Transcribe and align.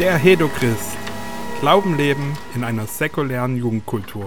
Der 0.00 0.18
Hedochrist. 0.18 0.98
Glauben 1.60 1.96
leben 1.96 2.36
in 2.56 2.64
einer 2.64 2.84
säkulären 2.84 3.56
Jugendkultur. 3.56 4.26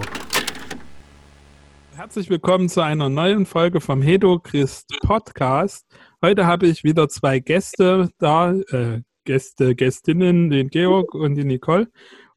Herzlich 1.93 2.29
willkommen 2.29 2.69
zu 2.69 2.79
einer 2.79 3.09
neuen 3.09 3.45
Folge 3.45 3.81
vom 3.81 4.01
Hedochrist 4.01 4.87
Podcast. 5.01 5.85
Heute 6.21 6.45
habe 6.45 6.67
ich 6.67 6.85
wieder 6.85 7.09
zwei 7.09 7.39
Gäste 7.39 8.09
da, 8.17 8.53
äh, 8.53 9.01
Gäste, 9.25 9.75
Gästinnen, 9.75 10.49
den 10.51 10.69
Georg 10.69 11.13
und 11.13 11.35
die 11.35 11.43
Nicole. 11.43 11.89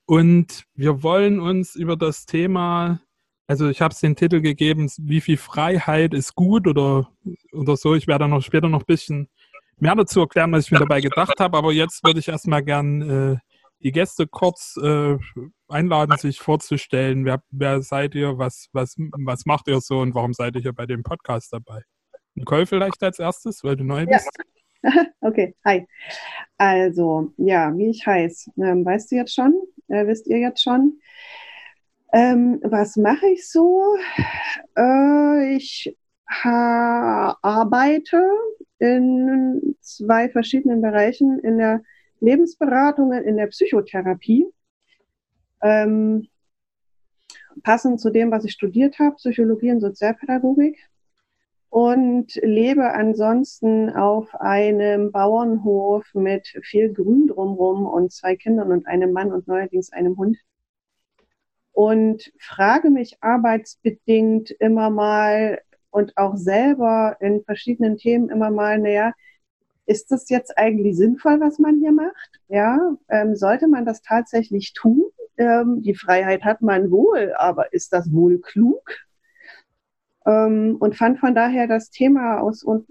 Und 0.07 0.65
wir 0.75 1.05
wollen 1.05 1.39
uns 1.39 1.77
über 1.77 1.95
das 1.97 2.27
Thema, 2.27 3.01
also 3.47 3.69
ich 3.69 3.81
habe 3.81 3.95
es 3.95 4.01
den 4.01 4.17
Titel 4.17 4.41
gegeben, 4.41 4.91
wie 4.99 5.21
viel 5.21 5.37
Freiheit 5.37 6.15
ist 6.15 6.35
gut 6.35 6.67
oder, 6.67 7.09
oder 7.53 7.77
so. 7.77 7.95
Ich 7.95 8.09
werde 8.09 8.27
noch 8.27 8.43
später 8.43 8.69
noch 8.69 8.81
ein 8.81 8.87
bisschen 8.87 9.29
mehr 9.81 9.95
dazu 9.95 10.21
erklären, 10.21 10.53
was 10.53 10.67
ich 10.67 10.71
mir 10.71 10.79
dabei 10.79 11.01
gedacht 11.01 11.39
habe. 11.39 11.57
Aber 11.57 11.73
jetzt 11.73 12.05
würde 12.05 12.21
ich 12.21 12.29
erstmal 12.29 12.63
gern 12.63 13.03
äh, 13.03 13.37
die 13.83 13.93
Gäste 13.93 14.27
kurz 14.27 14.77
äh, 14.83 15.17
einladen, 15.69 16.17
sich 16.19 16.39
vorzustellen. 16.39 17.25
Wer, 17.25 17.43
wer 17.51 17.83
seid 17.83 18.15
ihr? 18.15 18.39
Was, 18.39 18.69
was, 18.73 18.97
was 18.99 19.47
macht 19.47 19.69
ihr 19.69 19.81
so 19.81 20.01
und 20.01 20.15
warum 20.15 20.35
seid 20.35 20.55
ihr 20.57 20.63
hier 20.63 20.73
bei 20.73 20.87
dem 20.87 21.03
Podcast 21.03 21.53
dabei? 21.53 21.83
Nicole 22.35 22.67
vielleicht 22.67 23.03
als 23.03 23.19
erstes, 23.19 23.65
weil 23.65 23.77
du 23.77 23.85
neu 23.85 24.07
bist. 24.07 24.29
Ja. 24.37 24.45
okay, 25.21 25.55
hi. 25.65 25.87
Also, 26.57 27.33
ja, 27.37 27.77
wie 27.77 27.91
ich 27.91 28.07
heiße, 28.07 28.51
ähm, 28.59 28.85
weißt 28.85 29.13
du 29.13 29.17
jetzt 29.17 29.35
schon? 29.35 29.55
Äh, 29.89 30.07
wisst 30.07 30.27
ihr 30.27 30.39
jetzt 30.39 30.63
schon? 30.63 30.99
Ähm, 32.13 32.61
was 32.63 32.97
mache 32.97 33.27
ich 33.29 33.49
so? 33.49 33.97
Äh, 34.77 35.57
ich 35.57 35.97
arbeite 36.45 38.23
in 38.81 39.77
zwei 39.81 40.29
verschiedenen 40.29 40.81
Bereichen, 40.81 41.39
in 41.41 41.59
der 41.59 41.83
Lebensberatung, 42.21 43.13
in 43.13 43.37
der 43.37 43.47
Psychotherapie. 43.47 44.47
Ähm, 45.63 46.29
passend 47.63 48.01
zu 48.01 48.11
dem, 48.11 48.31
was 48.31 48.45
ich 48.45 48.53
studiert 48.53 48.99
habe, 48.99 49.17
Psychologie 49.17 49.71
und 49.71 49.81
Sozialpädagogik. 49.81 50.79
Und 51.69 52.35
lebe 52.43 52.93
ansonsten 52.95 53.91
auf 53.91 54.35
einem 54.35 55.13
Bauernhof 55.13 56.05
mit 56.15 56.49
viel 56.63 56.93
Grün 56.93 57.29
drumherum 57.29 57.87
und 57.87 58.13
zwei 58.13 58.35
Kindern 58.35 58.73
und 58.73 58.87
einem 58.87 59.13
Mann 59.13 59.31
und 59.31 59.47
neuerdings 59.47 59.93
einem 59.93 60.17
Hund. 60.17 60.39
Und 61.73 62.33
frage 62.41 62.91
mich 62.91 63.19
arbeitsbedingt 63.21 64.51
immer 64.53 64.91
mal, 64.91 65.61
und 65.91 66.17
auch 66.17 66.37
selber 66.37 67.17
in 67.21 67.43
verschiedenen 67.45 67.97
Themen 67.97 68.31
immer 68.31 68.51
mal, 68.51 68.79
naja, 68.79 69.13
ist 69.87 70.11
das 70.13 70.29
jetzt 70.29 70.57
eigentlich 70.57 70.97
sinnvoll, 70.97 71.41
was 71.41 71.59
man 71.59 71.81
hier 71.81 71.93
macht? 71.93 72.41
Ja, 72.49 72.79
ähm, 73.09 73.35
sollte 73.37 73.67
man 73.69 73.85
das 73.85 74.03
tatsächlich 74.03 74.73
tun? 74.73 75.05
Ähm, 75.37 75.83
die 75.83 75.95
Freiheit 75.95 76.45
hat 76.45 76.63
man 76.63 76.91
wohl, 76.91 77.35
aber 77.37 77.73
ist 77.73 77.93
das 77.93 78.13
wohl 78.13 78.41
klug? 78.41 78.83
Ähm, 80.27 80.77
und 80.79 80.97
fand 80.97 81.19
von 81.19 81.35
daher 81.35 81.67
das 81.67 81.91
Thema 81.91 82.41
aus 82.41 82.63
und 82.63 82.87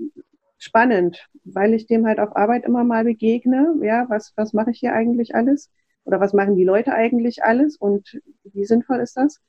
spannend, 0.57 1.29
weil 1.45 1.73
ich 1.73 1.87
dem 1.87 2.05
halt 2.05 2.19
auf 2.19 2.35
Arbeit 2.35 2.65
immer 2.65 2.83
mal 2.83 3.03
begegne. 3.05 3.75
Ja, 3.81 4.05
was, 4.09 4.33
was 4.35 4.53
mache 4.53 4.71
ich 4.71 4.79
hier 4.79 4.93
eigentlich 4.93 5.35
alles? 5.35 5.71
Oder 6.03 6.19
was 6.19 6.33
machen 6.33 6.55
die 6.55 6.65
Leute 6.65 6.93
eigentlich 6.93 7.43
alles? 7.43 7.77
Und 7.77 8.19
wie 8.43 8.65
sinnvoll 8.65 8.99
ist 8.99 9.15
das? 9.15 9.39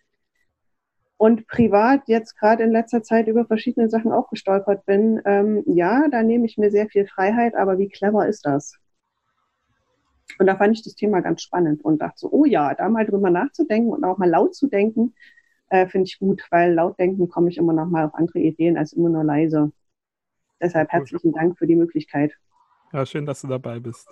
Und 1.21 1.47
privat 1.49 2.01
jetzt 2.07 2.39
gerade 2.39 2.63
in 2.63 2.73
letzter 2.73 3.03
Zeit 3.03 3.29
über 3.29 3.45
verschiedene 3.45 3.91
Sachen 3.91 4.11
auch 4.11 4.31
gestolpert 4.31 4.87
bin, 4.87 5.21
ähm, 5.27 5.63
ja, 5.67 6.09
da 6.09 6.23
nehme 6.23 6.47
ich 6.47 6.57
mir 6.57 6.71
sehr 6.71 6.89
viel 6.89 7.07
Freiheit, 7.07 7.55
aber 7.55 7.77
wie 7.77 7.91
clever 7.91 8.27
ist 8.27 8.47
das? 8.47 8.79
Und 10.39 10.47
da 10.47 10.57
fand 10.57 10.75
ich 10.75 10.83
das 10.83 10.95
Thema 10.95 11.21
ganz 11.21 11.43
spannend 11.43 11.85
und 11.85 12.01
dachte 12.01 12.21
so, 12.21 12.33
oh 12.33 12.47
ja, 12.47 12.75
da 12.75 12.89
mal 12.89 13.05
drüber 13.05 13.29
nachzudenken 13.29 13.91
und 13.91 14.03
auch 14.03 14.17
mal 14.17 14.31
laut 14.31 14.55
zu 14.55 14.69
denken, 14.69 15.13
äh, 15.69 15.87
finde 15.89 16.07
ich 16.07 16.19
gut, 16.19 16.43
weil 16.51 16.73
laut 16.73 16.99
denken 16.99 17.29
komme 17.29 17.51
ich 17.51 17.59
immer 17.59 17.75
noch 17.75 17.91
mal 17.91 18.07
auf 18.07 18.15
andere 18.15 18.39
Ideen 18.39 18.79
als 18.79 18.95
immer 18.95 19.11
nur 19.11 19.23
leise. 19.23 19.73
Deshalb 20.59 20.89
herzlichen 20.89 21.33
Dank 21.33 21.59
für 21.59 21.67
die 21.67 21.77
Möglichkeit. 21.77 22.33
Ja, 22.95 23.05
schön, 23.05 23.27
dass 23.27 23.43
du 23.43 23.49
dabei 23.49 23.79
bist. 23.79 24.09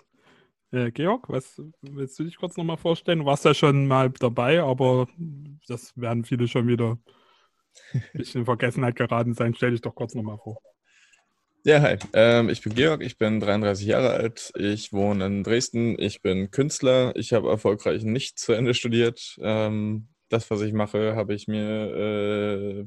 Äh, 0.71 0.91
Georg, 0.91 1.29
was 1.29 1.63
willst 1.81 2.19
du 2.19 2.25
dich 2.25 2.37
kurz 2.37 2.57
nochmal 2.57 2.77
vorstellen? 2.77 3.21
Du 3.21 3.25
warst 3.25 3.45
ja 3.45 3.55
schon 3.55 3.87
mal 3.87 4.11
dabei, 4.11 4.61
aber 4.63 5.09
das 5.67 5.97
werden 5.97 6.25
viele 6.25 6.47
schon 6.47 6.69
wieder 6.69 6.99
ein 7.93 8.03
bisschen 8.13 8.41
in 8.41 8.45
Vergessenheit 8.45 8.97
geraten 8.97 9.35
sein. 9.35 9.55
Stell 9.55 9.71
dich 9.71 9.81
doch 9.81 9.95
kurz 9.95 10.15
nochmal 10.15 10.39
vor. 10.39 10.61
Ja, 11.65 11.81
hi. 11.81 11.97
Ähm, 12.13 12.51
ich 12.51 12.63
bin 12.63 12.75
Georg, 12.75 13.03
ich 13.03 13.19
bin 13.19 13.41
33 13.41 13.87
Jahre 13.87 14.11
alt, 14.11 14.53
ich 14.57 14.93
wohne 14.93 15.27
in 15.27 15.43
Dresden, 15.43 15.99
ich 15.99 16.23
bin 16.23 16.51
Künstler, 16.51 17.15
ich 17.17 17.33
habe 17.33 17.51
erfolgreich 17.51 18.05
nicht 18.05 18.39
zu 18.39 18.53
Ende 18.53 18.75
studiert. 18.75 19.37
Ähm, 19.41 20.09
das, 20.29 20.51
was 20.51 20.61
ich 20.61 20.73
mache, 20.73 21.17
habe 21.17 21.35
ich 21.35 21.49
mir 21.49 21.95
äh, 21.95 22.87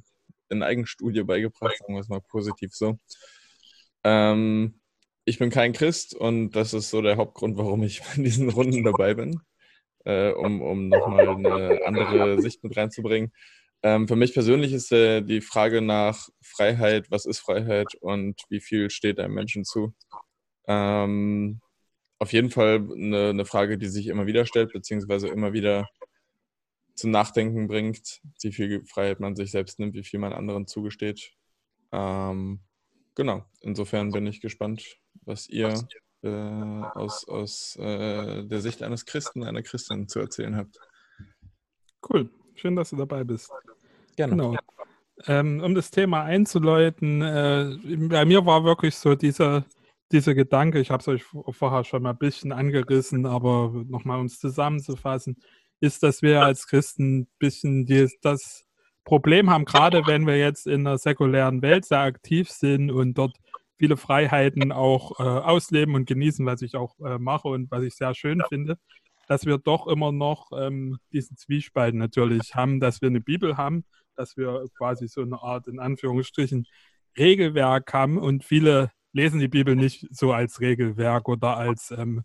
in 0.49 0.63
Eigenstudie 0.63 1.23
beigebracht, 1.23 1.77
sagen 1.79 1.95
wir 1.95 2.01
es 2.01 2.09
mal 2.09 2.21
positiv 2.21 2.73
so. 2.73 2.97
Ähm, 4.03 4.80
ich 5.25 5.39
bin 5.39 5.49
kein 5.49 5.73
Christ 5.73 6.15
und 6.15 6.51
das 6.51 6.73
ist 6.73 6.89
so 6.89 7.01
der 7.01 7.17
Hauptgrund, 7.17 7.57
warum 7.57 7.83
ich 7.83 8.01
in 8.15 8.23
diesen 8.23 8.49
Runden 8.49 8.83
dabei 8.83 9.13
bin, 9.13 9.41
äh, 10.05 10.31
um, 10.31 10.61
um 10.61 10.89
nochmal 10.89 11.29
eine 11.29 11.79
andere 11.85 12.41
Sicht 12.41 12.63
mit 12.63 12.75
reinzubringen. 12.75 13.31
Ähm, 13.83 14.07
für 14.07 14.15
mich 14.15 14.33
persönlich 14.33 14.73
ist 14.73 14.91
äh, 14.91 15.21
die 15.21 15.41
Frage 15.41 15.81
nach 15.81 16.29
Freiheit, 16.41 17.09
was 17.09 17.25
ist 17.25 17.39
Freiheit 17.39 17.95
und 17.99 18.41
wie 18.49 18.59
viel 18.59 18.89
steht 18.91 19.19
einem 19.19 19.33
Menschen 19.33 19.65
zu, 19.65 19.95
ähm, 20.67 21.61
auf 22.19 22.33
jeden 22.33 22.51
Fall 22.51 22.75
eine, 22.75 23.29
eine, 23.29 23.45
Frage, 23.45 23.79
die 23.79 23.87
sich 23.87 24.07
immer 24.07 24.27
wieder 24.27 24.45
stellt, 24.45 24.73
beziehungsweise 24.73 25.27
immer 25.29 25.53
wieder 25.53 25.89
zum 26.93 27.09
Nachdenken 27.09 27.67
bringt, 27.67 28.21
wie 28.43 28.51
viel 28.51 28.85
Freiheit 28.85 29.19
man 29.19 29.35
sich 29.35 29.49
selbst 29.49 29.79
nimmt, 29.79 29.95
wie 29.95 30.03
viel 30.03 30.19
man 30.19 30.33
anderen 30.33 30.67
zugesteht. 30.67 31.33
Ähm, 31.91 32.59
genau, 33.15 33.43
insofern 33.61 34.11
bin 34.11 34.27
ich 34.27 34.39
gespannt, 34.39 35.00
was 35.25 35.47
ihr 35.49 35.73
äh, 36.23 36.29
aus, 36.29 37.27
aus 37.27 37.75
äh, 37.77 38.43
der 38.43 38.61
Sicht 38.61 38.83
eines 38.83 39.05
Christen, 39.05 39.43
einer 39.43 39.61
Christin 39.61 40.07
zu 40.07 40.19
erzählen 40.19 40.55
habt. 40.55 40.77
Cool, 42.07 42.29
schön, 42.55 42.75
dass 42.75 42.91
du 42.91 42.95
dabei 42.95 43.23
bist. 43.23 43.51
Gerne. 44.15 44.31
Genau. 44.31 44.55
Ähm, 45.27 45.61
um 45.63 45.75
das 45.75 45.91
Thema 45.91 46.23
einzuläuten, 46.23 47.21
äh, 47.21 47.77
bei 48.07 48.25
mir 48.25 48.45
war 48.45 48.63
wirklich 48.63 48.95
so 48.95 49.13
dieser, 49.13 49.65
dieser 50.11 50.33
Gedanke, 50.33 50.79
ich 50.79 50.89
habe 50.89 51.01
es 51.01 51.07
euch 51.07 51.23
vorher 51.55 51.83
schon 51.83 52.03
mal 52.03 52.11
ein 52.11 52.17
bisschen 52.17 52.51
angerissen, 52.51 53.25
aber 53.25 53.71
nochmal 53.87 54.19
um 54.19 54.25
es 54.25 54.39
zusammenzufassen, 54.39 55.37
ist, 55.79 56.01
dass 56.03 56.21
wir 56.21 56.41
als 56.41 56.67
Christen 56.67 57.19
ein 57.19 57.27
bisschen 57.37 57.85
die, 57.85 58.09
das 58.21 58.65
Problem 59.03 59.49
haben, 59.49 59.65
gerade 59.65 60.05
wenn 60.07 60.25
wir 60.25 60.37
jetzt 60.37 60.67
in 60.67 60.83
der 60.83 60.97
säkulären 60.97 61.61
Welt 61.61 61.85
sehr 61.85 61.99
aktiv 61.99 62.49
sind 62.49 62.91
und 62.91 63.15
dort 63.15 63.35
viele 63.81 63.97
Freiheiten 63.97 64.71
auch 64.71 65.19
äh, 65.19 65.23
ausleben 65.23 65.95
und 65.95 66.05
genießen, 66.05 66.45
was 66.45 66.61
ich 66.61 66.75
auch 66.75 66.99
äh, 66.99 67.17
mache 67.17 67.47
und 67.47 67.71
was 67.71 67.81
ich 67.81 67.95
sehr 67.95 68.13
schön 68.13 68.43
finde, 68.47 68.77
dass 69.27 69.47
wir 69.47 69.57
doch 69.57 69.87
immer 69.87 70.11
noch 70.11 70.51
ähm, 70.55 70.99
diesen 71.11 71.35
Zwiespalt 71.35 71.95
natürlich 71.95 72.53
haben, 72.53 72.79
dass 72.79 73.01
wir 73.01 73.07
eine 73.07 73.21
Bibel 73.21 73.57
haben, 73.57 73.83
dass 74.15 74.37
wir 74.37 74.67
quasi 74.77 75.07
so 75.07 75.21
eine 75.23 75.41
Art, 75.41 75.67
in 75.67 75.79
Anführungsstrichen, 75.79 76.67
Regelwerk 77.17 77.91
haben. 77.91 78.19
Und 78.19 78.43
viele 78.43 78.91
lesen 79.13 79.39
die 79.39 79.47
Bibel 79.47 79.75
nicht 79.75 80.05
so 80.11 80.31
als 80.31 80.61
Regelwerk 80.61 81.27
oder 81.27 81.57
als 81.57 81.89
ähm, 81.89 82.21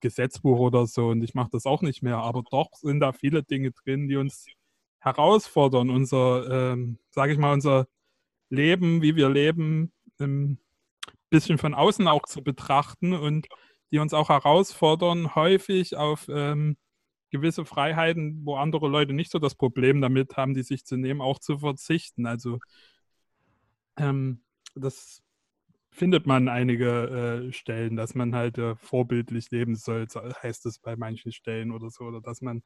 Gesetzbuch 0.00 0.58
oder 0.58 0.88
so. 0.88 1.10
Und 1.10 1.22
ich 1.22 1.34
mache 1.34 1.50
das 1.52 1.66
auch 1.66 1.82
nicht 1.82 2.02
mehr, 2.02 2.16
aber 2.16 2.42
doch 2.50 2.70
sind 2.72 2.98
da 2.98 3.12
viele 3.12 3.44
Dinge 3.44 3.70
drin, 3.70 4.08
die 4.08 4.16
uns 4.16 4.46
herausfordern, 4.98 5.88
unser, 5.88 6.72
ähm, 6.72 6.98
sage 7.10 7.32
ich 7.32 7.38
mal, 7.38 7.52
unser 7.52 7.86
Leben, 8.50 9.02
wie 9.02 9.14
wir 9.14 9.28
leben, 9.28 9.92
ähm, 10.18 10.58
bisschen 11.36 11.58
von 11.58 11.74
außen 11.74 12.08
auch 12.08 12.24
zu 12.24 12.42
betrachten 12.42 13.12
und 13.12 13.46
die 13.92 13.98
uns 13.98 14.14
auch 14.14 14.30
herausfordern, 14.30 15.34
häufig 15.34 15.96
auf 15.96 16.28
ähm, 16.30 16.78
gewisse 17.30 17.66
Freiheiten, 17.66 18.40
wo 18.44 18.56
andere 18.56 18.88
Leute 18.88 19.12
nicht 19.12 19.30
so 19.30 19.38
das 19.38 19.54
Problem 19.54 20.00
damit 20.00 20.36
haben, 20.38 20.54
die 20.54 20.62
sich 20.62 20.86
zu 20.86 20.96
nehmen, 20.96 21.20
auch 21.20 21.38
zu 21.38 21.58
verzichten. 21.58 22.26
Also 22.26 22.58
ähm, 23.98 24.40
das 24.74 25.22
findet 25.90 26.26
man 26.26 26.48
einige 26.48 27.48
äh, 27.48 27.52
Stellen, 27.52 27.96
dass 27.96 28.14
man 28.14 28.34
halt 28.34 28.56
äh, 28.56 28.74
vorbildlich 28.76 29.50
leben 29.50 29.76
soll, 29.76 30.06
heißt 30.42 30.64
es 30.64 30.78
bei 30.78 30.96
manchen 30.96 31.32
Stellen 31.32 31.70
oder 31.70 31.90
so, 31.90 32.04
oder 32.04 32.22
dass 32.22 32.40
man 32.40 32.62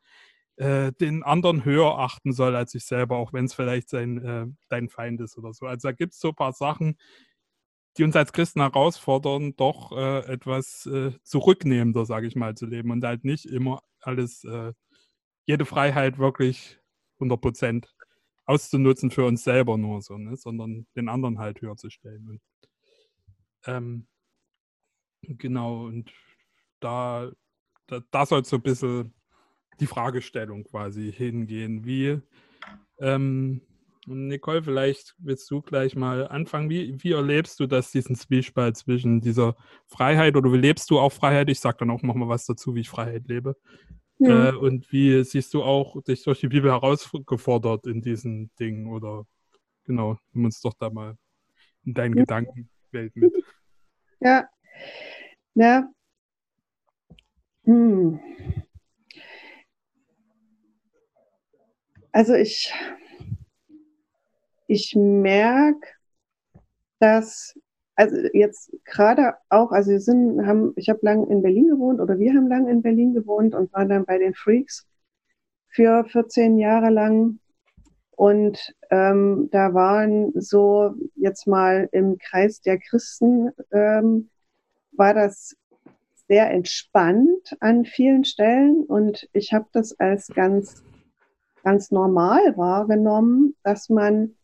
äh, 0.57 0.93
den 0.93 1.25
anderen 1.25 1.65
höher 1.65 1.99
achten 1.99 2.33
soll 2.33 2.55
als 2.55 2.73
sich 2.73 2.85
selber, 2.85 3.17
auch 3.17 3.33
wenn 3.33 3.47
es 3.47 3.55
vielleicht 3.55 3.89
sein, 3.89 4.25
äh, 4.25 4.47
dein 4.69 4.89
Feind 4.89 5.21
ist 5.21 5.37
oder 5.39 5.53
so. 5.53 5.67
Also 5.67 5.89
da 5.89 5.93
gibt 5.93 6.13
es 6.13 6.21
so 6.21 6.29
ein 6.29 6.35
paar 6.35 6.53
Sachen, 6.53 6.97
die 7.97 8.05
uns 8.05 8.17
als 8.17 8.33
Christen 8.33 8.61
herausfordern, 8.61 9.57
doch 9.57 9.93
äh, 9.93 10.21
etwas 10.33 10.87
äh, 10.87 11.13
zurücknehmender, 11.23 12.07
sage 12.07 12.27
ich 12.27 12.37
mal, 12.37 12.57
zu 12.57 12.67
leben 12.67 12.91
und 12.91 13.05
halt 13.05 13.25
nicht 13.25 13.47
immer 13.47 13.83
alles, 14.01 14.45
äh, 14.45 14.73
jede 15.47 15.65
Freiheit 15.65 16.19
wirklich 16.19 16.79
100 17.17 17.41
Prozent 17.41 17.95
auszunutzen 18.47 19.11
für 19.11 19.25
uns 19.27 19.45
selber 19.45 19.77
nur 19.77 20.03
so, 20.03 20.19
ne? 20.19 20.37
sondern 20.37 20.87
den 20.97 21.09
anderen 21.09 21.39
halt 21.39 21.61
höher 21.61 21.77
zu 21.77 21.91
stellen. 21.91 22.29
Und, 22.29 22.41
ähm, 23.67 24.07
genau, 25.23 25.87
und 25.87 26.13
da 26.81 27.31
da, 27.91 28.01
da 28.11 28.27
soll 28.27 28.45
so 28.45 28.57
ein 28.57 28.63
bisschen 28.63 29.13
die 29.81 29.87
Fragestellung 29.87 30.65
quasi 30.65 31.13
hingehen. 31.13 31.85
Wie, 31.85 32.21
ähm, 32.99 33.63
Nicole, 34.07 34.63
vielleicht 34.63 35.15
willst 35.19 35.51
du 35.51 35.61
gleich 35.61 35.95
mal 35.95 36.27
anfangen. 36.29 36.71
Wie, 36.71 37.03
wie 37.03 37.13
erlebst 37.13 37.61
du 37.61 37.67
das, 37.67 37.91
diesen 37.91 38.17
Zwiespalt 38.17 38.77
zwischen 38.77 39.21
dieser 39.21 39.57
Freiheit 39.87 40.37
oder 40.37 40.53
wie 40.53 40.59
lebst 40.59 40.91
du 40.91 40.99
auch 40.99 41.13
Freiheit? 41.13 41.51
Ich 41.51 41.61
sage 41.61 41.79
dann 41.81 41.91
auch 41.91 42.03
nochmal 42.03 42.29
was 42.29 42.47
dazu, 42.47 42.75
wie 42.75 42.81
ich 42.81 42.89
Freiheit 42.89 43.29
lebe. 43.29 43.57
Ja. 44.19 44.51
Äh, 44.51 44.57
und 44.57 44.91
wie 44.93 45.23
siehst 45.25 45.55
du 45.55 45.63
auch 45.63 46.03
dich 46.03 46.23
durch 46.25 46.41
die 46.41 46.49
Bibel 46.49 46.71
herausgefordert 46.71 47.87
in 47.87 48.01
diesen 48.03 48.51
Dingen? 48.59 48.87
Oder 48.87 49.27
genau, 49.85 50.19
nimm 50.33 50.47
uns 50.47 50.61
doch 50.61 50.75
da 50.75 50.91
mal 50.91 51.17
in 51.85 51.95
deinen 51.95 52.17
ja. 52.17 52.23
Gedankenwelt 52.23 53.17
mit. 53.17 53.33
Ja. 54.23 54.47
Ja. 55.55 55.91
Hm. 57.65 58.21
Also 62.13 62.35
ich 62.35 62.71
ich 64.71 64.95
merke, 64.95 65.89
dass, 67.01 67.59
also 67.97 68.17
jetzt 68.33 68.71
gerade 68.85 69.35
auch, 69.49 69.73
also 69.73 69.91
wir 69.91 70.01
sind, 70.01 70.47
haben, 70.47 70.73
ich 70.77 70.89
habe 70.89 71.01
lange 71.03 71.27
in 71.29 71.43
Berlin 71.43 71.67
gewohnt 71.69 71.99
oder 71.99 72.21
wir 72.21 72.33
haben 72.35 72.47
lange 72.47 72.71
in 72.71 72.81
Berlin 72.81 73.13
gewohnt 73.13 73.57
und 73.57 73.73
waren 73.73 73.89
dann 73.89 74.05
bei 74.05 74.19
den 74.19 74.33
Freaks 74.33 74.87
für 75.71 76.05
14 76.05 76.57
Jahre 76.57 76.91
lang. 76.91 77.41
Und 78.13 78.73
ähm, 78.91 79.49
da 79.51 79.75
waren 79.75 80.31
so 80.41 80.95
jetzt 81.17 81.49
mal 81.49 81.89
im 81.91 82.19
Kreis 82.19 82.61
der 82.61 82.79
Christen, 82.79 83.51
ähm, 83.73 84.31
war 84.93 85.15
das 85.15 85.57
sehr 86.29 86.49
entspannt 86.53 87.57
an 87.59 87.85
vielen 87.85 88.23
Stellen 88.25 88.85
und 88.85 89.29
ich 89.33 89.53
habe 89.53 89.67
das 89.73 89.99
als 89.99 90.29
ganz, 90.29 90.85
ganz 91.65 91.91
normal 91.91 92.57
wahrgenommen, 92.57 93.57
dass 93.65 93.89
man 93.89 94.37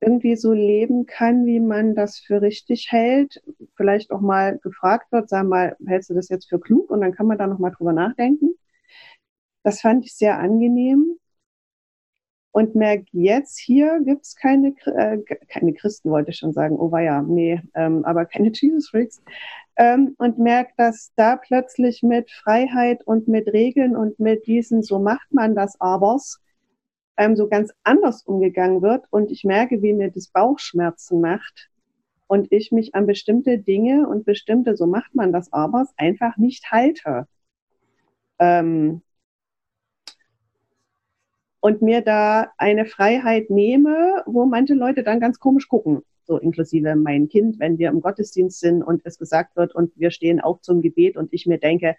irgendwie 0.00 0.36
so 0.36 0.52
leben 0.52 1.06
kann, 1.06 1.46
wie 1.46 1.60
man 1.60 1.94
das 1.94 2.18
für 2.18 2.42
richtig 2.42 2.92
hält, 2.92 3.42
vielleicht 3.76 4.10
auch 4.10 4.20
mal 4.20 4.58
gefragt 4.58 5.10
wird, 5.12 5.28
sag 5.28 5.46
mal, 5.46 5.76
hältst 5.86 6.10
du 6.10 6.14
das 6.14 6.28
jetzt 6.28 6.48
für 6.48 6.60
klug? 6.60 6.90
Und 6.90 7.00
dann 7.00 7.12
kann 7.12 7.26
man 7.26 7.38
da 7.38 7.46
noch 7.46 7.58
mal 7.58 7.70
drüber 7.70 7.92
nachdenken. 7.92 8.54
Das 9.62 9.80
fand 9.80 10.04
ich 10.04 10.14
sehr 10.14 10.38
angenehm 10.38 11.18
und 12.52 12.74
merke 12.74 13.04
jetzt, 13.12 13.58
hier 13.58 14.00
gibt's 14.02 14.34
keine, 14.34 14.74
äh, 14.86 15.18
keine 15.48 15.74
Christen, 15.74 16.10
wollte 16.10 16.30
ich 16.30 16.38
schon 16.38 16.54
sagen, 16.54 16.78
oh 16.78 16.96
ja, 16.96 17.20
nee, 17.20 17.60
ähm, 17.74 18.02
aber 18.06 18.24
keine 18.24 18.50
Jesus 18.54 18.88
Freaks. 18.88 19.22
Ähm, 19.76 20.14
und 20.16 20.38
merke, 20.38 20.72
dass 20.78 21.12
da 21.16 21.36
plötzlich 21.36 22.02
mit 22.02 22.30
Freiheit 22.30 23.06
und 23.06 23.28
mit 23.28 23.48
Regeln 23.52 23.94
und 23.94 24.18
mit 24.18 24.46
diesen, 24.46 24.82
so 24.82 24.98
macht 24.98 25.34
man 25.34 25.54
das 25.54 25.78
abers, 25.82 26.40
ähm, 27.16 27.36
so 27.36 27.48
ganz 27.48 27.72
anders 27.82 28.22
umgegangen 28.22 28.82
wird 28.82 29.04
und 29.10 29.30
ich 29.30 29.44
merke, 29.44 29.82
wie 29.82 29.92
mir 29.92 30.10
das 30.10 30.28
Bauchschmerzen 30.28 31.20
macht 31.20 31.70
und 32.26 32.50
ich 32.52 32.72
mich 32.72 32.94
an 32.94 33.06
bestimmte 33.06 33.58
Dinge 33.58 34.08
und 34.08 34.24
bestimmte, 34.24 34.76
so 34.76 34.86
macht 34.86 35.14
man 35.14 35.32
das 35.32 35.52
aber, 35.52 35.86
einfach 35.96 36.36
nicht 36.36 36.70
halte. 36.70 37.26
Ähm, 38.38 39.02
und 41.60 41.82
mir 41.82 42.00
da 42.00 42.52
eine 42.58 42.84
Pfreiheit 42.86 43.50
nehme, 43.50 44.22
wo 44.26 44.44
manche 44.46 44.74
Leute 44.74 45.02
dann 45.02 45.20
ganz 45.20 45.40
komisch 45.40 45.68
gucken, 45.68 46.02
so 46.24 46.38
inklusive 46.38 46.94
mein 46.96 47.28
Kind, 47.28 47.58
wenn 47.58 47.78
wir 47.78 47.88
im 47.88 48.00
Gottesdienst 48.00 48.60
sind 48.60 48.82
und 48.82 49.02
es 49.04 49.18
gesagt 49.18 49.56
wird 49.56 49.74
und 49.74 49.92
wir 49.96 50.10
stehen 50.10 50.40
auch 50.40 50.60
zum 50.60 50.82
Gebet 50.82 51.16
und 51.16 51.32
ich 51.32 51.46
mir 51.46 51.58
denke, 51.58 51.96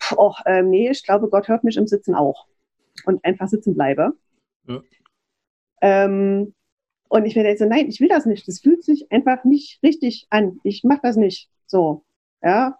pff, 0.00 0.14
oh, 0.16 0.34
äh, 0.46 0.62
nee, 0.62 0.90
ich 0.90 1.04
glaube, 1.04 1.28
Gott 1.28 1.48
hört 1.48 1.64
mich 1.64 1.76
im 1.76 1.86
Sitzen 1.86 2.14
auch 2.14 2.46
und 3.04 3.24
einfach 3.24 3.48
sitzen 3.48 3.74
bleibe. 3.74 4.14
Ähm, 5.80 6.54
und 7.08 7.26
ich 7.26 7.36
mir 7.36 7.44
denke 7.44 7.58
so, 7.58 7.66
nein, 7.66 7.88
ich 7.88 8.00
will 8.00 8.08
das 8.08 8.26
nicht. 8.26 8.48
Das 8.48 8.60
fühlt 8.60 8.84
sich 8.84 9.10
einfach 9.12 9.44
nicht 9.44 9.82
richtig 9.82 10.26
an. 10.30 10.58
Ich 10.64 10.84
mache 10.84 11.00
das 11.02 11.16
nicht 11.16 11.48
so. 11.66 12.04
Ja, 12.42 12.78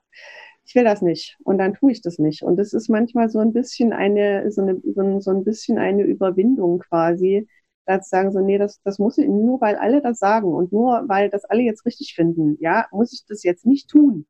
ich 0.64 0.74
will 0.74 0.84
das 0.84 1.02
nicht. 1.02 1.36
Und 1.44 1.58
dann 1.58 1.74
tue 1.74 1.92
ich 1.92 2.00
das 2.02 2.18
nicht. 2.18 2.42
Und 2.42 2.56
das 2.56 2.72
ist 2.72 2.88
manchmal 2.88 3.28
so 3.28 3.38
ein 3.38 3.52
bisschen 3.52 3.92
eine, 3.92 4.50
so, 4.50 4.62
eine, 4.62 4.80
so, 4.94 5.00
ein, 5.02 5.20
so 5.20 5.30
ein 5.30 5.44
bisschen 5.44 5.78
eine 5.78 6.02
Überwindung 6.04 6.80
quasi, 6.80 7.46
da 7.86 8.00
zu 8.00 8.08
sagen, 8.08 8.32
so, 8.32 8.40
nee, 8.40 8.58
das, 8.58 8.80
das 8.82 8.98
muss 8.98 9.18
ich, 9.18 9.28
nur 9.28 9.60
weil 9.60 9.76
alle 9.76 10.00
das 10.00 10.18
sagen 10.18 10.54
und 10.54 10.72
nur 10.72 11.04
weil 11.08 11.28
das 11.30 11.44
alle 11.44 11.62
jetzt 11.62 11.84
richtig 11.84 12.14
finden, 12.14 12.56
ja, 12.60 12.86
muss 12.92 13.12
ich 13.12 13.24
das 13.26 13.42
jetzt 13.42 13.66
nicht 13.66 13.88
tun. 13.90 14.26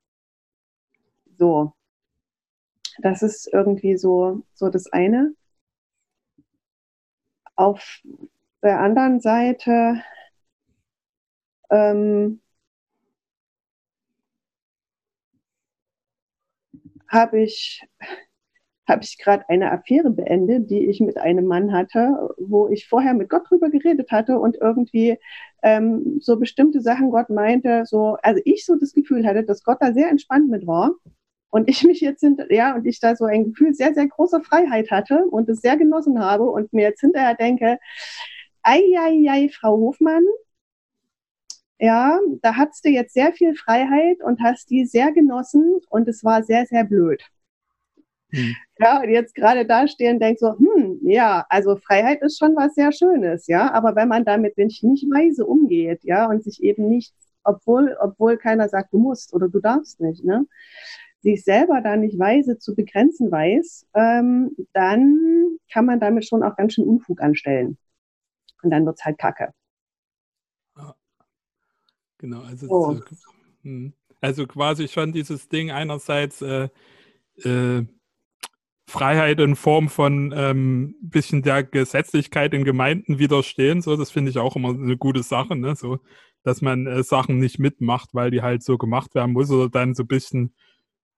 So. 1.38 1.72
Das 2.98 3.22
ist 3.22 3.48
irgendwie 3.52 3.96
so, 3.96 4.42
so 4.54 4.68
das 4.68 4.86
eine. 4.92 5.34
Auf 7.56 8.02
der 8.62 8.80
anderen 8.80 9.20
Seite 9.20 10.02
ähm, 11.70 12.40
habe 17.08 17.40
ich, 17.42 17.82
hab 18.86 19.02
ich 19.02 19.18
gerade 19.18 19.48
eine 19.48 19.72
Affäre 19.72 20.10
beendet, 20.10 20.70
die 20.70 20.86
ich 20.88 21.00
mit 21.00 21.16
einem 21.16 21.46
Mann 21.46 21.72
hatte, 21.72 22.30
wo 22.38 22.68
ich 22.68 22.86
vorher 22.88 23.14
mit 23.14 23.30
Gott 23.30 23.48
drüber 23.48 23.70
geredet 23.70 24.10
hatte 24.10 24.38
und 24.38 24.56
irgendwie 24.60 25.18
ähm, 25.62 26.18
so 26.20 26.38
bestimmte 26.38 26.80
Sachen 26.80 27.10
Gott 27.10 27.30
meinte, 27.30 27.84
so, 27.86 28.16
also 28.22 28.40
ich 28.44 28.66
so 28.66 28.76
das 28.76 28.92
Gefühl 28.92 29.26
hatte, 29.26 29.44
dass 29.44 29.64
Gott 29.64 29.78
da 29.80 29.92
sehr 29.92 30.10
entspannt 30.10 30.50
mit 30.50 30.66
war 30.66 30.92
und 31.54 31.68
ich 31.68 31.84
mich 31.84 32.00
jetzt 32.00 32.18
hinter, 32.18 32.52
ja, 32.52 32.74
und 32.74 32.84
ich 32.84 32.98
da 32.98 33.14
so 33.14 33.26
ein 33.26 33.44
Gefühl 33.44 33.74
sehr, 33.74 33.94
sehr 33.94 34.08
großer 34.08 34.42
Freiheit 34.42 34.90
hatte 34.90 35.24
und 35.26 35.48
es 35.48 35.60
sehr 35.60 35.76
genossen 35.76 36.18
habe 36.18 36.50
und 36.50 36.72
mir 36.72 36.82
jetzt 36.82 37.00
hinterher 37.00 37.36
denke, 37.36 37.78
ei, 38.64 38.82
ei, 38.98 39.24
ei, 39.30 39.48
Frau 39.50 39.76
Hofmann, 39.76 40.24
ja, 41.78 42.18
da 42.42 42.56
hattest 42.56 42.84
du 42.84 42.88
jetzt 42.88 43.14
sehr 43.14 43.32
viel 43.32 43.54
Freiheit 43.54 44.20
und 44.24 44.40
hast 44.42 44.68
die 44.70 44.84
sehr 44.84 45.12
genossen 45.12 45.80
und 45.90 46.08
es 46.08 46.24
war 46.24 46.42
sehr, 46.42 46.66
sehr 46.66 46.82
blöd. 46.82 47.22
Hm. 48.32 48.56
Ja, 48.80 49.00
und 49.02 49.10
jetzt 49.10 49.36
gerade 49.36 49.64
da 49.64 49.86
stehen 49.86 50.14
und 50.14 50.20
denkt 50.20 50.40
so, 50.40 50.58
hm, 50.58 50.98
ja, 51.02 51.46
also 51.50 51.76
Freiheit 51.76 52.20
ist 52.22 52.36
schon 52.36 52.56
was 52.56 52.74
sehr 52.74 52.90
Schönes, 52.90 53.46
ja, 53.46 53.72
aber 53.72 53.94
wenn 53.94 54.08
man 54.08 54.24
damit 54.24 54.58
nicht 54.58 54.82
weise 54.82 55.46
umgeht, 55.46 56.02
ja, 56.02 56.26
und 56.28 56.42
sich 56.42 56.64
eben 56.64 56.88
nicht, 56.88 57.14
obwohl, 57.44 57.96
obwohl 58.00 58.38
keiner 58.38 58.68
sagt, 58.68 58.92
du 58.92 58.98
musst 58.98 59.32
oder 59.32 59.48
du 59.48 59.60
darfst 59.60 60.00
nicht, 60.00 60.24
ne, 60.24 60.46
sich 61.24 61.43
selber 61.43 61.81
da 61.81 61.96
nicht 61.96 62.19
weise 62.19 62.58
zu 62.58 62.76
begrenzen 62.76 63.32
weiß, 63.32 63.86
ähm, 63.94 64.54
dann 64.74 65.58
kann 65.72 65.86
man 65.86 65.98
damit 65.98 66.26
schon 66.26 66.43
auch 66.43 66.54
ganz 66.54 66.74
schön 66.74 66.84
Unfug 66.84 67.20
anstellen. 67.20 67.78
Und 68.62 68.70
dann 68.70 68.86
wird 68.86 68.98
es 68.98 69.04
halt 69.04 69.19
Kacke. 69.19 69.52
Genau, 72.19 72.40
also, 72.43 72.66
oh. 72.70 73.00
also 74.20 74.46
quasi 74.46 74.88
schon 74.88 75.12
dieses 75.12 75.48
Ding 75.48 75.70
einerseits 75.70 76.40
äh, 76.40 76.69
äh, 77.43 77.84
Freiheit 78.88 79.40
in 79.40 79.56
Form 79.56 79.88
von 79.88 80.32
ähm, 80.34 80.94
bisschen 81.02 81.43
der 81.43 81.64
Gesetzlichkeit 81.64 82.54
in 82.54 82.64
Gemeinden 82.64 83.19
widerstehen, 83.19 83.82
so 83.82 83.96
das 83.96 84.10
finde 84.10 84.31
ich 84.31 84.38
auch 84.38 84.56
immer 84.56 84.70
eine 84.70 84.96
gute 84.96 85.22
Sache, 85.22 85.56
ne? 85.56 85.74
So, 85.74 85.98
dass 86.44 86.62
man 86.62 86.86
äh, 86.86 87.02
Sachen 87.02 87.38
nicht 87.38 87.58
mitmacht, 87.58 88.10
weil 88.12 88.31
die 88.31 88.43
halt 88.43 88.62
so 88.62 88.78
gemacht 88.78 89.14
werden 89.14 89.32
muss 89.32 89.50
oder 89.50 89.69
dann 89.69 89.94
so 89.94 90.04
ein 90.04 90.08
bisschen 90.08 90.54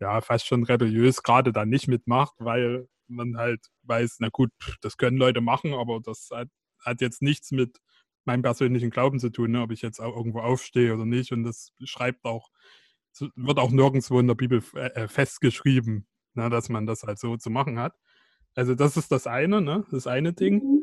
ja, 0.00 0.20
fast 0.20 0.46
schon 0.46 0.64
rebelliös 0.64 1.22
gerade 1.22 1.52
da 1.52 1.64
nicht 1.64 1.88
mitmacht, 1.88 2.34
weil 2.38 2.88
man 3.08 3.36
halt 3.36 3.66
weiß, 3.82 4.16
na 4.20 4.28
gut, 4.28 4.50
das 4.80 4.96
können 4.96 5.16
Leute 5.16 5.40
machen, 5.40 5.74
aber 5.74 6.00
das 6.00 6.28
hat, 6.32 6.48
hat 6.84 7.00
jetzt 7.00 7.22
nichts 7.22 7.50
mit 7.50 7.78
meinem 8.24 8.42
persönlichen 8.42 8.90
Glauben 8.90 9.20
zu 9.20 9.30
tun, 9.30 9.52
ne, 9.52 9.62
ob 9.62 9.70
ich 9.70 9.82
jetzt 9.82 10.00
auch 10.00 10.16
irgendwo 10.16 10.40
aufstehe 10.40 10.92
oder 10.92 11.06
nicht. 11.06 11.32
Und 11.32 11.44
das 11.44 11.72
schreibt 11.84 12.24
auch, 12.24 12.50
wird 13.36 13.58
auch 13.58 13.70
nirgendwo 13.70 14.18
in 14.20 14.26
der 14.26 14.34
Bibel 14.34 14.62
äh, 14.74 15.04
äh, 15.04 15.08
festgeschrieben, 15.08 16.06
ne, 16.34 16.50
dass 16.50 16.68
man 16.68 16.86
das 16.86 17.04
halt 17.04 17.18
so 17.18 17.36
zu 17.36 17.50
machen 17.50 17.78
hat. 17.78 17.94
Also 18.54 18.74
das 18.74 18.96
ist 18.96 19.12
das 19.12 19.26
eine, 19.26 19.60
ne, 19.60 19.86
das 19.90 20.06
eine 20.06 20.32
Ding. 20.32 20.62
Mhm. 20.62 20.82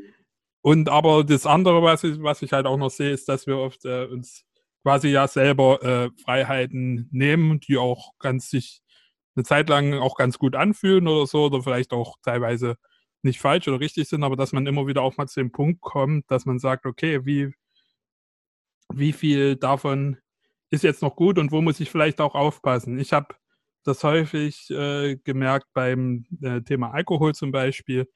Und 0.61 0.89
aber 0.89 1.25
das 1.25 1.45
andere, 1.45 1.83
was 1.83 2.03
ich, 2.05 2.21
was 2.23 2.41
ich 2.41 2.53
halt 2.53 2.65
auch 2.65 2.77
noch 2.77 2.89
sehe, 2.89 3.11
ist, 3.11 3.27
dass 3.27 3.47
wir 3.47 3.57
oft 3.57 3.83
äh, 3.83 4.05
uns 4.05 4.45
quasi 4.83 5.09
ja 5.09 5.27
selber 5.27 5.83
äh, 5.83 6.09
Freiheiten 6.23 7.09
nehmen, 7.11 7.59
die 7.59 7.77
auch 7.77 8.17
ganz 8.19 8.49
sich 8.49 8.82
eine 9.35 9.43
Zeit 9.43 9.69
lang 9.69 9.93
auch 9.95 10.15
ganz 10.15 10.37
gut 10.37 10.55
anfühlen 10.55 11.07
oder 11.07 11.27
so, 11.27 11.45
oder 11.45 11.61
vielleicht 11.63 11.93
auch 11.93 12.17
teilweise 12.23 12.77
nicht 13.23 13.39
falsch 13.39 13.67
oder 13.67 13.79
richtig 13.79 14.09
sind, 14.09 14.23
aber 14.23 14.35
dass 14.35 14.51
man 14.53 14.67
immer 14.67 14.87
wieder 14.87 15.01
auch 15.01 15.17
mal 15.17 15.27
zu 15.27 15.39
dem 15.39 15.51
Punkt 15.51 15.81
kommt, 15.81 16.29
dass 16.29 16.45
man 16.45 16.59
sagt, 16.59 16.85
okay, 16.85 17.25
wie, 17.25 17.53
wie 18.93 19.13
viel 19.13 19.55
davon 19.55 20.17
ist 20.69 20.83
jetzt 20.83 21.01
noch 21.01 21.15
gut 21.15 21.39
und 21.39 21.51
wo 21.51 21.61
muss 21.61 21.79
ich 21.79 21.89
vielleicht 21.89 22.19
auch 22.21 22.35
aufpassen? 22.35 22.99
Ich 22.99 23.13
habe 23.13 23.35
das 23.83 24.03
häufig 24.03 24.69
äh, 24.71 25.17
gemerkt 25.23 25.67
beim 25.73 26.25
äh, 26.41 26.61
Thema 26.61 26.91
Alkohol 26.91 27.35
zum 27.35 27.51
Beispiel, 27.51 28.09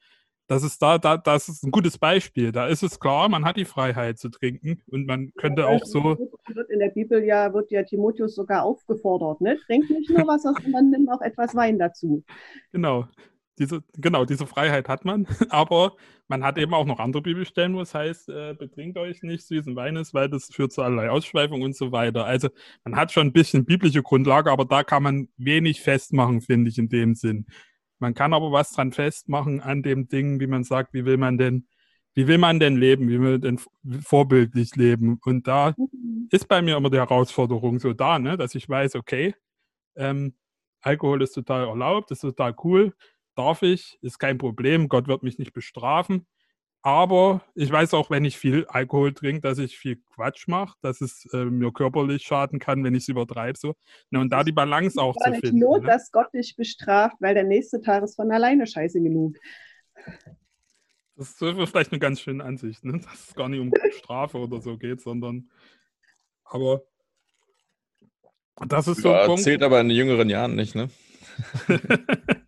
das 0.48 0.62
ist 0.62 0.80
da, 0.80 0.96
da, 0.98 1.18
das 1.18 1.48
ist 1.48 1.62
ein 1.62 1.70
gutes 1.70 1.98
Beispiel. 1.98 2.52
Da 2.52 2.66
ist 2.66 2.82
es 2.82 2.98
klar, 2.98 3.28
man 3.28 3.44
hat 3.44 3.58
die 3.58 3.66
Freiheit 3.66 4.18
zu 4.18 4.30
trinken 4.30 4.82
und 4.86 5.06
man 5.06 5.32
könnte 5.36 5.68
auch 5.68 5.84
so. 5.84 6.16
In 6.70 6.78
der 6.78 6.88
Bibel 6.88 7.22
ja 7.22 7.52
wird 7.52 7.70
ja 7.70 7.82
Timotheus 7.82 8.34
sogar 8.34 8.64
aufgefordert, 8.64 9.42
ne? 9.42 9.58
Trink 9.66 9.88
nicht 9.90 10.10
nur 10.10 10.26
Wasser, 10.26 10.54
sondern 10.62 10.90
nimm 10.90 11.08
auch 11.10 11.20
etwas 11.20 11.54
Wein 11.54 11.78
dazu. 11.78 12.24
Genau. 12.72 13.06
Diese, 13.58 13.82
genau, 13.96 14.24
diese 14.24 14.46
Freiheit 14.46 14.88
hat 14.88 15.04
man, 15.04 15.26
aber 15.50 15.96
man 16.28 16.44
hat 16.44 16.58
eben 16.58 16.72
auch 16.74 16.86
noch 16.86 17.00
andere 17.00 17.22
Bibelstellen, 17.22 17.74
wo 17.74 17.80
es 17.80 17.92
heißt, 17.92 18.28
äh, 18.28 18.54
betrinkt 18.54 18.96
euch 18.96 19.22
nicht 19.22 19.44
süßen 19.46 19.74
Weines, 19.74 20.14
weil 20.14 20.28
das 20.28 20.48
führt 20.52 20.72
zu 20.72 20.82
allerlei 20.82 21.10
Ausschweifung 21.10 21.62
und 21.62 21.74
so 21.74 21.90
weiter. 21.90 22.24
Also 22.24 22.48
man 22.84 22.96
hat 22.96 23.12
schon 23.12 23.26
ein 23.26 23.32
bisschen 23.32 23.64
biblische 23.64 24.02
Grundlage, 24.02 24.52
aber 24.52 24.64
da 24.64 24.84
kann 24.84 25.02
man 25.02 25.28
wenig 25.36 25.80
festmachen, 25.80 26.40
finde 26.40 26.70
ich, 26.70 26.78
in 26.78 26.88
dem 26.88 27.14
Sinn. 27.14 27.46
Man 27.98 28.14
kann 28.14 28.32
aber 28.32 28.52
was 28.52 28.72
dran 28.72 28.92
festmachen 28.92 29.60
an 29.60 29.82
dem 29.82 30.08
Ding, 30.08 30.40
wie 30.40 30.46
man 30.46 30.64
sagt, 30.64 30.94
wie 30.94 31.04
will 31.04 31.16
man 31.16 31.38
denn, 31.38 31.66
wie 32.14 32.26
will 32.26 32.38
man 32.38 32.60
denn 32.60 32.76
leben, 32.76 33.08
wie 33.08 33.20
will 33.20 33.32
man 33.32 33.40
denn 33.40 33.60
vorbildlich 34.02 34.76
leben? 34.76 35.18
Und 35.24 35.46
da 35.46 35.74
mhm. 35.76 36.28
ist 36.30 36.48
bei 36.48 36.62
mir 36.62 36.76
immer 36.76 36.90
die 36.90 36.98
Herausforderung 36.98 37.78
so 37.78 37.92
da, 37.92 38.18
ne, 38.18 38.36
dass 38.36 38.54
ich 38.54 38.68
weiß, 38.68 38.94
okay, 38.94 39.34
ähm, 39.96 40.34
Alkohol 40.80 41.22
ist 41.22 41.32
total 41.32 41.66
erlaubt, 41.66 42.10
ist 42.10 42.20
total 42.20 42.54
cool, 42.64 42.94
darf 43.34 43.62
ich, 43.62 43.98
ist 44.00 44.18
kein 44.18 44.38
Problem, 44.38 44.88
Gott 44.88 45.08
wird 45.08 45.22
mich 45.22 45.38
nicht 45.38 45.52
bestrafen. 45.52 46.26
Aber 46.82 47.42
ich 47.54 47.70
weiß 47.70 47.92
auch, 47.94 48.08
wenn 48.08 48.24
ich 48.24 48.38
viel 48.38 48.64
Alkohol 48.66 49.12
trinke, 49.12 49.40
dass 49.40 49.58
ich 49.58 49.76
viel 49.76 49.96
Quatsch 50.14 50.46
mache, 50.46 50.76
dass 50.80 51.00
es 51.00 51.26
äh, 51.32 51.44
mir 51.44 51.72
körperlich 51.72 52.22
schaden 52.22 52.60
kann, 52.60 52.84
wenn 52.84 52.94
ich 52.94 53.02
es 53.02 53.08
übertreibe. 53.08 53.58
So. 53.58 53.74
Ne, 54.10 54.20
und 54.20 54.30
da 54.30 54.44
die 54.44 54.52
Balance 54.52 55.00
auch 55.00 55.16
zu 55.16 55.32
finden. 55.32 55.58
Not, 55.58 55.82
ne? 55.82 55.88
dass 55.88 56.12
Gott 56.12 56.32
dich 56.32 56.54
bestraft, 56.56 57.16
weil 57.20 57.34
der 57.34 57.44
nächste 57.44 57.80
Tag 57.80 58.04
ist 58.04 58.16
von 58.16 58.30
alleine 58.30 58.66
scheiße 58.66 59.00
genug. 59.00 59.36
Das 61.16 61.30
ist 61.30 61.38
vielleicht 61.38 61.90
eine 61.90 61.98
ganz 61.98 62.20
schöne 62.20 62.44
Ansicht, 62.44 62.84
ne? 62.84 63.00
dass 63.00 63.28
es 63.28 63.34
gar 63.34 63.48
nicht 63.48 63.60
um 63.60 63.72
Strafe 63.98 64.38
oder 64.38 64.60
so 64.60 64.78
geht, 64.78 65.00
sondern 65.00 65.50
aber 66.44 66.82
das 68.66 68.88
ist 68.88 69.02
so. 69.02 69.10
Ja, 69.10 69.36
zählt 69.36 69.62
aber 69.62 69.80
in 69.80 69.90
jüngeren 69.90 70.30
Jahren 70.30 70.54
nicht, 70.54 70.74
ne? 70.74 70.88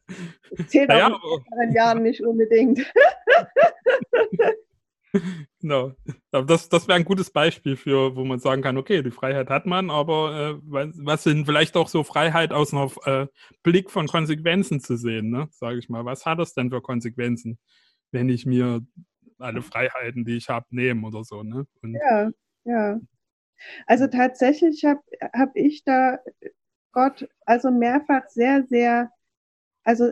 Zählt 0.66 0.88
naja, 0.88 1.08
auch 1.08 1.38
in 1.38 1.44
jüngeren 1.44 1.74
Jahren 1.74 2.02
nicht 2.02 2.22
unbedingt. 2.22 2.80
Genau. 5.60 5.92
Aber 6.30 6.46
das, 6.46 6.68
das 6.68 6.86
wäre 6.86 6.96
ein 6.96 7.04
gutes 7.04 7.30
Beispiel 7.30 7.76
für, 7.76 8.14
wo 8.16 8.24
man 8.24 8.38
sagen 8.38 8.62
kann, 8.62 8.78
okay, 8.78 9.02
die 9.02 9.10
Freiheit 9.10 9.50
hat 9.50 9.66
man, 9.66 9.90
aber 9.90 10.60
äh, 10.62 10.92
was 11.04 11.24
sind 11.24 11.46
vielleicht 11.46 11.76
auch 11.76 11.88
so 11.88 12.04
Freiheit 12.04 12.52
aus 12.52 12.72
einem 12.72 12.90
äh, 13.04 13.26
Blick 13.62 13.90
von 13.90 14.06
Konsequenzen 14.06 14.80
zu 14.80 14.96
sehen, 14.96 15.30
ne? 15.30 15.48
Sage 15.50 15.78
ich 15.78 15.88
mal. 15.88 16.04
Was 16.04 16.26
hat 16.26 16.38
das 16.38 16.54
denn 16.54 16.70
für 16.70 16.80
Konsequenzen, 16.80 17.58
wenn 18.12 18.28
ich 18.28 18.46
mir 18.46 18.80
alle 19.38 19.62
Freiheiten, 19.62 20.24
die 20.24 20.36
ich 20.36 20.48
habe, 20.48 20.66
nehme 20.70 21.06
oder 21.06 21.24
so, 21.24 21.42
ne? 21.42 21.66
Und 21.82 21.94
ja, 21.94 22.30
ja. 22.64 23.00
Also 23.86 24.06
tatsächlich 24.06 24.84
habe 24.84 25.02
hab 25.32 25.54
ich 25.54 25.84
da 25.84 26.18
Gott 26.92 27.28
also 27.44 27.70
mehrfach 27.70 28.28
sehr, 28.28 28.64
sehr, 28.64 29.10
also 29.84 30.10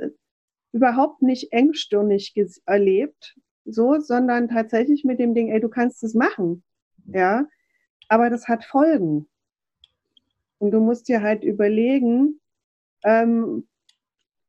überhaupt 0.73 1.23
nicht 1.23 1.53
engstirnig 1.53 2.35
erlebt, 2.67 3.37
so, 3.65 3.99
sondern 4.01 4.49
tatsächlich 4.49 5.05
mit 5.05 5.19
dem 5.19 5.35
Ding, 5.35 5.51
ey, 5.51 5.61
du 5.61 5.69
kannst 5.69 6.03
es 6.03 6.15
machen. 6.15 6.63
Ja, 7.07 7.47
aber 8.09 8.31
das 8.31 8.49
hat 8.49 8.65
Folgen. 8.65 9.29
Und 10.59 10.73
du 10.73 10.81
musst 10.81 11.09
dir 11.09 11.23
halt 11.23 11.45
überlegen, 11.45 12.41
ähm, 13.05 13.67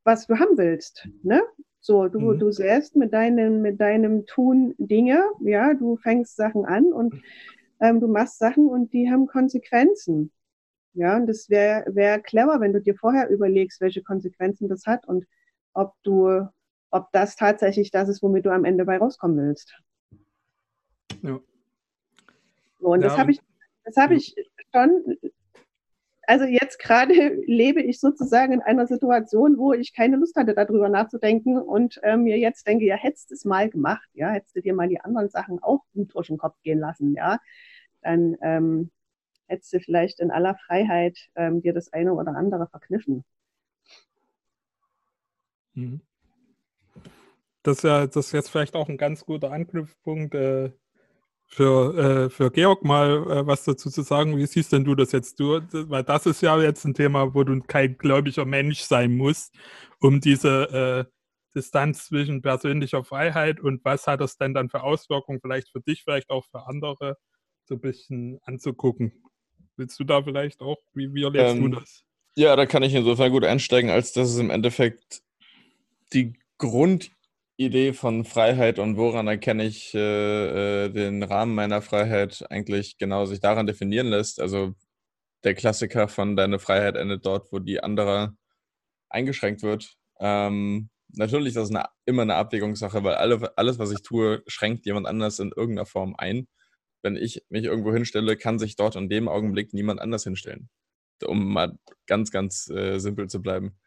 was 0.03 0.27
du 0.27 0.39
haben 0.39 0.57
willst. 0.57 1.07
Ne? 1.23 1.41
So, 1.81 2.07
du, 2.07 2.19
mhm. 2.19 2.39
du 2.39 2.51
selbst 2.51 2.95
mit 2.95 3.13
deinem, 3.13 3.61
mit 3.61 3.79
deinem 3.79 4.25
Tun 4.25 4.73
Dinge, 4.77 5.23
ja, 5.41 5.73
du 5.73 5.97
fängst 5.97 6.35
Sachen 6.35 6.65
an 6.65 6.91
und 6.91 7.21
ähm, 7.79 7.99
du 7.99 8.07
machst 8.07 8.39
Sachen 8.39 8.67
und 8.67 8.91
die 8.91 9.09
haben 9.09 9.27
Konsequenzen. 9.27 10.31
Ja, 10.93 11.15
und 11.15 11.27
das 11.27 11.49
wäre 11.49 11.85
wär 11.95 12.19
clever, 12.19 12.59
wenn 12.59 12.73
du 12.73 12.81
dir 12.81 12.95
vorher 12.95 13.29
überlegst, 13.29 13.79
welche 13.79 14.01
Konsequenzen 14.01 14.67
das 14.67 14.85
hat 14.85 15.07
und 15.07 15.25
ob 15.73 15.93
du 16.03 16.47
ob 16.91 17.11
das 17.11 17.35
tatsächlich 17.35 17.91
das 17.91 18.09
ist, 18.09 18.21
womit 18.21 18.45
du 18.45 18.51
am 18.51 18.65
Ende 18.65 18.85
bei 18.85 18.97
rauskommen 18.97 19.37
willst. 19.37 19.75
Ja. 21.21 21.39
und 22.79 23.01
ja, 23.01 23.09
das 23.09 23.17
habe 23.17 23.31
ich, 23.31 23.39
das 23.83 23.97
habe 23.97 24.15
ich 24.15 24.33
schon, 24.73 25.17
also 26.23 26.45
jetzt 26.45 26.79
gerade 26.79 27.13
lebe 27.45 27.81
ich 27.81 27.99
sozusagen 27.99 28.53
in 28.53 28.61
einer 28.61 28.87
Situation, 28.87 29.57
wo 29.57 29.73
ich 29.73 29.93
keine 29.93 30.15
Lust 30.15 30.35
hatte, 30.35 30.53
darüber 30.53 30.87
nachzudenken 30.87 31.57
und 31.57 31.99
äh, 32.03 32.15
mir 32.15 32.37
jetzt 32.37 32.65
denke, 32.67 32.85
ja, 32.85 32.95
hättest 32.95 33.31
du 33.31 33.35
es 33.35 33.45
mal 33.45 33.69
gemacht, 33.69 34.07
ja, 34.13 34.29
hättest 34.29 34.55
du 34.55 34.61
dir 34.61 34.73
mal 34.73 34.87
die 34.87 35.01
anderen 35.01 35.29
Sachen 35.29 35.61
auch 35.61 35.83
gut 35.93 36.15
durch 36.15 36.27
den 36.27 36.37
Kopf 36.37 36.55
gehen 36.63 36.79
lassen, 36.79 37.13
ja, 37.15 37.39
dann 38.01 38.37
ähm, 38.41 38.91
hättest 39.47 39.73
du 39.73 39.79
vielleicht 39.79 40.19
in 40.21 40.31
aller 40.31 40.55
Freiheit 40.55 41.17
ähm, 41.35 41.61
dir 41.61 41.73
das 41.73 41.91
eine 41.91 42.13
oder 42.13 42.35
andere 42.35 42.67
verkniffen. 42.67 43.25
Mhm 45.79 46.01
das 47.63 47.77
ist 47.77 47.83
ja 47.83 48.07
das 48.07 48.27
ist 48.27 48.31
jetzt 48.31 48.49
vielleicht 48.49 48.75
auch 48.75 48.89
ein 48.89 48.97
ganz 48.97 49.25
guter 49.25 49.51
Anknüpfpunkt 49.51 50.33
äh, 50.35 50.71
für, 51.45 51.97
äh, 51.97 52.29
für 52.29 52.51
Georg 52.51 52.83
mal 52.83 53.09
äh, 53.09 53.47
was 53.47 53.63
dazu 53.63 53.89
zu 53.89 54.03
sagen. 54.03 54.37
Wie 54.37 54.45
siehst 54.45 54.71
denn 54.71 54.85
du 54.85 54.95
das 54.95 55.11
jetzt? 55.11 55.39
Du, 55.39 55.59
weil 55.89 56.03
das 56.03 56.25
ist 56.25 56.41
ja 56.41 56.61
jetzt 56.61 56.85
ein 56.85 56.93
Thema, 56.93 57.33
wo 57.33 57.43
du 57.43 57.59
kein 57.61 57.97
gläubiger 57.97 58.45
Mensch 58.45 58.81
sein 58.81 59.15
musst, 59.15 59.55
um 59.99 60.21
diese 60.21 61.07
äh, 61.09 61.11
Distanz 61.55 62.05
zwischen 62.05 62.41
persönlicher 62.41 63.03
Freiheit 63.03 63.59
und 63.59 63.83
was 63.83 64.05
hat 64.05 64.21
das 64.21 64.37
denn 64.37 64.53
dann 64.53 64.69
für 64.69 64.83
Auswirkungen, 64.83 65.39
vielleicht 65.41 65.71
für 65.71 65.81
dich, 65.81 66.03
vielleicht 66.03 66.29
auch 66.29 66.45
für 66.51 66.67
andere, 66.67 67.17
so 67.65 67.75
ein 67.75 67.81
bisschen 67.81 68.39
anzugucken. 68.43 69.23
Willst 69.75 69.99
du 69.99 70.03
da 70.03 70.21
vielleicht 70.21 70.61
auch, 70.61 70.77
wie, 70.93 71.13
wie 71.13 71.23
erlebst 71.23 71.55
ähm, 71.55 71.71
du 71.71 71.79
das? 71.79 72.03
Ja, 72.35 72.55
da 72.55 72.67
kann 72.67 72.83
ich 72.83 72.93
insofern 72.93 73.31
gut 73.31 73.43
einsteigen, 73.43 73.89
als 73.89 74.13
dass 74.13 74.29
es 74.29 74.37
im 74.37 74.51
Endeffekt 74.51 75.23
die 76.13 76.33
Grund 76.57 77.11
Idee 77.57 77.91
von 77.93 78.23
Freiheit 78.23 78.79
und 78.79 78.95
woran 78.95 79.27
erkenne 79.27 79.65
ich 79.65 79.93
äh, 79.93 80.85
äh, 80.85 80.89
den 80.89 81.23
Rahmen 81.23 81.55
meiner 81.55 81.81
Freiheit 81.81 82.45
eigentlich 82.49 82.97
genau 82.97 83.25
sich 83.25 83.41
daran 83.41 83.67
definieren 83.67 84.07
lässt. 84.07 84.39
Also 84.39 84.75
der 85.43 85.55
Klassiker 85.55 86.07
von 86.07 86.37
deine 86.37 86.59
Freiheit 86.59 86.95
endet 86.95 87.25
dort, 87.25 87.51
wo 87.51 87.59
die 87.59 87.81
andere 87.83 88.35
eingeschränkt 89.09 89.63
wird. 89.63 89.97
Ähm, 90.19 90.89
natürlich 91.09 91.55
ist 91.55 91.71
das 91.71 91.85
immer 92.05 92.21
eine 92.21 92.35
Abwägungssache, 92.35 93.03
weil 93.03 93.15
alle, 93.15 93.57
alles, 93.57 93.79
was 93.79 93.91
ich 93.91 94.01
tue, 94.01 94.43
schränkt 94.47 94.85
jemand 94.85 95.07
anders 95.07 95.39
in 95.39 95.51
irgendeiner 95.55 95.85
Form 95.85 96.15
ein. 96.17 96.47
Wenn 97.01 97.17
ich 97.17 97.43
mich 97.49 97.65
irgendwo 97.65 97.93
hinstelle, 97.93 98.37
kann 98.37 98.59
sich 98.59 98.75
dort 98.77 98.95
in 98.95 99.09
dem 99.09 99.27
Augenblick 99.27 99.73
niemand 99.73 99.99
anders 100.01 100.23
hinstellen. 100.23 100.69
Um 101.25 101.53
mal 101.53 101.77
ganz, 102.07 102.31
ganz 102.31 102.69
äh, 102.69 102.99
simpel 102.99 103.27
zu 103.27 103.41
bleiben. 103.41 103.77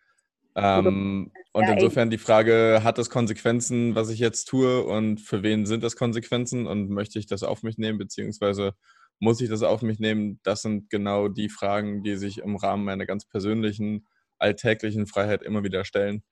Ähm, 0.55 1.33
und 1.53 1.65
ja, 1.65 1.73
insofern 1.73 2.11
die 2.11 2.19
Frage, 2.19 2.81
hat 2.83 2.99
das 2.99 3.11
Konsequenzen, 3.11 3.95
was 3.95 4.11
ich 4.11 4.19
jetzt 4.19 4.47
tue 4.47 4.85
und 4.85 5.21
für 5.21 5.43
wen 5.43 5.67
sind 5.67 5.83
das 5.83 5.97
Konsequenzen 5.97 6.67
und 6.67 6.91
möchte 6.91 7.19
ich 7.19 7.27
das 7.27 7.43
auf 7.43 7.63
mich 7.63 7.79
nehmen, 7.79 7.99
beziehungsweise 7.99 8.75
muss 9.19 9.41
ich 9.41 9.49
das 9.49 9.63
auf 9.63 9.83
mich 9.83 9.99
nehmen? 9.99 10.41
Das 10.43 10.63
sind 10.63 10.91
genau 10.91 11.29
die 11.29 11.49
Fragen, 11.49 12.03
die 12.03 12.17
sich 12.17 12.39
im 12.39 12.57
Rahmen 12.57 12.85
meiner 12.85 13.07
ganz 13.07 13.25
persönlichen, 13.25 14.07
alltäglichen 14.39 15.07
Freiheit 15.07 15.43
immer 15.43 15.63
wieder 15.63 15.85
stellen. 15.85 16.23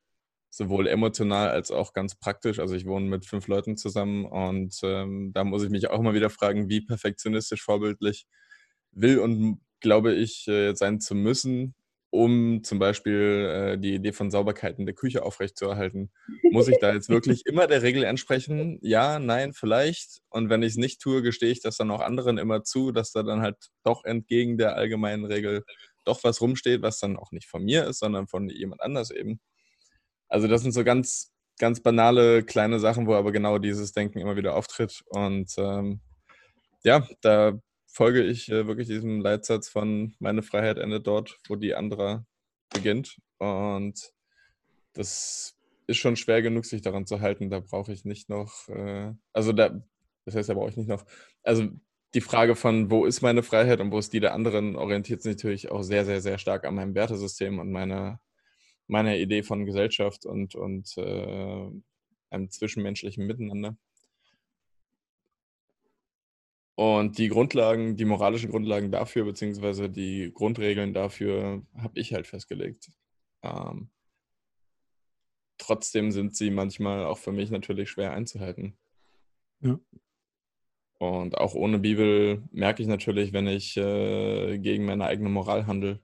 Sowohl 0.51 0.89
emotional 0.89 1.51
als 1.51 1.71
auch 1.71 1.93
ganz 1.93 2.17
praktisch. 2.17 2.59
Also 2.59 2.75
ich 2.75 2.87
wohne 2.87 3.07
mit 3.07 3.27
fünf 3.27 3.47
Leuten 3.47 3.77
zusammen 3.77 4.25
und 4.25 4.77
ähm, 4.83 5.31
da 5.33 5.45
muss 5.45 5.63
ich 5.63 5.71
mich 5.71 5.89
auch 5.89 6.01
immer 6.01 6.15
wieder 6.15 6.31
fragen, 6.31 6.69
wie 6.69 6.81
perfektionistisch 6.81 7.63
vorbildlich 7.63 8.27
will 8.91 9.21
und 9.21 9.61
glaube 9.81 10.13
ich 10.13 10.49
äh, 10.49 10.75
sein 10.75 11.01
zu 11.01 11.15
müssen, 11.15 11.75
um 12.11 12.65
zum 12.65 12.81
Beispiel 12.81 13.75
äh, 13.75 13.79
die 13.79 13.95
Idee 13.95 14.13
von 14.13 14.31
Sauberkeit 14.31 14.79
in 14.79 14.87
der 14.87 14.95
Küche 14.95 15.23
aufrechtzuerhalten. 15.23 16.11
Muss 16.51 16.69
ich 16.69 16.79
da 16.81 16.93
jetzt 16.93 17.09
wirklich 17.09 17.43
immer 17.47 17.69
der 17.69 17.83
Regel 17.83 18.03
entsprechen? 18.03 18.79
Ja, 18.83 19.21
nein, 19.21 19.53
vielleicht. 19.53 20.21
Und 20.29 20.51
wenn 20.51 20.63
ich 20.63 20.73
es 20.73 20.77
nicht 20.77 21.01
tue, 21.01 21.23
gestehe 21.23 21.53
ich 21.53 21.63
das 21.63 21.77
dann 21.77 21.91
auch 21.91 22.01
anderen 22.01 22.37
immer 22.37 22.65
zu, 22.65 22.91
dass 22.91 23.13
da 23.13 23.23
dann 23.23 23.43
halt 23.43 23.57
doch 23.85 24.05
entgegen 24.05 24.59
der 24.59 24.75
allgemeinen 24.75 25.25
Regel 25.25 25.65
doch 26.05 26.25
was 26.25 26.41
rumsteht, 26.41 26.83
was 26.83 26.99
dann 26.99 27.17
auch 27.17 27.31
nicht 27.31 27.49
von 27.49 27.63
mir 27.63 27.87
ist, 27.87 28.01
sondern 28.01 28.27
von 28.27 28.49
jemand 28.49 28.83
anders 28.83 29.11
eben. 29.11 29.41
Also 30.29 30.49
das 30.49 30.63
sind 30.63 30.73
so 30.73 30.83
ganz, 30.83 31.33
ganz 31.59 31.81
banale 31.81 32.43
kleine 32.43 32.81
Sachen, 32.81 33.07
wo 33.07 33.15
aber 33.15 33.31
genau 33.31 33.59
dieses 33.59 33.93
Denken 33.93 34.19
immer 34.19 34.37
wieder 34.37 34.57
auftritt. 34.57 35.03
Und 35.11 35.53
ähm, 35.59 36.01
ja, 36.83 37.07
da 37.21 37.61
folge 37.91 38.23
ich 38.23 38.49
äh, 38.51 38.67
wirklich 38.67 38.89
diesem 38.89 39.21
Leitsatz 39.21 39.69
von 39.69 40.15
meine 40.19 40.43
Freiheit 40.43 40.79
endet 40.79 41.07
dort, 41.07 41.39
wo 41.49 41.57
die 41.57 41.75
andere 41.75 42.25
beginnt. 42.73 43.21
Und 43.39 44.13
das 44.93 45.57
ist 45.87 45.99
schon 45.99 46.17
schwer 46.17 46.43
genug, 46.43 46.65
sich 46.65 46.83
daran 46.83 47.07
zu 47.07 47.21
halten. 47.21 47.51
Da 47.51 47.61
brauche 47.61 47.93
ich 47.93 48.05
nicht 48.05 48.29
noch, 48.29 48.69
äh, 48.69 49.13
also 49.33 49.53
da, 49.53 49.83
das 50.25 50.35
heißt, 50.35 50.49
da 50.49 50.55
brauche 50.55 50.71
ich 50.71 50.77
nicht 50.77 50.89
noch, 50.89 51.05
also 51.43 51.69
die 52.15 52.21
Frage 52.21 52.57
von, 52.57 52.91
wo 52.91 53.05
ist 53.07 53.23
meine 53.23 53.43
Freiheit 53.43 53.81
und 53.81 53.93
wo 53.93 53.99
ist 53.99 54.13
die 54.13 54.21
der 54.21 54.35
anderen, 54.35 54.77
orientiert 54.77 55.23
sich 55.23 55.37
natürlich 55.37 55.71
auch 55.71 55.83
sehr, 55.83 56.05
sehr, 56.05 56.21
sehr 56.21 56.39
stark 56.39 56.65
an 56.65 56.75
meinem 56.75 56.95
Wertesystem 56.95 57.59
und 57.59 57.71
meiner, 57.71 58.21
meiner 58.89 59.17
Idee 59.17 59.43
von 59.43 59.67
Gesellschaft 59.67 60.27
und, 60.27 60.55
und 60.55 60.97
äh, 60.97 61.71
einem 62.31 62.51
zwischenmenschlichen 62.51 63.27
Miteinander. 63.27 63.77
Und 66.81 67.19
die 67.19 67.29
Grundlagen, 67.29 67.99
die 67.99 68.07
moralischen 68.07 68.51
Grundlagen 68.51 68.91
dafür, 68.91 69.27
beziehungsweise 69.27 69.91
die 69.91 70.33
Grundregeln 70.33 70.95
dafür, 70.95 71.63
habe 71.77 72.01
ich 72.01 72.15
halt 72.15 72.27
festgelegt. 72.27 72.91
Ähm, 73.43 73.91
trotzdem 75.59 76.11
sind 76.11 76.35
sie 76.35 76.51
manchmal 76.51 77.05
auch 77.05 77.19
für 77.19 77.33
mich 77.33 77.51
natürlich 77.51 77.91
schwer 77.91 78.15
einzuhalten. 78.15 78.79
Ja. 79.61 79.79
Und 80.97 81.37
auch 81.37 81.53
ohne 81.53 81.79
Bibel 81.79 82.49
merke 82.51 82.81
ich 82.81 82.89
natürlich, 82.89 83.35
wenn 83.35 83.47
ich 83.47 83.77
äh, 83.77 84.59
gegen 84.59 84.87
meine 84.87 85.05
eigene 85.05 85.29
Moral 85.29 85.67
handle. 85.67 86.01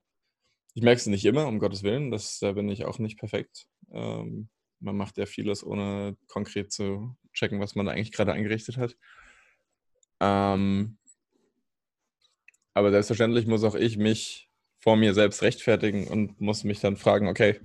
Ich 0.75 0.83
merke 0.83 0.99
es 0.99 1.06
nicht 1.06 1.25
immer, 1.25 1.47
um 1.47 1.59
Gottes 1.59 1.85
Willen, 1.85 2.11
das, 2.11 2.38
da 2.38 2.52
bin 2.52 2.68
ich 2.68 2.85
auch 2.85 2.99
nicht 2.99 3.18
perfekt. 3.18 3.66
Ähm, 3.92 4.50
man 4.80 4.99
macht 4.99 5.16
ja 5.16 5.25
vieles, 5.25 5.64
ohne 5.64 6.18
konkret 6.28 6.71
zu 6.71 7.16
checken, 7.33 7.61
was 7.61 7.76
man 7.76 7.88
eigentlich 7.88 8.12
gerade 8.12 8.35
eingerichtet 8.35 8.76
hat. 8.76 8.95
Ähm, 10.20 10.99
aber 12.75 12.90
selbstverständlich 12.90 13.46
muss 13.46 13.64
auch 13.64 13.75
ich 13.75 13.96
mich 13.96 14.50
vor 14.78 14.96
mir 14.96 15.14
selbst 15.14 15.42
rechtfertigen 15.42 16.08
und 16.08 16.40
muss 16.40 16.64
mich 16.64 16.80
dann 16.80 16.96
fragen, 16.96 17.28
okay, 17.28 17.61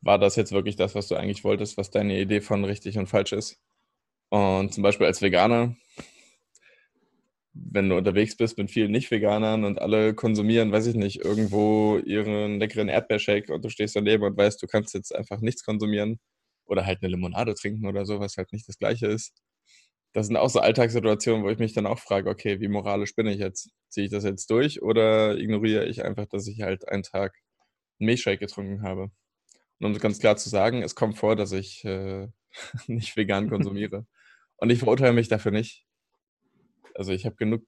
war 0.00 0.18
das 0.18 0.36
jetzt 0.36 0.52
wirklich 0.52 0.76
das, 0.76 0.94
was 0.94 1.08
du 1.08 1.16
eigentlich 1.16 1.44
wolltest, 1.44 1.76
was 1.76 1.90
deine 1.90 2.20
Idee 2.20 2.40
von 2.40 2.64
richtig 2.64 2.98
und 2.98 3.06
falsch 3.08 3.32
ist? 3.32 3.58
Und 4.30 4.72
zum 4.74 4.82
Beispiel 4.82 5.06
als 5.06 5.22
Veganer, 5.22 5.76
wenn 7.52 7.88
du 7.88 7.96
unterwegs 7.96 8.36
bist 8.36 8.58
mit 8.58 8.70
vielen 8.70 8.92
Nicht-Veganern 8.92 9.64
und 9.64 9.80
alle 9.80 10.14
konsumieren, 10.14 10.72
weiß 10.72 10.86
ich 10.86 10.96
nicht, 10.96 11.24
irgendwo 11.24 11.98
ihren 11.98 12.58
leckeren 12.58 12.88
Erdbeershake 12.88 13.52
und 13.52 13.64
du 13.64 13.70
stehst 13.70 13.96
daneben 13.96 14.24
und 14.24 14.36
weißt, 14.36 14.62
du 14.62 14.66
kannst 14.66 14.94
jetzt 14.94 15.14
einfach 15.14 15.40
nichts 15.40 15.64
konsumieren 15.64 16.18
oder 16.66 16.86
halt 16.86 17.02
eine 17.02 17.10
Limonade 17.10 17.54
trinken 17.54 17.86
oder 17.86 18.04
so, 18.06 18.20
was 18.20 18.36
halt 18.36 18.52
nicht 18.52 18.68
das 18.68 18.78
Gleiche 18.78 19.06
ist 19.06 19.34
das 20.14 20.28
sind 20.28 20.36
auch 20.36 20.48
so 20.48 20.60
Alltagssituationen, 20.60 21.44
wo 21.44 21.50
ich 21.50 21.58
mich 21.58 21.72
dann 21.74 21.86
auch 21.86 21.98
frage, 21.98 22.30
okay, 22.30 22.60
wie 22.60 22.68
moralisch 22.68 23.16
bin 23.16 23.26
ich 23.26 23.38
jetzt? 23.38 23.70
Ziehe 23.88 24.06
ich 24.06 24.12
das 24.12 24.22
jetzt 24.22 24.48
durch 24.48 24.80
oder 24.80 25.36
ignoriere 25.36 25.86
ich 25.86 26.04
einfach, 26.04 26.26
dass 26.26 26.46
ich 26.46 26.62
halt 26.62 26.88
einen 26.88 27.02
Tag 27.02 27.34
einen 27.98 28.06
Milchshake 28.06 28.38
getrunken 28.38 28.82
habe? 28.82 29.10
Und 29.80 29.92
um 29.92 29.98
ganz 29.98 30.20
klar 30.20 30.36
zu 30.36 30.48
sagen, 30.48 30.82
es 30.82 30.94
kommt 30.94 31.18
vor, 31.18 31.34
dass 31.34 31.50
ich 31.50 31.84
äh, 31.84 32.28
nicht 32.86 33.16
vegan 33.16 33.50
konsumiere. 33.50 34.06
Und 34.56 34.70
ich 34.70 34.78
verurteile 34.78 35.12
mich 35.12 35.26
dafür 35.26 35.50
nicht. 35.50 35.84
Also 36.94 37.10
ich 37.10 37.26
habe 37.26 37.34
genug, 37.34 37.66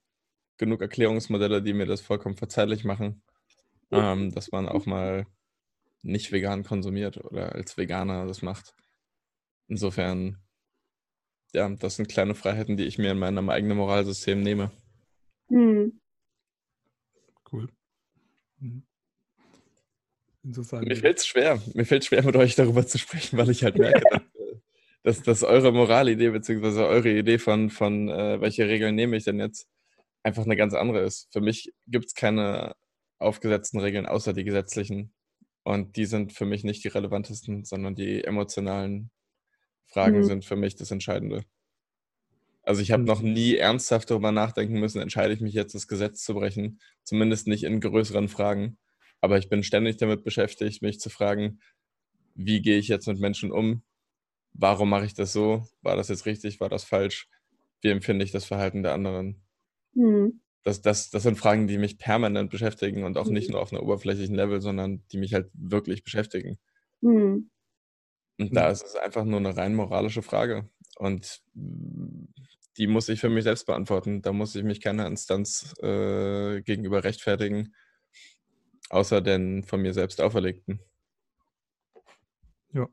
genug 0.57 0.79
Erklärungsmodelle, 0.79 1.61
die 1.61 1.73
mir 1.73 1.85
das 1.85 1.99
vollkommen 1.99 2.37
verzeihlich 2.37 2.85
machen, 2.85 3.23
ähm, 3.91 4.31
dass 4.31 4.53
man 4.53 4.69
auch 4.69 4.85
mal 4.85 5.27
nicht 6.01 6.31
vegan 6.31 6.63
konsumiert 6.63 7.17
oder 7.17 7.53
als 7.53 7.75
Veganer 7.75 8.25
das 8.25 8.41
macht. 8.41 8.73
Insofern 9.67 10.37
ja, 11.53 11.69
das 11.69 11.95
sind 11.95 12.09
kleine 12.09 12.35
Freiheiten, 12.35 12.77
die 12.77 12.85
ich 12.85 12.97
mir 12.97 13.11
in 13.11 13.19
meinem 13.19 13.49
eigenen 13.49 13.77
Moralsystem 13.77 14.41
nehme. 14.41 14.71
Mhm. 15.49 15.99
Cool. 17.51 17.69
Mhm. 18.59 18.83
Mir 20.43 20.95
fällt 20.95 21.17
es 21.17 21.27
schwer. 21.27 21.61
Mir 21.73 21.85
fällt 21.85 22.05
schwer, 22.05 22.23
mit 22.23 22.35
euch 22.35 22.55
darüber 22.55 22.85
zu 22.87 22.97
sprechen, 22.97 23.37
weil 23.37 23.49
ich 23.49 23.63
halt 23.63 23.77
merke, 23.77 24.01
dass, 25.03 25.21
dass, 25.21 25.43
eure 25.43 25.73
Moralidee 25.73 26.29
bzw. 26.29 26.83
eure 26.83 27.09
Idee 27.09 27.37
von, 27.37 27.69
von 27.69 28.07
äh, 28.09 28.39
welche 28.39 28.67
Regeln 28.67 28.95
nehme 28.95 29.17
ich 29.17 29.25
denn 29.25 29.39
jetzt, 29.39 29.67
einfach 30.23 30.45
eine 30.45 30.55
ganz 30.55 30.73
andere 30.73 31.01
ist. 31.01 31.27
Für 31.33 31.41
mich 31.41 31.73
gibt 31.87 32.05
es 32.05 32.13
keine 32.13 32.75
aufgesetzten 33.19 33.79
Regeln 33.79 34.05
außer 34.05 34.33
die 34.33 34.43
gesetzlichen. 34.43 35.13
Und 35.63 35.97
die 35.97 36.05
sind 36.05 36.31
für 36.31 36.45
mich 36.45 36.63
nicht 36.63 36.83
die 36.83 36.89
relevantesten, 36.89 37.65
sondern 37.65 37.95
die 37.95 38.23
emotionalen 38.23 39.11
Fragen 39.87 40.19
mhm. 40.19 40.23
sind 40.23 40.45
für 40.45 40.55
mich 40.55 40.75
das 40.75 40.91
Entscheidende. 40.91 41.43
Also 42.63 42.81
ich 42.81 42.91
habe 42.91 43.03
noch 43.03 43.21
nie 43.21 43.55
ernsthaft 43.55 44.11
darüber 44.11 44.33
nachdenken 44.33 44.79
müssen, 44.79 45.01
entscheide 45.01 45.33
ich 45.33 45.39
mich 45.39 45.53
jetzt, 45.53 45.73
das 45.73 45.87
Gesetz 45.87 46.21
zu 46.23 46.33
brechen. 46.33 46.79
Zumindest 47.03 47.47
nicht 47.47 47.63
in 47.63 47.79
größeren 47.79 48.27
Fragen. 48.27 48.77
Aber 49.21 49.37
ich 49.37 49.47
bin 49.47 49.63
ständig 49.63 49.97
damit 49.97 50.23
beschäftigt, 50.23 50.81
mich 50.81 50.99
zu 50.99 51.09
fragen, 51.09 51.59
wie 52.35 52.61
gehe 52.61 52.77
ich 52.77 52.89
jetzt 52.89 53.07
mit 53.07 53.19
Menschen 53.19 53.51
um? 53.51 53.83
Warum 54.53 54.89
mache 54.89 55.05
ich 55.05 55.13
das 55.13 55.31
so? 55.31 55.65
War 55.81 55.95
das 55.95 56.09
jetzt 56.09 56.25
richtig? 56.25 56.59
War 56.59 56.67
das 56.67 56.83
falsch? 56.83 57.29
Wie 57.81 57.89
empfinde 57.89 58.25
ich 58.25 58.31
das 58.31 58.45
Verhalten 58.45 58.83
der 58.83 58.93
anderen? 58.93 59.41
Mhm. 59.93 60.41
Das, 60.63 60.81
das, 60.81 61.09
das 61.09 61.23
sind 61.23 61.37
Fragen, 61.37 61.67
die 61.67 61.77
mich 61.77 61.97
permanent 61.97 62.49
beschäftigen 62.49 63.05
und 63.05 63.17
auch 63.17 63.27
nicht 63.27 63.47
mhm. 63.47 63.53
nur 63.53 63.61
auf 63.61 63.71
einer 63.71 63.83
oberflächlichen 63.83 64.35
Level, 64.35 64.59
sondern 64.59 65.03
die 65.11 65.17
mich 65.17 65.33
halt 65.33 65.49
wirklich 65.53 66.03
beschäftigen. 66.03 66.57
Mhm. 66.99 67.49
Und 68.39 68.55
da 68.55 68.69
ist 68.69 68.85
es 68.85 68.95
einfach 68.95 69.25
nur 69.25 69.39
eine 69.39 69.55
rein 69.55 69.75
moralische 69.75 70.21
Frage. 70.21 70.69
Und 70.97 71.41
die 72.77 72.87
muss 72.87 73.09
ich 73.09 73.19
für 73.19 73.29
mich 73.29 73.43
selbst 73.43 73.65
beantworten. 73.65 74.21
Da 74.21 74.31
muss 74.31 74.55
ich 74.55 74.63
mich 74.63 74.81
keiner 74.81 75.07
Instanz 75.07 75.73
äh, 75.81 76.61
gegenüber 76.61 77.03
rechtfertigen, 77.03 77.73
außer 78.89 79.21
den 79.21 79.63
von 79.63 79.81
mir 79.81 79.93
selbst 79.93 80.21
auferlegten. 80.21 80.79
Ja. 82.73 82.87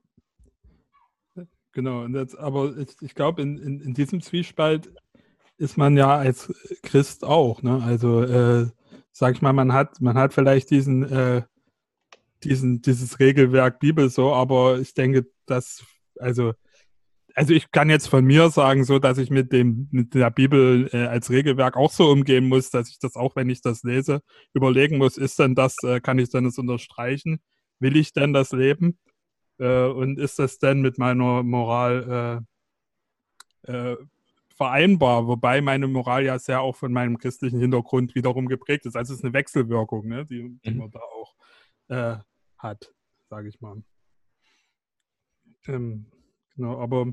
Genau, 1.72 2.06
jetzt, 2.06 2.38
aber 2.38 2.76
ich, 2.78 2.96
ich 3.00 3.14
glaube, 3.14 3.42
in, 3.42 3.58
in, 3.58 3.80
in, 3.80 3.94
diesem 3.94 4.22
Zwiespalt 4.22 4.90
ist 5.58 5.76
man 5.76 5.96
ja 5.96 6.16
als 6.16 6.52
Christ 6.82 7.24
auch. 7.24 7.62
Ne? 7.62 7.82
Also, 7.82 8.22
äh, 8.22 8.70
sag 9.12 9.34
ich 9.34 9.42
mal, 9.42 9.52
man 9.52 9.72
hat, 9.72 10.00
man 10.00 10.16
hat 10.16 10.32
vielleicht 10.32 10.70
diesen 10.70 11.02
äh, 11.02 11.42
diesen, 12.44 12.82
dieses 12.82 13.18
Regelwerk 13.18 13.80
Bibel 13.80 14.10
so, 14.10 14.32
aber 14.34 14.78
ich 14.80 14.94
denke, 14.94 15.26
dass, 15.46 15.84
also, 16.18 16.54
also 17.34 17.52
ich 17.52 17.70
kann 17.70 17.90
jetzt 17.90 18.08
von 18.08 18.24
mir 18.24 18.50
sagen, 18.50 18.84
so 18.84 18.98
dass 18.98 19.18
ich 19.18 19.30
mit 19.30 19.52
dem, 19.52 19.88
mit 19.90 20.14
der 20.14 20.30
Bibel 20.30 20.88
äh, 20.92 21.06
als 21.06 21.30
Regelwerk 21.30 21.76
auch 21.76 21.90
so 21.90 22.10
umgehen 22.10 22.46
muss, 22.48 22.70
dass 22.70 22.90
ich 22.90 22.98
das 22.98 23.16
auch, 23.16 23.36
wenn 23.36 23.50
ich 23.50 23.60
das 23.60 23.82
lese, 23.82 24.22
überlegen 24.54 24.98
muss, 24.98 25.16
ist 25.16 25.38
denn 25.38 25.54
das, 25.54 25.76
äh, 25.82 26.00
kann 26.00 26.18
ich 26.18 26.30
denn 26.30 26.44
das 26.44 26.58
unterstreichen? 26.58 27.40
Will 27.80 27.96
ich 27.96 28.12
denn 28.12 28.32
das 28.32 28.52
leben? 28.52 28.98
Äh, 29.58 29.86
und 29.86 30.18
ist 30.18 30.38
das 30.38 30.58
denn 30.58 30.80
mit 30.80 30.98
meiner 30.98 31.42
Moral 31.42 32.44
äh, 33.66 33.72
äh, 33.72 33.96
vereinbar, 34.56 35.26
wobei 35.26 35.60
meine 35.60 35.88
Moral 35.88 36.24
ja 36.24 36.38
sehr 36.38 36.60
auch 36.60 36.76
von 36.76 36.92
meinem 36.92 37.18
christlichen 37.18 37.60
Hintergrund 37.60 38.14
wiederum 38.14 38.46
geprägt 38.46 38.86
ist. 38.86 38.96
Also 38.96 39.12
es 39.12 39.18
ist 39.20 39.24
eine 39.24 39.34
Wechselwirkung, 39.34 40.06
ne, 40.06 40.24
die, 40.24 40.58
die 40.64 40.70
mhm. 40.70 40.78
man 40.78 40.90
da 40.90 41.00
auch 41.00 41.34
äh, 41.88 42.16
hat, 42.58 42.92
sage 43.28 43.48
ich 43.48 43.60
mal. 43.60 43.82
Ähm, 45.66 46.06
genau, 46.54 46.78
aber 46.78 47.12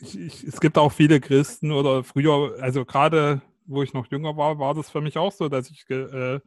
ich, 0.00 0.18
ich, 0.18 0.44
es 0.44 0.60
gibt 0.60 0.78
auch 0.78 0.92
viele 0.92 1.20
Christen 1.20 1.72
oder 1.72 2.04
früher, 2.04 2.56
also 2.60 2.84
gerade 2.84 3.42
wo 3.66 3.82
ich 3.82 3.94
noch 3.94 4.10
jünger 4.10 4.36
war, 4.36 4.58
war 4.58 4.74
das 4.74 4.90
für 4.90 5.00
mich 5.00 5.18
auch 5.18 5.32
so, 5.32 5.48
dass 5.48 5.70
ich 5.70 5.88
äh, 5.90 6.40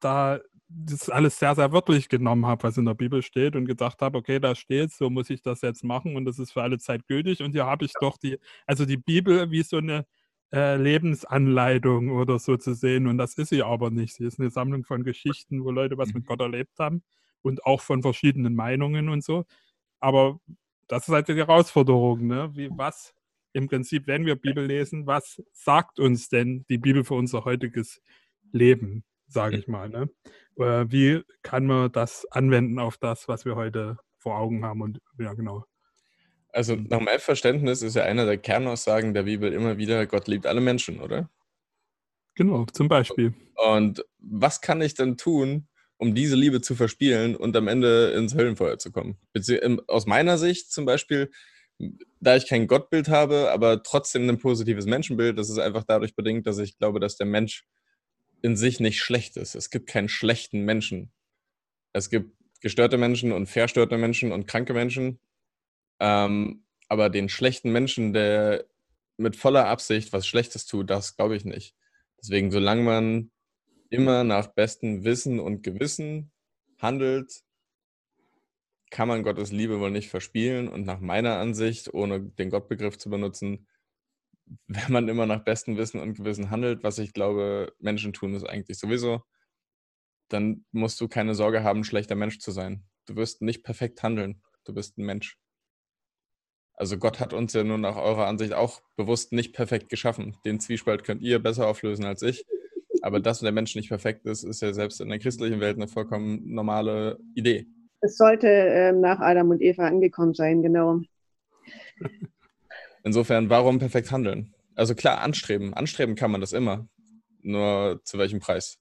da 0.00 0.40
das 0.74 1.10
alles 1.10 1.38
sehr, 1.38 1.54
sehr 1.54 1.72
wörtlich 1.72 2.08
genommen 2.08 2.46
habe, 2.46 2.62
was 2.62 2.78
in 2.78 2.86
der 2.86 2.94
Bibel 2.94 3.22
steht 3.22 3.56
und 3.56 3.66
gedacht 3.66 4.00
habe, 4.00 4.18
okay, 4.18 4.40
da 4.40 4.54
steht, 4.54 4.92
so 4.92 5.10
muss 5.10 5.30
ich 5.30 5.42
das 5.42 5.60
jetzt 5.60 5.84
machen 5.84 6.16
und 6.16 6.24
das 6.24 6.38
ist 6.38 6.52
für 6.52 6.62
alle 6.62 6.78
Zeit 6.78 7.06
gültig. 7.06 7.42
Und 7.42 7.52
hier 7.52 7.66
habe 7.66 7.84
ich 7.84 7.92
doch 8.00 8.16
die, 8.16 8.38
also 8.66 8.86
die 8.86 8.96
Bibel 8.96 9.50
wie 9.50 9.62
so 9.62 9.76
eine 9.76 10.06
äh, 10.52 10.76
Lebensanleitung 10.76 12.10
oder 12.10 12.38
so 12.38 12.56
zu 12.56 12.74
sehen. 12.74 13.06
Und 13.06 13.18
das 13.18 13.34
ist 13.34 13.48
sie 13.48 13.62
aber 13.62 13.90
nicht. 13.90 14.16
Sie 14.16 14.24
ist 14.24 14.38
eine 14.38 14.50
Sammlung 14.50 14.84
von 14.84 15.02
Geschichten, 15.04 15.64
wo 15.64 15.70
Leute 15.70 15.98
was 15.98 16.12
mit 16.12 16.24
mhm. 16.24 16.26
Gott 16.26 16.40
erlebt 16.40 16.78
haben 16.78 17.02
und 17.42 17.64
auch 17.64 17.80
von 17.80 18.02
verschiedenen 18.02 18.54
Meinungen 18.54 19.08
und 19.08 19.24
so. 19.24 19.44
Aber 20.00 20.40
das 20.88 21.08
ist 21.08 21.14
halt 21.14 21.28
die 21.28 21.34
Herausforderung. 21.34 22.26
Ne? 22.26 22.50
Wie, 22.54 22.68
was 22.70 23.14
im 23.52 23.68
Prinzip, 23.68 24.06
wenn 24.06 24.26
wir 24.26 24.36
Bibel 24.36 24.64
lesen, 24.64 25.06
was 25.06 25.42
sagt 25.52 25.98
uns 25.98 26.28
denn 26.28 26.64
die 26.68 26.78
Bibel 26.78 27.04
für 27.04 27.14
unser 27.14 27.44
heutiges 27.44 28.00
Leben, 28.52 29.04
sage 29.26 29.56
ich 29.56 29.68
mal. 29.68 29.88
Ne? 29.88 30.10
Äh, 30.56 30.86
wie 30.90 31.22
kann 31.42 31.66
man 31.66 31.92
das 31.92 32.26
anwenden 32.30 32.78
auf 32.78 32.96
das, 32.98 33.28
was 33.28 33.44
wir 33.44 33.56
heute 33.56 33.98
vor 34.18 34.38
Augen 34.38 34.64
haben? 34.64 34.82
Und 34.82 35.00
ja, 35.18 35.32
genau. 35.34 35.64
Also 36.52 36.76
nach 36.76 37.00
meinem 37.00 37.20
Verständnis 37.20 37.80
ist 37.82 37.96
ja 37.96 38.04
einer 38.04 38.26
der 38.26 38.36
Kernaussagen 38.36 39.14
der 39.14 39.22
Bibel 39.22 39.52
immer 39.52 39.78
wieder, 39.78 40.06
Gott 40.06 40.28
liebt 40.28 40.46
alle 40.46 40.60
Menschen, 40.60 41.00
oder? 41.00 41.30
Genau, 42.34 42.66
zum 42.66 42.88
Beispiel. 42.88 43.34
Und 43.56 44.04
was 44.18 44.60
kann 44.60 44.80
ich 44.82 44.94
denn 44.94 45.16
tun, 45.16 45.66
um 45.96 46.14
diese 46.14 46.36
Liebe 46.36 46.60
zu 46.60 46.74
verspielen 46.74 47.36
und 47.36 47.56
am 47.56 47.68
Ende 47.68 48.12
ins 48.12 48.34
Höllenfeuer 48.34 48.78
zu 48.78 48.92
kommen? 48.92 49.16
Aus 49.86 50.06
meiner 50.06 50.36
Sicht 50.36 50.72
zum 50.72 50.84
Beispiel, 50.84 51.30
da 52.20 52.36
ich 52.36 52.46
kein 52.46 52.66
Gottbild 52.66 53.08
habe, 53.08 53.50
aber 53.50 53.82
trotzdem 53.82 54.28
ein 54.28 54.38
positives 54.38 54.84
Menschenbild, 54.84 55.38
das 55.38 55.48
ist 55.48 55.58
einfach 55.58 55.84
dadurch 55.84 56.14
bedingt, 56.14 56.46
dass 56.46 56.58
ich 56.58 56.76
glaube, 56.76 57.00
dass 57.00 57.16
der 57.16 57.26
Mensch 57.26 57.64
in 58.42 58.56
sich 58.56 58.78
nicht 58.78 59.00
schlecht 59.00 59.36
ist. 59.36 59.54
Es 59.54 59.70
gibt 59.70 59.88
keinen 59.88 60.08
schlechten 60.08 60.64
Menschen. 60.64 61.12
Es 61.92 62.10
gibt 62.10 62.36
gestörte 62.60 62.98
Menschen 62.98 63.32
und 63.32 63.46
verstörte 63.46 63.96
Menschen 63.96 64.32
und 64.32 64.46
kranke 64.46 64.74
Menschen 64.74 65.18
ähm, 66.02 66.64
aber 66.88 67.10
den 67.10 67.28
schlechten 67.28 67.70
Menschen, 67.70 68.12
der 68.12 68.66
mit 69.16 69.36
voller 69.36 69.68
Absicht 69.68 70.12
was 70.12 70.26
Schlechtes 70.26 70.66
tut, 70.66 70.90
das 70.90 71.16
glaube 71.16 71.36
ich 71.36 71.44
nicht. 71.44 71.76
Deswegen, 72.20 72.50
solange 72.50 72.82
man 72.82 73.30
immer 73.88 74.24
nach 74.24 74.48
bestem 74.48 75.04
Wissen 75.04 75.38
und 75.38 75.62
Gewissen 75.62 76.32
handelt, 76.78 77.32
kann 78.90 79.06
man 79.06 79.22
Gottes 79.22 79.52
Liebe 79.52 79.78
wohl 79.78 79.92
nicht 79.92 80.10
verspielen 80.10 80.68
und 80.68 80.84
nach 80.84 80.98
meiner 80.98 81.38
Ansicht, 81.38 81.94
ohne 81.94 82.20
den 82.20 82.50
Gottbegriff 82.50 82.98
zu 82.98 83.08
benutzen, 83.08 83.68
wenn 84.66 84.90
man 84.92 85.08
immer 85.08 85.26
nach 85.26 85.44
bestem 85.44 85.76
Wissen 85.76 86.00
und 86.00 86.14
Gewissen 86.14 86.50
handelt, 86.50 86.82
was 86.82 86.98
ich 86.98 87.12
glaube, 87.12 87.72
Menschen 87.78 88.12
tun 88.12 88.34
es 88.34 88.44
eigentlich 88.44 88.78
sowieso, 88.78 89.22
dann 90.28 90.64
musst 90.72 91.00
du 91.00 91.06
keine 91.06 91.36
Sorge 91.36 91.62
haben, 91.62 91.84
schlechter 91.84 92.16
Mensch 92.16 92.40
zu 92.40 92.50
sein. 92.50 92.84
Du 93.06 93.14
wirst 93.14 93.40
nicht 93.40 93.62
perfekt 93.62 94.02
handeln. 94.02 94.42
Du 94.64 94.74
bist 94.74 94.98
ein 94.98 95.04
Mensch. 95.04 95.38
Also 96.82 96.98
Gott 96.98 97.20
hat 97.20 97.32
uns 97.32 97.52
ja 97.52 97.62
nun 97.62 97.80
nach 97.80 97.94
eurer 97.94 98.26
Ansicht 98.26 98.54
auch 98.54 98.82
bewusst 98.96 99.30
nicht 99.30 99.52
perfekt 99.52 99.88
geschaffen. 99.88 100.36
Den 100.44 100.58
Zwiespalt 100.58 101.04
könnt 101.04 101.22
ihr 101.22 101.38
besser 101.38 101.68
auflösen 101.68 102.04
als 102.04 102.22
ich. 102.22 102.44
Aber 103.02 103.20
dass 103.20 103.38
der 103.38 103.52
Mensch 103.52 103.76
nicht 103.76 103.90
perfekt 103.90 104.26
ist, 104.26 104.42
ist 104.42 104.62
ja 104.62 104.72
selbst 104.72 105.00
in 105.00 105.08
der 105.08 105.20
christlichen 105.20 105.60
Welt 105.60 105.76
eine 105.76 105.86
vollkommen 105.86 106.52
normale 106.52 107.20
Idee. 107.36 107.68
Es 108.00 108.16
sollte 108.16 108.48
äh, 108.48 108.90
nach 108.90 109.20
Adam 109.20 109.50
und 109.50 109.62
Eva 109.62 109.86
angekommen 109.86 110.34
sein, 110.34 110.60
genau. 110.60 111.02
Insofern, 113.04 113.48
warum 113.48 113.78
perfekt 113.78 114.10
handeln? 114.10 114.52
Also 114.74 114.96
klar, 114.96 115.20
anstreben. 115.20 115.74
Anstreben 115.74 116.16
kann 116.16 116.32
man 116.32 116.40
das 116.40 116.52
immer. 116.52 116.88
Nur 117.42 118.00
zu 118.02 118.18
welchem 118.18 118.40
Preis? 118.40 118.80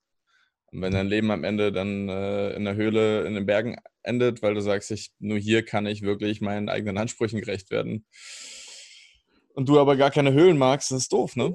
Und 0.71 0.81
wenn 0.81 0.93
dein 0.93 1.05
Leben 1.05 1.29
am 1.29 1.43
Ende 1.43 1.71
dann 1.71 2.09
äh, 2.09 2.53
in 2.53 2.65
der 2.65 2.73
Höhle 2.73 3.27
in 3.27 3.35
den 3.35 3.45
Bergen 3.45 3.77
endet, 4.03 4.41
weil 4.41 4.53
du 4.53 4.61
sagst, 4.61 4.91
ich, 4.91 5.11
nur 5.19 5.37
hier 5.37 5.63
kann 5.63 5.85
ich 5.85 6.01
wirklich 6.01 6.41
meinen 6.41 6.69
eigenen 6.69 6.97
Ansprüchen 6.97 7.39
gerecht 7.39 7.71
werden. 7.71 8.05
Und 9.53 9.69
du 9.69 9.79
aber 9.79 9.95
gar 9.97 10.11
keine 10.11 10.33
Höhlen 10.33 10.57
magst, 10.57 10.91
das 10.91 11.03
ist 11.03 11.13
doof, 11.13 11.35
ne? 11.35 11.53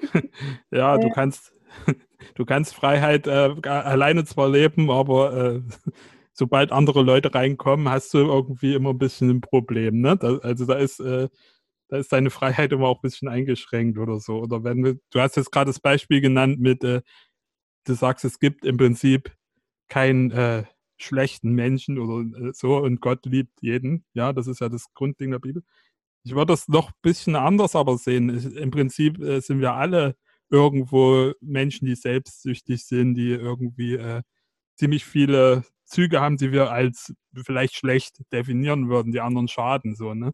ja, 0.70 0.98
du 0.98 1.10
kannst, 1.10 1.52
du 2.34 2.44
kannst 2.44 2.74
Freiheit 2.74 3.26
äh, 3.26 3.54
alleine 3.64 4.24
zwar 4.24 4.48
leben, 4.48 4.90
aber 4.90 5.54
äh, 5.56 5.62
sobald 6.32 6.72
andere 6.72 7.02
Leute 7.02 7.34
reinkommen, 7.34 7.88
hast 7.88 8.14
du 8.14 8.18
irgendwie 8.18 8.74
immer 8.74 8.90
ein 8.90 8.98
bisschen 8.98 9.30
ein 9.30 9.40
Problem. 9.40 10.00
Ne? 10.00 10.16
Da, 10.16 10.38
also 10.38 10.66
da 10.66 10.74
ist, 10.74 11.00
äh, 11.00 11.28
da 11.88 11.96
ist 11.96 12.12
deine 12.12 12.30
Freiheit 12.30 12.72
immer 12.72 12.86
auch 12.88 12.98
ein 12.98 13.02
bisschen 13.02 13.28
eingeschränkt 13.28 13.98
oder 13.98 14.20
so. 14.20 14.40
Oder 14.40 14.62
wenn 14.62 14.82
du 14.82 15.20
hast 15.20 15.36
jetzt 15.36 15.50
gerade 15.50 15.70
das 15.70 15.80
Beispiel 15.80 16.20
genannt 16.20 16.60
mit, 16.60 16.84
äh, 16.84 17.02
du 17.84 17.94
sagst, 17.94 18.24
es 18.24 18.38
gibt 18.38 18.64
im 18.64 18.76
Prinzip 18.76 19.32
keinen 19.88 20.30
äh, 20.30 20.64
schlechten 20.98 21.52
Menschen 21.52 21.98
oder 21.98 22.48
äh, 22.48 22.52
so 22.52 22.76
und 22.78 23.00
Gott 23.00 23.24
liebt 23.26 23.62
jeden. 23.62 24.04
Ja, 24.14 24.32
das 24.32 24.46
ist 24.46 24.60
ja 24.60 24.68
das 24.68 24.86
Grundding 24.94 25.30
der 25.30 25.38
Bibel. 25.38 25.62
Ich 26.24 26.34
würde 26.34 26.52
das 26.52 26.68
noch 26.68 26.90
ein 26.90 26.94
bisschen 27.02 27.36
anders 27.36 27.76
aber 27.76 27.98
sehen. 27.98 28.36
Ich, 28.36 28.44
Im 28.56 28.70
Prinzip 28.70 29.20
äh, 29.20 29.40
sind 29.40 29.60
wir 29.60 29.74
alle 29.74 30.16
irgendwo 30.50 31.32
Menschen, 31.40 31.86
die 31.86 31.94
selbstsüchtig 31.94 32.84
sind, 32.86 33.14
die 33.14 33.30
irgendwie 33.30 33.94
äh, 33.94 34.22
ziemlich 34.76 35.04
viele 35.04 35.64
Züge 35.86 36.20
haben, 36.20 36.36
die 36.36 36.52
wir 36.52 36.70
als 36.72 37.14
vielleicht 37.34 37.76
schlecht 37.76 38.18
definieren 38.32 38.88
würden, 38.88 39.12
die 39.12 39.20
anderen 39.20 39.48
schaden 39.48 39.94
so, 39.96 40.14
ne? 40.14 40.32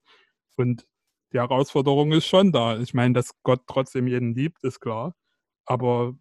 Und 0.57 0.87
die 1.33 1.39
Herausforderung 1.39 2.13
ist 2.13 2.27
schon 2.27 2.53
da. 2.53 2.79
Ich 2.79 2.95
meine, 2.95 3.15
dass 3.15 3.33
Gott 3.43 3.63
trotzdem 3.67 4.07
jeden 4.09 4.35
liebt, 4.35 4.63
ist 4.65 4.81
klar. 4.81 5.15
Aber 5.67 6.15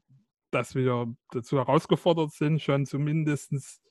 dass 0.54 0.76
wir 0.76 1.14
dazu 1.32 1.58
herausgefordert 1.58 2.32
sind, 2.32 2.62
schon 2.62 2.86
zumindest 2.86 3.82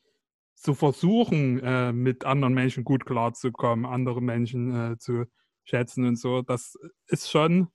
zu 0.55 0.75
versuchen, 0.75 1.61
äh, 1.61 1.92
mit 1.92 2.25
anderen 2.25 2.55
Menschen 2.55 2.85
gut 2.85 3.05
klarzukommen, 3.05 3.87
andere 3.87 4.22
Menschen 4.22 4.92
äh, 4.92 4.98
zu 4.98 5.25
schätzen 5.64 6.07
und 6.07 6.16
so, 6.16 6.42
das 6.42 6.79
ist 7.07 7.31
schon 7.31 7.68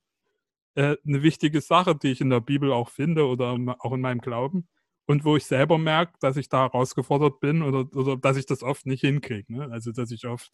äh, 0.74 0.96
eine 1.06 1.22
wichtige 1.22 1.60
Sache, 1.60 1.96
die 1.96 2.12
ich 2.12 2.20
in 2.20 2.30
der 2.30 2.40
Bibel 2.40 2.72
auch 2.72 2.90
finde 2.90 3.26
oder 3.26 3.56
auch 3.80 3.92
in 3.92 4.00
meinem 4.00 4.20
Glauben. 4.20 4.68
Und 5.06 5.24
wo 5.24 5.36
ich 5.36 5.46
selber 5.46 5.78
merke, 5.78 6.12
dass 6.20 6.36
ich 6.36 6.48
da 6.50 6.64
herausgefordert 6.64 7.40
bin 7.40 7.62
oder, 7.62 7.86
oder 7.96 8.16
dass 8.16 8.36
ich 8.36 8.46
das 8.46 8.62
oft 8.62 8.86
nicht 8.86 9.00
hinkriege. 9.00 9.52
Ne? 9.52 9.68
Also, 9.70 9.90
dass 9.90 10.10
ich 10.10 10.26
oft 10.26 10.50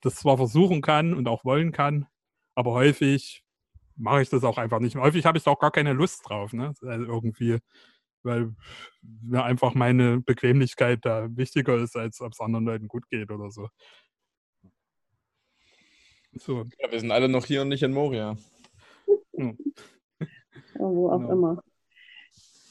das 0.00 0.16
zwar 0.16 0.38
versuchen 0.38 0.80
kann 0.80 1.12
und 1.14 1.28
auch 1.28 1.44
wollen 1.44 1.70
kann, 1.70 2.06
aber 2.54 2.72
häufig 2.72 3.44
mache 4.00 4.22
ich 4.22 4.30
das 4.30 4.44
auch 4.44 4.58
einfach 4.58 4.80
nicht. 4.80 4.96
Häufig 4.96 5.24
habe 5.24 5.38
ich 5.38 5.44
da 5.44 5.50
auch 5.50 5.58
gar 5.58 5.70
keine 5.70 5.92
Lust 5.92 6.28
drauf. 6.28 6.52
Ne? 6.52 6.74
Also 6.82 7.04
irgendwie, 7.04 7.58
weil 8.22 8.54
mir 9.02 9.44
einfach 9.44 9.74
meine 9.74 10.20
Bequemlichkeit 10.20 11.00
da 11.02 11.28
wichtiger 11.36 11.76
ist, 11.76 11.96
als 11.96 12.20
ob 12.20 12.32
es 12.32 12.40
anderen 12.40 12.64
Leuten 12.64 12.88
gut 12.88 13.08
geht 13.10 13.30
oder 13.30 13.50
so. 13.50 13.68
so. 16.32 16.64
Ja, 16.78 16.90
wir 16.90 17.00
sind 17.00 17.10
alle 17.10 17.28
noch 17.28 17.44
hier 17.44 17.62
und 17.62 17.68
nicht 17.68 17.82
in 17.82 17.92
Moria. 17.92 18.36
Ja. 19.32 19.52
wo 20.74 21.10
auch 21.10 21.18
genau. 21.18 21.32
immer. 21.32 21.62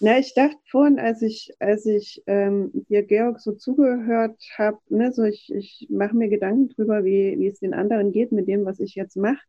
Na, 0.01 0.17
ich 0.17 0.33
dachte 0.33 0.57
vorhin, 0.71 0.97
als 0.97 1.21
ich, 1.21 1.53
als 1.59 1.85
ich 1.85 2.23
ähm, 2.25 2.71
dir, 2.87 3.03
Georg, 3.03 3.41
so 3.41 3.51
zugehört 3.51 4.41
habe, 4.57 4.79
ne, 4.87 5.11
so 5.11 5.23
ich, 5.23 5.53
ich 5.53 5.87
mache 5.89 6.15
mir 6.15 6.29
Gedanken 6.29 6.69
drüber, 6.69 7.03
wie, 7.03 7.37
wie 7.37 7.47
es 7.47 7.59
den 7.59 7.73
anderen 7.73 8.13
geht 8.13 8.31
mit 8.31 8.47
dem, 8.47 8.63
was 8.63 8.79
ich 8.79 8.95
jetzt 8.95 9.17
mache. 9.17 9.41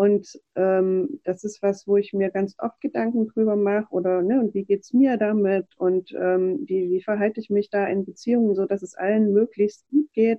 Und 0.00 0.40
ähm, 0.56 1.20
das 1.24 1.44
ist 1.44 1.62
was, 1.62 1.86
wo 1.86 1.98
ich 1.98 2.14
mir 2.14 2.30
ganz 2.30 2.54
oft 2.58 2.80
Gedanken 2.80 3.28
drüber 3.28 3.54
mache 3.54 3.90
oder 3.90 4.22
ne, 4.22 4.40
und 4.40 4.54
wie 4.54 4.64
geht's 4.64 4.94
mir 4.94 5.18
damit 5.18 5.66
und 5.76 6.10
ähm, 6.12 6.60
wie, 6.64 6.90
wie 6.90 7.02
verhalte 7.02 7.38
ich 7.38 7.50
mich 7.50 7.68
da 7.68 7.86
in 7.86 8.06
Beziehungen, 8.06 8.54
so 8.54 8.64
dass 8.64 8.80
es 8.82 8.94
allen 8.94 9.34
möglichst 9.34 9.86
gut 9.90 10.10
geht 10.14 10.38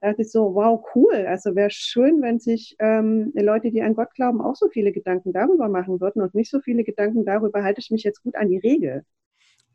da 0.00 0.08
dachte 0.08 0.22
ich 0.22 0.32
so, 0.32 0.54
wow, 0.54 0.82
cool. 0.94 1.26
Also 1.28 1.54
wäre 1.54 1.70
schön, 1.70 2.22
wenn 2.22 2.40
sich 2.40 2.74
ähm, 2.78 3.32
Leute, 3.34 3.70
die 3.70 3.82
an 3.82 3.94
Gott 3.94 4.14
glauben, 4.14 4.40
auch 4.40 4.56
so 4.56 4.68
viele 4.70 4.92
Gedanken 4.92 5.32
darüber 5.32 5.68
machen 5.68 6.00
würden 6.00 6.22
und 6.22 6.34
nicht 6.34 6.50
so 6.50 6.60
viele 6.60 6.84
Gedanken 6.84 7.26
darüber, 7.26 7.62
halte 7.62 7.80
ich 7.80 7.90
mich 7.90 8.02
jetzt 8.02 8.22
gut 8.22 8.34
an 8.34 8.48
die 8.48 8.58
Regel. 8.58 9.04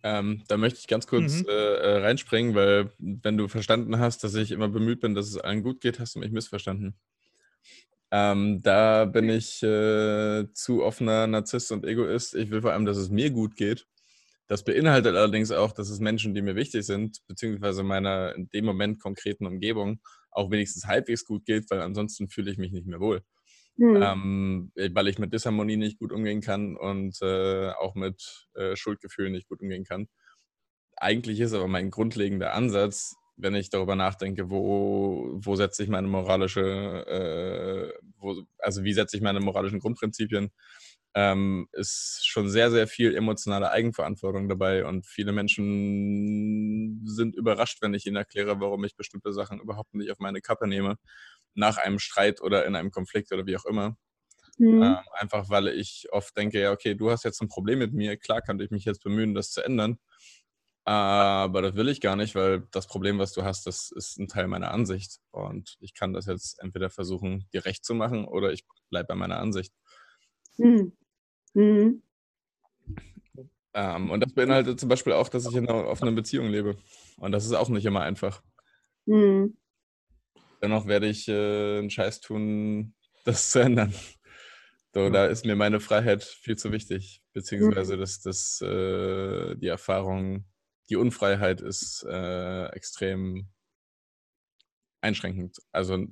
Ähm, 0.03 0.41
da 0.47 0.57
möchte 0.57 0.79
ich 0.79 0.87
ganz 0.87 1.07
kurz 1.07 1.43
mhm. 1.43 1.45
äh, 1.47 1.75
äh 1.75 1.97
reinspringen, 1.99 2.55
weil 2.55 2.91
wenn 2.97 3.37
du 3.37 3.47
verstanden 3.47 3.99
hast, 3.99 4.23
dass 4.23 4.35
ich 4.35 4.51
immer 4.51 4.67
bemüht 4.67 4.99
bin, 4.99 5.13
dass 5.13 5.27
es 5.27 5.37
allen 5.37 5.63
gut 5.63 5.79
geht, 5.79 5.99
hast 5.99 6.15
du 6.15 6.19
mich 6.19 6.31
missverstanden. 6.31 6.95
Ähm, 8.17 8.61
da 8.61 9.03
bin 9.03 9.27
ich 9.27 9.61
äh, 9.61 10.45
zu 10.53 10.83
offener 10.83 11.27
Narzisst 11.27 11.73
und 11.73 11.83
Egoist. 11.85 12.33
Ich 12.33 12.49
will 12.49 12.61
vor 12.61 12.71
allem, 12.71 12.85
dass 12.85 12.95
es 12.95 13.09
mir 13.09 13.29
gut 13.29 13.57
geht. 13.57 13.87
Das 14.47 14.63
beinhaltet 14.63 15.17
allerdings 15.17 15.51
auch, 15.51 15.73
dass 15.73 15.89
es 15.89 15.99
Menschen, 15.99 16.33
die 16.33 16.41
mir 16.41 16.55
wichtig 16.55 16.85
sind, 16.85 17.17
beziehungsweise 17.27 17.83
meiner 17.83 18.33
in 18.35 18.47
dem 18.51 18.63
Moment 18.63 19.01
konkreten 19.01 19.45
Umgebung, 19.45 19.99
auch 20.31 20.49
wenigstens 20.49 20.85
halbwegs 20.85 21.25
gut 21.25 21.45
geht, 21.45 21.69
weil 21.69 21.81
ansonsten 21.81 22.29
fühle 22.29 22.51
ich 22.51 22.57
mich 22.57 22.71
nicht 22.71 22.87
mehr 22.87 23.01
wohl. 23.01 23.21
Mhm. 23.75 24.01
Ähm, 24.01 24.71
weil 24.93 25.09
ich 25.09 25.19
mit 25.19 25.33
Disharmonie 25.33 25.75
nicht 25.75 25.99
gut 25.99 26.13
umgehen 26.13 26.39
kann 26.39 26.77
und 26.77 27.21
äh, 27.21 27.71
auch 27.71 27.95
mit 27.95 28.47
äh, 28.53 28.77
Schuldgefühlen 28.77 29.33
nicht 29.33 29.49
gut 29.49 29.59
umgehen 29.59 29.83
kann. 29.83 30.07
Eigentlich 30.95 31.41
ist 31.41 31.51
aber 31.53 31.67
mein 31.67 31.89
grundlegender 31.89 32.53
Ansatz, 32.53 33.17
wenn 33.37 33.55
ich 33.55 33.69
darüber 33.69 33.95
nachdenke, 33.95 34.49
wo, 34.49 35.31
wo 35.35 35.55
setze 35.55 35.83
ich 35.83 35.89
meine 35.89 36.07
moralische, 36.07 36.61
äh, 37.07 37.99
wo, 38.17 38.43
also 38.59 38.83
wie 38.83 38.93
setze 38.93 39.17
ich 39.17 39.23
meine 39.23 39.39
moralischen 39.39 39.79
Grundprinzipien 39.79 40.51
ähm, 41.15 41.69
ist 41.71 42.27
schon 42.27 42.49
sehr, 42.49 42.69
sehr 42.71 42.87
viel 42.87 43.15
emotionale 43.15 43.71
Eigenverantwortung 43.71 44.49
dabei 44.49 44.85
und 44.85 45.05
viele 45.07 45.31
Menschen 45.31 47.01
sind 47.05 47.35
überrascht, 47.35 47.81
wenn 47.81 47.93
ich 47.93 48.05
ihnen 48.05 48.17
erkläre, 48.17 48.59
warum 48.59 48.83
ich 48.83 48.97
bestimmte 48.97 49.31
Sachen 49.31 49.61
überhaupt 49.61 49.93
nicht 49.93 50.11
auf 50.11 50.19
meine 50.19 50.41
Kappe 50.41 50.67
nehme, 50.67 50.97
nach 51.53 51.77
einem 51.77 51.99
Streit 51.99 52.41
oder 52.41 52.65
in 52.65 52.75
einem 52.75 52.91
Konflikt 52.91 53.31
oder 53.31 53.45
wie 53.45 53.55
auch 53.55 53.65
immer. 53.65 53.97
Mhm. 54.57 54.83
Ähm, 54.83 54.97
einfach 55.13 55.49
weil 55.49 55.69
ich 55.69 56.07
oft 56.11 56.35
denke, 56.37 56.59
ja, 56.59 56.71
okay, 56.73 56.95
du 56.95 57.11
hast 57.11 57.23
jetzt 57.23 57.41
ein 57.41 57.47
Problem 57.47 57.79
mit 57.79 57.93
mir, 57.93 58.17
klar 58.17 58.41
könnte 58.41 58.65
ich 58.65 58.71
mich 58.71 58.83
jetzt 58.83 59.03
bemühen, 59.03 59.33
das 59.33 59.51
zu 59.51 59.61
ändern. 59.61 59.99
Aber 60.87 61.63
das 61.63 61.75
will 61.75 61.89
ich 61.89 61.99
gar 61.99 62.15
nicht, 62.15 62.35
weil 62.35 62.67
das 62.71 62.85
Problem, 62.85 63.17
was 63.17 63.33
du 63.33 63.43
hast, 63.43 63.65
das 63.65 63.89
ist 63.89 64.19
ein 64.19 64.27
Teil 64.27 64.47
meiner 64.47 64.69
Ansicht. 64.71 65.19
Und 65.31 65.77
ich 65.79 65.95
kann 65.95 66.13
das 66.13 66.27
jetzt 66.27 66.61
entweder 66.61 66.91
versuchen, 66.91 67.47
dir 67.53 67.65
recht 67.65 67.83
zu 67.83 67.95
machen 67.95 68.25
oder 68.25 68.53
ich 68.53 68.65
bleibe 68.91 69.07
bei 69.07 69.15
meiner 69.15 69.39
Ansicht. 69.39 69.73
Mhm. 70.57 70.93
Mhm. 71.55 72.03
Ähm, 73.73 74.11
und 74.11 74.23
das 74.23 74.33
beinhaltet 74.33 74.79
zum 74.79 74.87
Beispiel 74.87 75.13
auch, 75.13 75.27
dass 75.27 75.47
ich 75.47 75.55
in 75.55 75.67
einer 75.67 75.87
offenen 75.87 76.13
Beziehung 76.13 76.49
lebe. 76.49 76.77
Und 77.17 77.31
das 77.31 77.45
ist 77.45 77.53
auch 77.53 77.69
nicht 77.69 77.85
immer 77.85 78.01
einfach. 78.01 78.43
Mhm. 79.05 79.57
Dennoch 80.61 80.85
werde 80.85 81.07
ich 81.07 81.27
äh, 81.27 81.79
einen 81.79 81.89
Scheiß 81.89 82.21
tun, 82.21 82.93
das 83.25 83.49
zu 83.49 83.59
ändern. 83.59 83.93
So, 84.93 85.09
da 85.09 85.25
ist 85.25 85.45
mir 85.45 85.55
meine 85.55 85.79
Freiheit 85.79 86.23
viel 86.23 86.57
zu 86.57 86.71
wichtig. 86.71 87.21
Beziehungsweise 87.33 87.97
mhm. 87.97 87.99
das, 87.99 88.21
das, 88.21 88.61
äh, 88.61 89.55
die 89.55 89.67
Erfahrung, 89.67 90.45
die 90.89 90.95
Unfreiheit 90.95 91.61
ist 91.61 92.05
äh, 92.07 92.65
extrem 92.67 93.47
einschränkend. 95.01 95.57
Also 95.71 96.07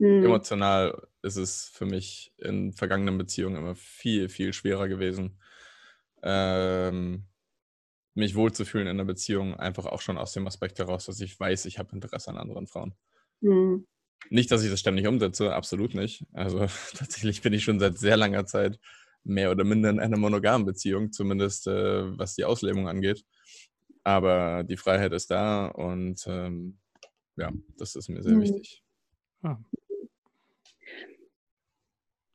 Mhm. 0.00 0.24
Emotional 0.24 1.08
ist 1.22 1.36
es 1.36 1.66
für 1.66 1.84
mich 1.84 2.32
in 2.38 2.72
vergangenen 2.72 3.18
Beziehungen 3.18 3.56
immer 3.56 3.74
viel, 3.74 4.30
viel 4.30 4.54
schwerer 4.54 4.88
gewesen, 4.88 5.38
ähm, 6.22 7.26
mich 8.14 8.34
wohlzufühlen 8.34 8.86
in 8.86 8.96
einer 8.96 9.04
Beziehung, 9.04 9.54
einfach 9.54 9.86
auch 9.86 10.00
schon 10.00 10.18
aus 10.18 10.32
dem 10.32 10.46
Aspekt 10.46 10.78
heraus, 10.78 11.04
dass 11.04 11.20
ich 11.20 11.38
weiß, 11.38 11.66
ich 11.66 11.78
habe 11.78 11.94
Interesse 11.94 12.30
an 12.30 12.38
anderen 12.38 12.66
Frauen. 12.66 12.94
Mhm. 13.42 13.86
Nicht, 14.30 14.50
dass 14.50 14.62
ich 14.62 14.70
das 14.70 14.80
ständig 14.80 15.06
umsetze, 15.06 15.54
absolut 15.54 15.94
nicht. 15.94 16.24
Also 16.32 16.60
tatsächlich 16.94 17.42
bin 17.42 17.52
ich 17.52 17.64
schon 17.64 17.78
seit 17.78 17.98
sehr 17.98 18.16
langer 18.16 18.46
Zeit 18.46 18.78
mehr 19.22 19.50
oder 19.50 19.64
minder 19.64 19.90
in 19.90 20.00
einer 20.00 20.16
monogamen 20.16 20.66
Beziehung, 20.66 21.12
zumindest 21.12 21.66
äh, 21.66 22.18
was 22.18 22.36
die 22.36 22.46
Auslebung 22.46 22.88
angeht. 22.88 23.24
Aber 24.04 24.64
die 24.64 24.76
Freiheit 24.76 25.12
ist 25.12 25.30
da 25.30 25.66
und 25.66 26.24
ähm, 26.26 26.78
ja, 27.36 27.52
das 27.76 27.96
ist 27.96 28.08
mir 28.08 28.22
sehr 28.22 28.34
mhm. 28.34 28.42
wichtig. 28.42 28.82
Ah. 29.42 29.58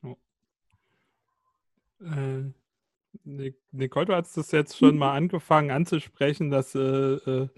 Oh. 0.04 0.17
Äh, 2.01 2.51
Nicole, 3.71 4.06
du 4.06 4.15
hast 4.15 4.38
das 4.38 4.51
jetzt 4.51 4.78
schon 4.78 4.97
mal 4.97 5.15
angefangen 5.15 5.71
anzusprechen, 5.71 6.51
dass 6.51 6.75
äh, 6.75 6.80
äh, 6.80 7.49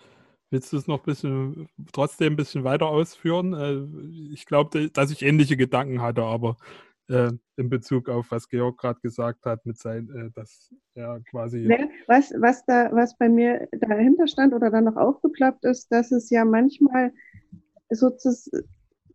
willst 0.50 0.72
du 0.72 0.78
es 0.78 0.88
noch 0.88 1.00
ein 1.00 1.06
bisschen 1.06 1.70
trotzdem 1.92 2.34
ein 2.34 2.38
bisschen 2.38 2.64
weiter 2.64 2.88
ausführen? 2.88 3.54
Äh, 3.54 4.34
ich 4.34 4.46
glaube, 4.46 4.90
dass 4.90 5.12
ich 5.12 5.22
ähnliche 5.24 5.58
Gedanken 5.58 6.02
hatte, 6.02 6.24
aber 6.24 6.58
äh, 7.10 7.32
in 7.56 7.70
Bezug 7.70 8.10
auf 8.10 8.32
was 8.32 8.48
Georg 8.50 8.78
gerade 8.78 9.00
gesagt 9.02 9.46
hat, 9.46 9.66
mit 9.66 9.78
sein, 9.78 10.10
äh, 10.16 10.32
dass 10.32 10.74
er 10.94 11.22
quasi. 11.30 11.60
Ja, 11.60 11.88
was, 12.08 12.32
was 12.40 12.66
da, 12.66 12.90
was 12.92 13.18
bei 13.18 13.30
mir 13.30 13.68
dahinter 13.72 14.28
stand 14.28 14.54
oder 14.54 14.70
dann 14.70 14.86
noch 14.86 14.96
aufgeploppt 14.96 15.66
ist, 15.66 15.92
dass 15.92 16.12
es 16.12 16.30
ja 16.30 16.46
manchmal 16.46 17.14
sozusagen 17.90 18.68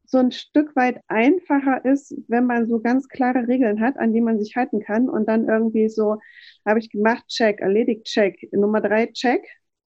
so 0.05 0.19
ein 0.19 0.33
Stück 0.33 0.77
weit 0.77 1.01
einfacher 1.09 1.85
ist, 1.87 2.15
wenn 2.29 2.45
man 2.45 2.69
so 2.69 2.81
ganz 2.81 3.09
klare 3.09 3.49
Regeln 3.49 3.81
hat, 3.81 3.97
an 3.97 4.13
die 4.13 4.21
man 4.21 4.39
sich 4.39 4.57
halten 4.57 4.81
kann 4.81 5.09
und 5.09 5.27
dann 5.27 5.49
irgendwie 5.49 5.89
so, 5.89 6.19
habe 6.67 6.81
ich 6.81 6.91
gemacht, 6.91 7.25
check, 7.29 7.61
erledigt, 7.61 8.05
check, 8.05 8.37
Nummer 8.53 8.83
drei, 8.83 9.07
check, 9.07 9.43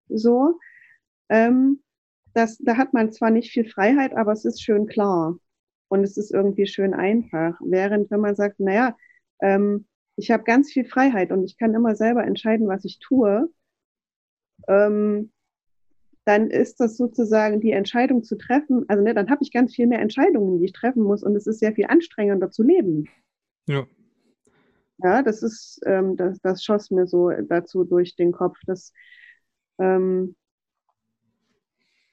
so. 0.08 0.60
Ähm, 1.28 1.82
das, 2.34 2.58
da 2.60 2.78
hat 2.78 2.94
man 2.94 3.12
zwar 3.12 3.32
nicht 3.32 3.52
viel 3.52 3.66
Freiheit, 3.66 4.16
aber 4.16 4.32
es 4.32 4.46
ist 4.46 4.62
schön 4.62 4.88
klar 4.88 5.38
und 5.94 6.04
es 6.04 6.18
ist 6.18 6.32
irgendwie 6.32 6.66
schön 6.66 6.96
einfach. 6.96 7.56
Während 7.64 8.10
wenn 8.10 8.20
man 8.20 8.36
sagt, 8.36 8.60
naja, 8.60 8.98
ähm, 9.42 9.86
ich 10.16 10.32
habe 10.32 10.44
ganz 10.44 10.72
viel 10.72 10.86
Freiheit 10.86 11.32
und 11.32 11.44
ich 11.44 11.56
kann 11.56 11.76
immer 11.76 11.96
selber 11.96 12.24
entscheiden, 12.24 12.68
was 12.68 12.84
ich 12.84 12.98
tue, 12.98 13.48
ähm, 14.68 15.32
dann 16.26 16.50
ist 16.50 16.80
das 16.80 16.98
sozusagen 16.98 17.62
die 17.62 17.74
Entscheidung 17.74 18.24
zu 18.24 18.38
treffen. 18.38 18.86
Also 18.88 19.04
ne, 19.04 19.14
dann 19.14 19.30
habe 19.30 19.44
ich 19.44 19.52
ganz 19.52 19.76
viel 19.76 19.86
mehr 19.86 20.00
Entscheidungen, 20.00 20.58
die 20.58 20.66
ich 20.66 20.74
treffen 20.74 21.04
muss 21.04 21.22
und 21.22 21.36
es 21.36 21.46
ist 21.46 21.60
sehr 21.60 21.74
viel 21.74 21.86
anstrengender 21.86 22.50
zu 22.50 22.64
leben. 22.64 23.08
Ja. 23.68 23.86
Ja, 24.98 25.22
das 25.22 25.44
ist, 25.44 25.80
ähm, 25.86 26.16
das, 26.18 26.40
das 26.40 26.64
schoss 26.64 26.90
mir 26.90 27.06
so 27.06 27.30
dazu 27.30 27.84
durch 27.84 28.16
den 28.16 28.32
Kopf, 28.32 28.58
dass 28.66 28.94
ähm, 29.78 30.36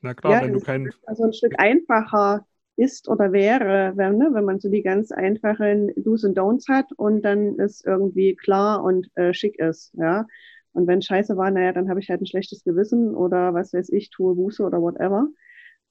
na 0.02 0.12
klar, 0.12 0.32
ja, 0.32 0.42
wenn 0.42 0.52
du 0.52 0.60
kein. 0.60 0.90
Also 1.06 1.24
ein 1.24 1.32
Stück 1.32 1.54
einfacher 1.58 2.46
ist 2.80 3.08
oder 3.08 3.32
wäre, 3.32 3.92
wenn, 3.96 4.16
ne, 4.16 4.30
wenn 4.32 4.44
man 4.44 4.58
so 4.58 4.70
die 4.70 4.82
ganz 4.82 5.12
einfachen 5.12 5.92
Do's 5.96 6.24
und 6.24 6.38
Don'ts 6.38 6.68
hat 6.68 6.92
und 6.92 7.22
dann 7.22 7.58
ist 7.58 7.84
irgendwie 7.86 8.34
klar 8.34 8.82
und 8.82 9.10
äh, 9.16 9.34
schick 9.34 9.58
ist, 9.58 9.92
ja. 9.94 10.26
Und 10.72 10.86
wenn 10.86 11.02
Scheiße 11.02 11.36
war, 11.36 11.50
naja, 11.50 11.72
dann 11.72 11.88
habe 11.88 12.00
ich 12.00 12.10
halt 12.10 12.20
ein 12.20 12.26
schlechtes 12.26 12.62
Gewissen 12.64 13.14
oder 13.14 13.54
was 13.54 13.72
weiß 13.72 13.90
ich, 13.90 14.10
tue 14.10 14.36
Buße 14.36 14.62
oder 14.62 14.80
whatever. 14.80 15.28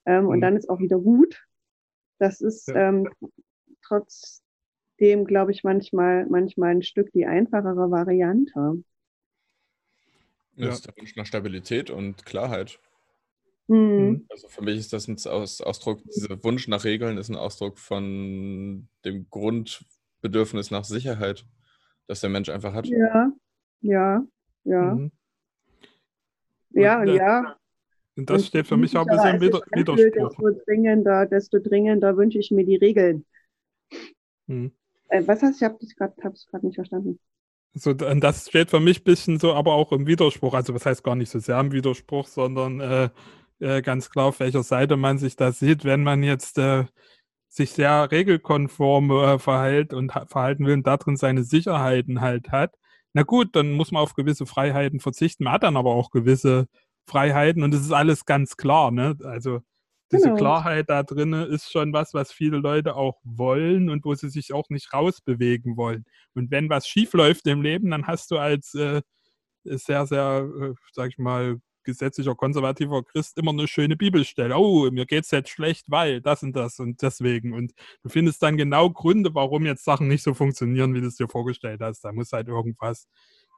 Ähm, 0.05 0.23
mhm. 0.23 0.29
Und 0.29 0.41
dann 0.41 0.55
ist 0.55 0.69
auch 0.69 0.79
wieder 0.79 0.99
gut. 0.99 1.45
Das 2.17 2.41
ist 2.41 2.69
ja. 2.69 2.89
ähm, 2.89 3.09
trotzdem, 3.83 5.25
glaube 5.25 5.51
ich, 5.51 5.63
manchmal, 5.63 6.25
manchmal 6.27 6.71
ein 6.71 6.81
Stück 6.81 7.11
die 7.11 7.25
einfachere 7.25 7.91
Variante. 7.91 8.83
Ja. 10.55 10.67
Das 10.67 10.75
ist 10.75 10.87
der 10.87 10.97
Wunsch 10.97 11.15
nach 11.15 11.25
Stabilität 11.25 11.89
und 11.89 12.25
Klarheit. 12.25 12.79
Mhm. 13.69 14.25
Also 14.29 14.47
für 14.47 14.63
mich 14.63 14.79
ist 14.79 14.93
das 14.93 15.07
ein 15.07 15.17
Ausdruck, 15.27 16.01
dieser 16.05 16.43
Wunsch 16.43 16.67
nach 16.67 16.83
Regeln 16.83 17.17
ist 17.17 17.29
ein 17.29 17.35
Ausdruck 17.35 17.77
von 17.77 18.89
dem 19.05 19.29
Grundbedürfnis 19.29 20.71
nach 20.71 20.83
Sicherheit, 20.83 21.45
das 22.07 22.21
der 22.21 22.31
Mensch 22.31 22.49
einfach 22.49 22.73
hat. 22.73 22.87
Ja, 22.87 23.31
ja, 23.81 24.23
ja. 24.63 24.95
Mhm. 24.95 25.11
Ja, 26.71 26.99
und, 26.99 27.07
äh, 27.09 27.15
ja. 27.17 27.57
Und 28.15 28.29
das 28.29 28.41
und 28.41 28.47
steht 28.47 28.65
für 28.65 28.77
mich 28.77 28.97
auch 28.97 29.05
ein 29.05 29.15
bisschen 29.15 29.39
wieder, 29.39 29.61
Widerspruch. 29.71 30.29
Desto 30.31 30.63
dringender, 30.65 31.25
desto 31.27 31.59
dringender 31.59 32.17
wünsche 32.17 32.39
ich 32.39 32.49
mir 32.49 32.65
die 32.65 32.75
Regeln. 32.75 33.23
Mhm. 34.47 34.71
Äh, 35.09 35.27
was 35.27 35.43
heißt, 35.43 35.61
ich 35.61 35.63
habe 35.63 35.77
es 35.79 35.95
gerade 35.95 36.65
nicht 36.65 36.75
verstanden. 36.75 37.19
So, 37.75 37.91
und 37.91 38.21
das 38.21 38.49
steht 38.49 38.71
für 38.71 38.79
mich 38.79 39.01
ein 39.01 39.03
bisschen 39.03 39.37
so, 39.37 39.53
aber 39.53 39.75
auch 39.75 39.91
im 39.91 40.07
Widerspruch. 40.07 40.55
Also, 40.55 40.73
was 40.73 40.87
heißt 40.87 41.03
gar 41.03 41.15
nicht 41.15 41.29
so 41.29 41.37
sehr 41.37 41.59
im 41.59 41.71
Widerspruch, 41.71 42.27
sondern 42.27 42.79
äh, 42.79 43.09
äh, 43.59 43.81
ganz 43.81 44.09
klar, 44.09 44.27
auf 44.27 44.39
welcher 44.39 44.63
Seite 44.63 44.97
man 44.97 45.17
sich 45.17 45.35
da 45.35 45.51
sieht, 45.51 45.85
wenn 45.85 46.03
man 46.03 46.23
jetzt 46.23 46.57
äh, 46.57 46.85
sich 47.49 47.71
sehr 47.71 48.11
regelkonform 48.11 49.11
äh, 49.11 49.39
verhält 49.39 49.93
und 49.93 50.11
verhalten 50.11 50.65
will 50.65 50.73
und 50.75 50.87
darin 50.87 51.17
seine 51.17 51.43
Sicherheiten 51.43 52.21
halt 52.21 52.51
hat, 52.51 52.75
na 53.13 53.23
gut, 53.23 53.55
dann 53.55 53.71
muss 53.71 53.91
man 53.91 54.03
auf 54.03 54.13
gewisse 54.13 54.45
Freiheiten 54.45 54.99
verzichten. 54.99 55.43
Man 55.45 55.53
hat 55.53 55.63
dann 55.63 55.77
aber 55.77 55.91
auch 55.91 56.11
gewisse 56.11 56.67
Freiheiten 57.07 57.63
und 57.63 57.73
es 57.73 57.81
ist 57.81 57.91
alles 57.91 58.25
ganz 58.25 58.55
klar. 58.55 58.91
Ne? 58.91 59.17
Also 59.23 59.61
diese 60.11 60.25
genau. 60.25 60.37
Klarheit 60.37 60.89
da 60.89 61.03
drin 61.03 61.33
ist 61.33 61.71
schon 61.71 61.93
was, 61.93 62.13
was 62.13 62.31
viele 62.31 62.57
Leute 62.57 62.95
auch 62.95 63.19
wollen 63.23 63.89
und 63.89 64.05
wo 64.05 64.13
sie 64.15 64.29
sich 64.29 64.53
auch 64.53 64.69
nicht 64.69 64.93
rausbewegen 64.93 65.77
wollen. 65.77 66.05
Und 66.35 66.51
wenn 66.51 66.69
was 66.69 66.87
schief 66.87 67.13
läuft 67.13 67.47
im 67.47 67.61
Leben, 67.61 67.91
dann 67.91 68.07
hast 68.07 68.31
du 68.31 68.37
als 68.37 68.73
äh, 68.75 69.01
sehr, 69.63 70.05
sehr, 70.07 70.49
äh, 70.61 70.73
sag 70.93 71.09
ich 71.09 71.17
mal, 71.17 71.59
gesetzlicher 71.89 72.35
konservativer 72.35 73.03
Christ 73.03 73.37
immer 73.37 73.51
eine 73.51 73.67
schöne 73.67 73.95
Bibelstelle. 73.95 74.55
Oh, 74.57 74.89
mir 74.91 75.05
geht 75.05 75.25
es 75.25 75.31
jetzt 75.31 75.49
schlecht, 75.49 75.85
weil 75.87 76.21
das 76.21 76.43
und 76.43 76.55
das 76.55 76.79
und 76.79 77.01
deswegen. 77.01 77.53
Und 77.53 77.73
du 78.03 78.09
findest 78.09 78.41
dann 78.43 78.57
genau 78.57 78.89
Gründe, 78.89 79.33
warum 79.33 79.65
jetzt 79.65 79.83
Sachen 79.83 80.07
nicht 80.07 80.23
so 80.23 80.33
funktionieren, 80.33 80.93
wie 80.93 81.01
du 81.01 81.07
es 81.07 81.15
dir 81.15 81.27
vorgestellt 81.27 81.81
hast. 81.81 82.01
Da 82.01 82.11
muss 82.11 82.31
halt 82.31 82.47
irgendwas 82.47 83.07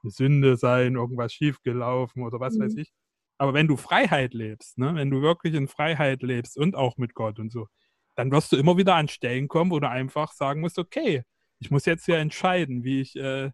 eine 0.02 0.10
Sünde 0.10 0.56
sein, 0.56 0.96
irgendwas 0.96 1.32
schiefgelaufen 1.32 2.22
oder 2.22 2.40
was 2.40 2.54
mhm. 2.54 2.64
weiß 2.64 2.76
ich. 2.76 2.92
Aber 3.38 3.54
wenn 3.54 3.68
du 3.68 3.76
Freiheit 3.76 4.34
lebst, 4.34 4.78
ne, 4.78 4.94
wenn 4.94 5.10
du 5.10 5.22
wirklich 5.22 5.54
in 5.54 5.68
Freiheit 5.68 6.22
lebst 6.22 6.56
und 6.56 6.76
auch 6.76 6.96
mit 6.96 7.14
Gott 7.14 7.38
und 7.38 7.50
so, 7.50 7.66
dann 8.14 8.30
wirst 8.30 8.52
du 8.52 8.56
immer 8.56 8.76
wieder 8.76 8.94
an 8.94 9.08
Stellen 9.08 9.48
kommen, 9.48 9.70
wo 9.70 9.80
du 9.80 9.88
einfach 9.88 10.32
sagen 10.32 10.60
musst, 10.60 10.78
okay, 10.78 11.22
ich 11.58 11.70
muss 11.70 11.86
jetzt 11.86 12.04
hier 12.04 12.18
entscheiden, 12.18 12.84
wie 12.84 13.00
ich 13.00 13.16
äh, 13.16 13.50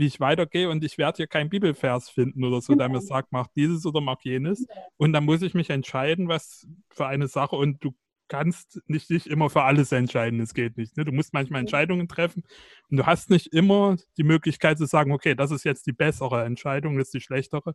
wie 0.00 0.06
ich 0.06 0.18
weitergehe 0.18 0.70
und 0.70 0.82
ich 0.82 0.96
werde 0.96 1.18
hier 1.18 1.26
keinen 1.26 1.50
Bibelvers 1.50 2.08
finden 2.08 2.42
oder 2.42 2.62
so, 2.62 2.74
der 2.74 2.88
mir 2.88 3.02
sagt, 3.02 3.32
mach 3.32 3.48
dieses 3.54 3.84
oder 3.84 4.00
mach 4.00 4.22
jenes. 4.22 4.66
Und 4.96 5.12
dann 5.12 5.26
muss 5.26 5.42
ich 5.42 5.52
mich 5.52 5.68
entscheiden, 5.68 6.26
was 6.26 6.66
für 6.88 7.06
eine 7.06 7.28
Sache 7.28 7.54
und 7.54 7.84
du 7.84 7.94
kannst 8.26 8.80
nicht 8.86 9.10
dich 9.10 9.28
immer 9.28 9.50
für 9.50 9.62
alles 9.62 9.92
entscheiden, 9.92 10.40
es 10.40 10.54
geht 10.54 10.78
nicht. 10.78 10.96
Ne? 10.96 11.04
Du 11.04 11.12
musst 11.12 11.34
manchmal 11.34 11.60
Entscheidungen 11.60 12.08
treffen 12.08 12.44
und 12.88 12.96
du 12.96 13.04
hast 13.04 13.28
nicht 13.28 13.48
immer 13.52 13.96
die 14.16 14.22
Möglichkeit 14.22 14.78
zu 14.78 14.86
sagen, 14.86 15.12
okay, 15.12 15.34
das 15.34 15.50
ist 15.50 15.64
jetzt 15.64 15.86
die 15.86 15.92
bessere 15.92 16.44
Entscheidung, 16.44 16.96
das 16.96 17.08
ist 17.08 17.14
die 17.14 17.20
schlechtere. 17.20 17.74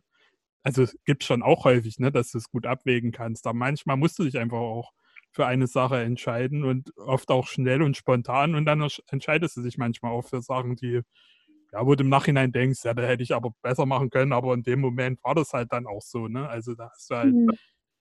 Also 0.64 0.82
es 0.82 0.98
gibt 1.04 1.22
schon 1.22 1.44
auch 1.44 1.64
häufig, 1.64 2.00
ne, 2.00 2.10
dass 2.10 2.32
du 2.32 2.38
es 2.38 2.50
gut 2.50 2.66
abwägen 2.66 3.12
kannst. 3.12 3.46
Aber 3.46 3.56
manchmal 3.56 3.96
musst 3.96 4.18
du 4.18 4.24
dich 4.24 4.36
einfach 4.36 4.58
auch 4.58 4.90
für 5.30 5.46
eine 5.46 5.68
Sache 5.68 6.02
entscheiden 6.02 6.64
und 6.64 6.90
oft 6.96 7.30
auch 7.30 7.46
schnell 7.46 7.82
und 7.82 7.96
spontan 7.96 8.56
und 8.56 8.64
dann 8.64 8.84
entscheidest 9.12 9.56
du 9.58 9.62
dich 9.62 9.78
manchmal 9.78 10.10
auch 10.10 10.24
für 10.24 10.42
Sachen, 10.42 10.74
die 10.74 11.02
ja, 11.76 11.86
wo 11.86 11.94
du 11.94 12.04
im 12.04 12.08
Nachhinein 12.08 12.52
denkst, 12.52 12.80
ja, 12.84 12.94
da 12.94 13.02
hätte 13.02 13.22
ich 13.22 13.34
aber 13.34 13.52
besser 13.60 13.84
machen 13.84 14.08
können, 14.08 14.32
aber 14.32 14.54
in 14.54 14.62
dem 14.62 14.80
Moment 14.80 15.22
war 15.22 15.34
das 15.34 15.52
halt 15.52 15.72
dann 15.72 15.86
auch 15.86 16.00
so, 16.00 16.26
ne? 16.26 16.48
Also 16.48 16.74
da 16.74 16.90
hast 16.90 17.10
du 17.10 17.16
halt, 17.16 17.34
mhm. 17.34 17.50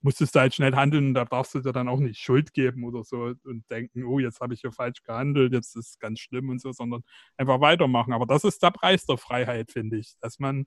musstest 0.01 0.33
du 0.33 0.39
halt 0.39 0.55
schnell 0.55 0.73
handeln 0.75 1.07
und 1.07 1.13
da 1.13 1.25
darfst 1.25 1.55
du 1.55 1.59
dir 1.59 1.73
dann 1.73 1.89
auch 1.89 1.99
nicht 1.99 2.17
Schuld 2.17 2.53
geben 2.53 2.85
oder 2.85 3.03
so 3.03 3.33
und 3.43 3.69
denken, 3.69 4.05
oh, 4.05 4.19
jetzt 4.19 4.39
habe 4.39 4.53
ich 4.53 4.61
hier 4.61 4.71
falsch 4.71 5.03
gehandelt, 5.03 5.51
jetzt 5.51 5.75
ist 5.75 5.89
es 5.89 5.99
ganz 5.99 6.21
schlimm 6.21 6.47
und 6.49 6.61
so, 6.61 6.71
sondern 6.71 7.03
einfach 7.35 7.59
weitermachen. 7.59 8.13
Aber 8.13 8.25
das 8.25 8.45
ist 8.45 8.63
der 8.63 8.71
Preis 8.71 9.05
der 9.05 9.17
Freiheit, 9.17 9.71
finde 9.73 9.97
ich, 9.97 10.13
dass 10.21 10.39
man 10.39 10.65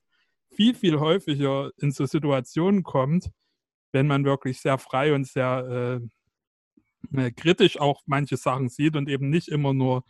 viel, 0.51 0.75
viel 0.75 1.01
häufiger 1.01 1.71
in 1.79 1.93
so 1.93 2.05
Situationen 2.05 2.83
kommt, 2.83 3.31
wenn 3.93 4.07
man 4.07 4.27
wirklich 4.27 4.61
sehr 4.61 4.77
frei 4.77 5.15
und 5.15 5.27
sehr 5.27 6.03
äh, 7.15 7.21
äh 7.23 7.31
kritisch 7.33 7.81
auch 7.81 8.03
manche 8.05 8.37
Sachen 8.37 8.69
sieht 8.69 8.97
und 8.97 9.09
eben 9.09 9.31
nicht 9.31 9.49
immer 9.49 9.73
nur 9.73 10.05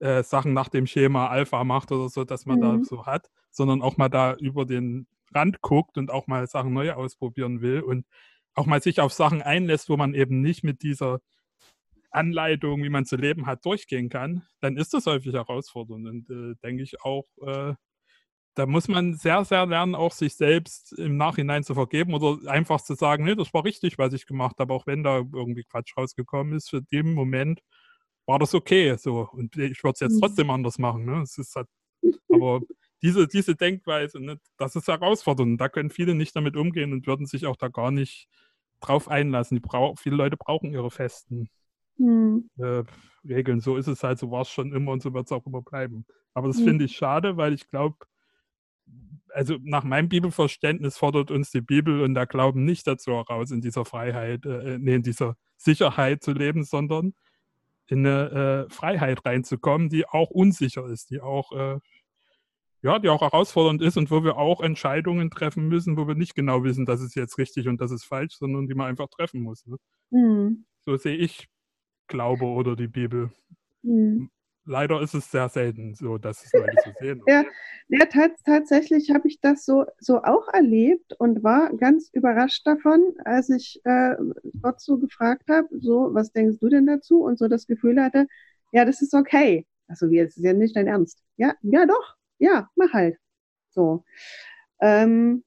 äh, 0.00 0.22
Sachen 0.22 0.52
nach 0.52 0.68
dem 0.68 0.86
Schema 0.86 1.28
Alpha 1.28 1.64
macht 1.64 1.92
oder 1.92 2.08
so, 2.08 2.24
dass 2.24 2.46
man 2.46 2.58
mhm. 2.58 2.62
da 2.62 2.84
so 2.84 3.06
hat, 3.06 3.30
sondern 3.50 3.82
auch 3.82 3.96
mal 3.96 4.08
da 4.08 4.34
über 4.34 4.64
den 4.64 5.06
Rand 5.34 5.60
guckt 5.60 5.98
und 5.98 6.10
auch 6.10 6.26
mal 6.26 6.46
Sachen 6.46 6.72
neu 6.72 6.92
ausprobieren 6.92 7.60
will 7.60 7.80
und 7.80 8.06
auch 8.54 8.66
mal 8.66 8.82
sich 8.82 9.00
auf 9.00 9.12
Sachen 9.12 9.42
einlässt, 9.42 9.88
wo 9.88 9.96
man 9.96 10.14
eben 10.14 10.40
nicht 10.40 10.62
mit 10.62 10.82
dieser 10.82 11.20
Anleitung, 12.10 12.82
wie 12.82 12.88
man 12.88 13.04
zu 13.04 13.16
leben 13.16 13.46
hat, 13.46 13.64
durchgehen 13.64 14.08
kann, 14.08 14.42
dann 14.60 14.76
ist 14.76 14.94
das 14.94 15.06
häufig 15.06 15.34
herausfordernd. 15.34 16.06
Und 16.06 16.30
äh, 16.30 16.54
denke 16.62 16.82
ich 16.82 17.00
auch, 17.02 17.24
äh, 17.44 17.74
da 18.54 18.66
muss 18.66 18.86
man 18.86 19.14
sehr, 19.14 19.44
sehr 19.44 19.66
lernen, 19.66 19.96
auch 19.96 20.12
sich 20.12 20.36
selbst 20.36 20.92
im 20.92 21.16
Nachhinein 21.16 21.64
zu 21.64 21.74
vergeben 21.74 22.14
oder 22.14 22.48
einfach 22.48 22.80
zu 22.80 22.94
sagen, 22.94 23.24
nee, 23.24 23.34
das 23.34 23.52
war 23.52 23.64
richtig, 23.64 23.98
was 23.98 24.12
ich 24.12 24.26
gemacht 24.26 24.56
habe, 24.60 24.72
auch 24.72 24.86
wenn 24.86 25.02
da 25.02 25.18
irgendwie 25.18 25.64
Quatsch 25.64 25.96
rausgekommen 25.96 26.54
ist. 26.54 26.70
Für 26.70 26.82
den 26.82 27.14
Moment 27.14 27.60
war 28.26 28.38
das 28.38 28.54
okay. 28.54 28.96
So. 28.96 29.28
Und 29.32 29.56
ich 29.56 29.82
würde 29.82 29.94
es 29.94 30.00
jetzt 30.00 30.16
mhm. 30.16 30.20
trotzdem 30.20 30.50
anders 30.50 30.78
machen. 30.78 31.04
Ne? 31.04 31.22
Es 31.22 31.38
ist 31.38 31.54
halt, 31.56 31.68
aber 32.32 32.60
diese, 33.02 33.28
diese 33.28 33.54
Denkweise, 33.54 34.20
ne, 34.20 34.40
das 34.56 34.76
ist 34.76 34.88
herausfordernd. 34.88 35.60
Da 35.60 35.68
können 35.68 35.90
viele 35.90 36.14
nicht 36.14 36.34
damit 36.34 36.56
umgehen 36.56 36.92
und 36.92 37.06
würden 37.06 37.26
sich 37.26 37.46
auch 37.46 37.56
da 37.56 37.68
gar 37.68 37.90
nicht 37.90 38.28
drauf 38.80 39.08
einlassen. 39.08 39.60
Viele 39.98 40.16
Leute 40.16 40.36
brauchen 40.36 40.72
ihre 40.72 40.90
festen 40.90 41.48
mhm. 41.98 42.48
äh, 42.58 42.82
Regeln. 43.26 43.60
So 43.60 43.76
ist 43.76 43.88
es 43.88 44.02
halt, 44.02 44.18
so 44.18 44.30
war 44.30 44.42
es 44.42 44.48
schon 44.48 44.72
immer 44.72 44.92
und 44.92 45.02
so 45.02 45.12
wird 45.12 45.26
es 45.26 45.32
auch 45.32 45.46
immer 45.46 45.62
bleiben. 45.62 46.06
Aber 46.32 46.48
das 46.48 46.58
mhm. 46.58 46.64
finde 46.64 46.84
ich 46.84 46.96
schade, 46.96 47.36
weil 47.36 47.52
ich 47.52 47.68
glaube, 47.68 48.06
also 49.34 49.56
nach 49.62 49.84
meinem 49.84 50.08
Bibelverständnis 50.08 50.96
fordert 50.96 51.30
uns 51.30 51.50
die 51.50 51.60
Bibel 51.60 52.02
und 52.02 52.14
der 52.14 52.26
Glauben 52.26 52.64
nicht 52.64 52.86
dazu 52.86 53.12
heraus, 53.12 53.50
in 53.50 53.60
dieser 53.60 53.84
Freiheit, 53.84 54.46
äh, 54.46 54.78
nee, 54.78 54.94
in 54.94 55.02
dieser 55.02 55.36
Sicherheit 55.56 56.22
zu 56.22 56.32
leben, 56.32 56.64
sondern 56.64 57.14
in 57.86 58.06
eine 58.06 58.66
äh, 58.68 58.72
Freiheit 58.72 59.24
reinzukommen, 59.24 59.88
die 59.88 60.06
auch 60.06 60.30
unsicher 60.30 60.86
ist, 60.86 61.10
die 61.10 61.20
auch, 61.20 61.52
äh, 61.52 61.78
ja, 62.82 62.98
die 62.98 63.08
auch 63.08 63.22
herausfordernd 63.22 63.82
ist 63.82 63.96
und 63.96 64.10
wo 64.10 64.24
wir 64.24 64.36
auch 64.36 64.60
Entscheidungen 64.60 65.30
treffen 65.30 65.68
müssen, 65.68 65.96
wo 65.96 66.06
wir 66.06 66.14
nicht 66.14 66.34
genau 66.34 66.64
wissen, 66.64 66.86
das 66.86 67.00
ist 67.00 67.14
jetzt 67.14 67.38
richtig 67.38 67.68
und 67.68 67.80
das 67.80 67.90
ist 67.90 68.04
falsch, 68.04 68.36
sondern 68.36 68.66
die 68.66 68.74
man 68.74 68.88
einfach 68.88 69.08
treffen 69.08 69.42
muss. 69.42 69.66
Ne? 69.66 69.76
Mhm. 70.10 70.66
So 70.80 70.96
sehe 70.96 71.16
ich 71.16 71.48
Glaube 72.06 72.44
oder 72.44 72.76
die 72.76 72.88
Bibel. 72.88 73.30
Mhm 73.82 74.30
leider 74.64 75.00
ist 75.00 75.14
es 75.14 75.30
sehr 75.30 75.48
selten 75.48 75.94
so, 75.94 76.18
dass 76.18 76.44
es 76.44 76.52
Leute 76.52 76.76
so 76.84 76.90
sehen. 77.00 77.22
ja, 77.26 77.44
ja 77.88 78.06
tatsächlich 78.44 79.10
habe 79.10 79.28
ich 79.28 79.40
das 79.40 79.64
so, 79.64 79.84
so 79.98 80.22
auch 80.22 80.48
erlebt 80.48 81.14
und 81.18 81.42
war 81.42 81.74
ganz 81.76 82.10
überrascht 82.12 82.66
davon, 82.66 83.14
als 83.24 83.50
ich 83.50 83.80
äh, 83.84 84.14
Gott 84.62 84.80
so 84.80 84.98
gefragt 84.98 85.48
habe, 85.48 85.68
so, 85.80 86.10
was 86.12 86.32
denkst 86.32 86.58
du 86.60 86.68
denn 86.68 86.86
dazu? 86.86 87.22
Und 87.22 87.38
so 87.38 87.48
das 87.48 87.66
Gefühl 87.66 88.02
hatte, 88.02 88.26
ja, 88.72 88.84
das 88.84 89.02
ist 89.02 89.14
okay. 89.14 89.66
Also, 89.88 90.10
wie, 90.10 90.18
das 90.18 90.36
ist 90.36 90.44
ja 90.44 90.52
nicht 90.52 90.76
dein 90.76 90.86
Ernst. 90.86 91.22
Ja, 91.36 91.54
ja, 91.62 91.86
doch. 91.86 92.16
Ja, 92.38 92.70
mach 92.74 92.92
halt. 92.92 93.18
So. 93.70 94.04
Ähm, 94.80 95.44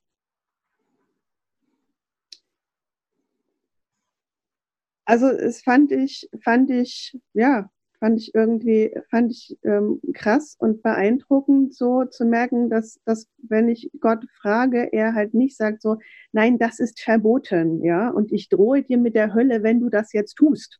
also 5.06 5.28
es 5.28 5.62
fand 5.62 5.92
ich, 5.92 6.30
fand 6.44 6.70
ich, 6.70 7.18
ja, 7.34 7.70
fand 8.00 8.20
ich 8.20 8.36
irgendwie, 8.36 8.94
fand 9.10 9.32
ich 9.32 9.58
ähm, 9.64 10.00
krass 10.14 10.56
und 10.60 10.84
beeindruckend, 10.84 11.74
so 11.76 12.06
zu 12.06 12.26
merken, 12.26 12.70
dass, 12.70 13.00
dass, 13.06 13.28
wenn 13.38 13.70
ich 13.70 13.92
Gott 14.00 14.26
frage, 14.42 14.92
er 14.94 15.14
halt 15.16 15.34
nicht 15.34 15.58
sagt 15.58 15.82
so, 15.82 15.98
nein, 16.32 16.60
das 16.60 16.80
ist 16.80 17.02
verboten, 17.02 17.84
ja, 17.84 18.10
und 18.10 18.32
ich 18.32 18.50
drohe 18.50 18.84
dir 18.84 18.98
mit 18.98 19.16
der 19.16 19.34
Hölle, 19.34 19.64
wenn 19.64 19.80
du 19.80 19.90
das 19.90 20.14
jetzt 20.14 20.36
tust. 20.36 20.80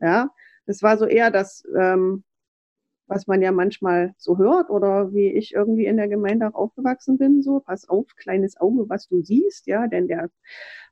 Ja, 0.00 0.30
das 0.66 0.82
war 0.82 0.98
so 0.98 1.06
eher 1.06 1.30
das, 1.30 1.64
ähm, 1.78 2.24
was 3.08 3.26
man 3.26 3.40
ja 3.42 3.52
manchmal 3.52 4.14
so 4.18 4.36
hört 4.38 4.68
oder 4.70 5.12
wie 5.12 5.28
ich 5.32 5.54
irgendwie 5.54 5.86
in 5.86 5.96
der 5.96 6.08
Gemeinde 6.08 6.48
auch 6.48 6.54
aufgewachsen 6.54 7.18
bin, 7.18 7.42
so, 7.42 7.60
pass 7.60 7.88
auf, 7.88 8.06
kleines 8.16 8.56
Auge, 8.60 8.88
was 8.88 9.06
du 9.08 9.22
siehst, 9.22 9.66
ja, 9.66 9.86
denn 9.86 10.08
der 10.08 10.30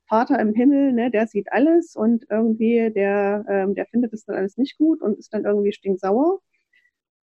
Vater 0.09 0.39
im 0.39 0.55
Himmel, 0.55 0.93
ne, 0.93 1.11
der 1.11 1.27
sieht 1.27 1.53
alles 1.53 1.97
und 1.97 2.27
irgendwie 2.31 2.91
der, 2.95 3.45
ähm, 3.49 3.75
der 3.75 3.87
findet 3.87 4.13
es 4.13 4.25
dann 4.25 4.37
alles 4.37 4.57
nicht 4.57 4.77
gut 4.79 5.01
und 5.03 5.19
ist 5.19 5.33
dann 5.33 5.45
irgendwie 5.45 5.73
stinksauer. 5.73 6.41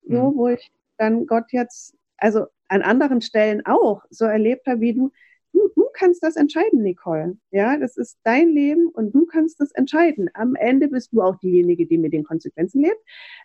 So, 0.03 0.31
mhm. 0.31 0.35
wo 0.35 0.47
ich 0.47 0.71
dann 0.97 1.25
Gott 1.27 1.51
jetzt, 1.51 1.95
also 2.17 2.45
an 2.67 2.81
anderen 2.81 3.21
Stellen 3.21 3.65
auch 3.65 4.03
so 4.09 4.25
erlebt 4.25 4.65
habe, 4.65 4.81
wie 4.81 4.93
du, 4.93 5.11
du, 5.53 5.69
du 5.75 5.85
kannst 5.93 6.23
das 6.23 6.35
entscheiden, 6.35 6.81
Nicole. 6.81 7.37
Ja, 7.51 7.77
das 7.77 7.97
ist 7.97 8.17
dein 8.23 8.49
Leben 8.49 8.87
und 8.87 9.13
du 9.13 9.25
kannst 9.25 9.59
das 9.59 9.71
entscheiden. 9.71 10.29
Am 10.33 10.55
Ende 10.55 10.87
bist 10.87 11.13
du 11.13 11.21
auch 11.21 11.37
diejenige, 11.37 11.85
die 11.85 11.97
mit 11.97 12.13
den 12.13 12.23
Konsequenzen 12.23 12.81
lebt. 12.81 12.99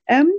Ähm, 0.06 0.30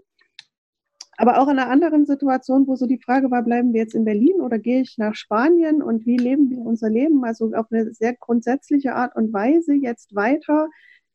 aber 1.17 1.39
auch 1.41 1.47
in 1.47 1.57
einer 1.57 1.69
anderen 1.69 2.05
Situation, 2.05 2.67
wo 2.67 2.75
so 2.75 2.85
die 2.85 3.01
Frage 3.01 3.31
war, 3.31 3.41
bleiben 3.41 3.73
wir 3.73 3.81
jetzt 3.81 3.95
in 3.95 4.05
Berlin 4.05 4.39
oder 4.39 4.59
gehe 4.59 4.81
ich 4.81 4.97
nach 4.99 5.15
Spanien 5.15 5.81
und 5.81 6.05
wie 6.05 6.17
leben 6.17 6.51
wir 6.51 6.59
unser 6.59 6.91
Leben? 6.91 7.25
Also 7.25 7.51
auf 7.55 7.65
eine 7.71 7.91
sehr 7.93 8.15
grundsätzliche 8.15 8.93
Art 8.93 9.15
und 9.15 9.33
Weise 9.33 9.73
jetzt 9.73 10.13
weiter. 10.15 10.69